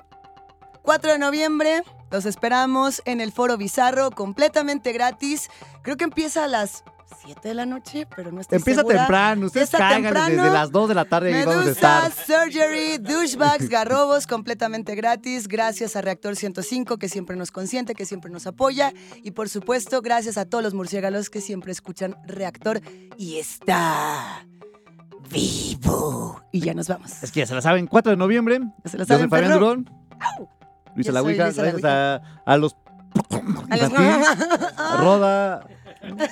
4 0.90 1.12
de 1.12 1.20
noviembre, 1.20 1.84
los 2.10 2.26
esperamos 2.26 3.04
en 3.06 3.22
el 3.22 3.32
Foro 3.32 3.58
Bizarro, 3.58 4.10
completamente 4.10 4.92
gratis. 4.92 5.48
Creo 5.84 5.98
que 5.98 6.04
empieza 6.04 6.46
a 6.46 6.48
las 6.48 6.84
7 7.24 7.48
de 7.48 7.54
la 7.54 7.68
noche, 7.68 8.08
pero 8.16 8.32
no 8.32 8.42
estoy 8.42 8.56
Empieza 8.56 8.80
segura. 8.80 8.98
temprano, 8.98 9.46
ustedes 9.46 9.70
caigan 9.70 10.12
desde 10.32 10.50
las 10.50 10.72
2 10.72 10.90
de 10.90 10.96
la 10.96 11.06
tarde 11.06 11.30
y 11.30 11.34
vamos 11.46 11.54
a 11.54 11.60
Medusa, 11.60 12.08
estar. 12.08 12.12
Surgery, 12.26 12.98
Douchebags, 12.98 13.70
Garrobos, 13.70 14.26
completamente 14.26 14.96
gratis. 14.96 15.48
Gracias 15.48 15.96
a 15.96 16.02
Reactor 16.02 16.36
105, 16.36 16.98
que 16.98 17.08
siempre 17.08 17.36
nos 17.36 17.52
consiente, 17.52 17.94
que 17.94 18.08
siempre 18.08 18.32
nos 18.32 18.48
apoya. 18.48 18.92
Y 19.22 19.30
por 19.30 19.48
supuesto, 19.48 20.02
gracias 20.02 20.40
a 20.40 20.46
todos 20.46 20.64
los 20.64 20.74
murciélagos 20.74 21.30
que 21.30 21.40
siempre 21.40 21.72
escuchan 21.72 22.16
Reactor 22.26 22.82
y 23.16 23.38
está 23.38 24.44
vivo. 25.30 26.42
Y 26.52 26.62
ya 26.62 26.74
nos 26.74 26.88
vamos. 26.88 27.22
Es 27.22 27.32
que 27.32 27.42
ya 27.42 27.46
se 27.46 27.54
la 27.54 27.62
saben, 27.62 27.86
4 27.86 28.10
de 28.10 28.18
noviembre. 28.18 28.60
Ya 28.84 28.90
se 28.90 28.98
la 28.98 29.04
Yo 29.04 29.08
soy 29.08 29.16
saben, 29.18 29.30
Fabián 29.30 29.52
perro. 29.52 29.60
Durón. 29.60 29.90
Luisa 30.96 31.12
La 31.12 31.22
Ouija. 31.22 31.46
Luisa 31.46 31.62
la 31.64 31.72
Gracias 31.72 31.92
a, 31.92 32.22
a 32.46 32.58
los. 32.58 32.76
A 33.70 33.78
los- 33.78 33.92
Martín, 33.92 34.24
a 34.78 34.98
Roda, 35.02 35.62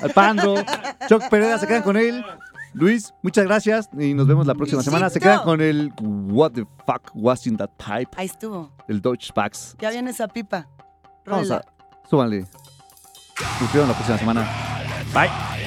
al 0.02 0.12
Pandro. 0.14 0.56
Choc 1.08 1.28
Pereira, 1.30 1.58
se 1.58 1.68
quedan 1.68 1.84
con 1.84 1.98
él. 1.98 2.24
Luis, 2.74 3.14
muchas 3.24 3.46
gracias 3.46 3.90
y 3.98 4.14
nos 4.14 4.28
vemos 4.28 4.46
la 4.46 4.54
próxima 4.54 4.84
semana. 4.84 5.10
Se 5.10 5.20
Luisito. 5.20 5.26
quedan 5.34 5.44
con 5.46 5.62
el 5.62 5.92
What 6.00 6.52
the 6.52 6.66
fuck 6.86 7.10
was 7.16 7.48
in 7.48 7.58
that 7.58 7.72
pipe 7.78 8.12
Ahí 8.18 8.28
estuvo. 8.28 8.72
del 8.88 9.02
Deutsche 9.02 9.28
Spax. 9.30 9.76
Ya 9.80 9.90
viene 9.90 10.12
esa 10.12 10.28
pipa. 10.28 10.68
Vamos 11.26 11.48
Rólela. 11.50 11.56
a. 11.58 12.08
Súbanle. 12.10 12.46
Nos 13.62 13.74
vemos 13.74 13.88
la 13.90 13.94
próxima 13.96 14.18
semana. 14.20 14.48
Bye. 15.14 15.67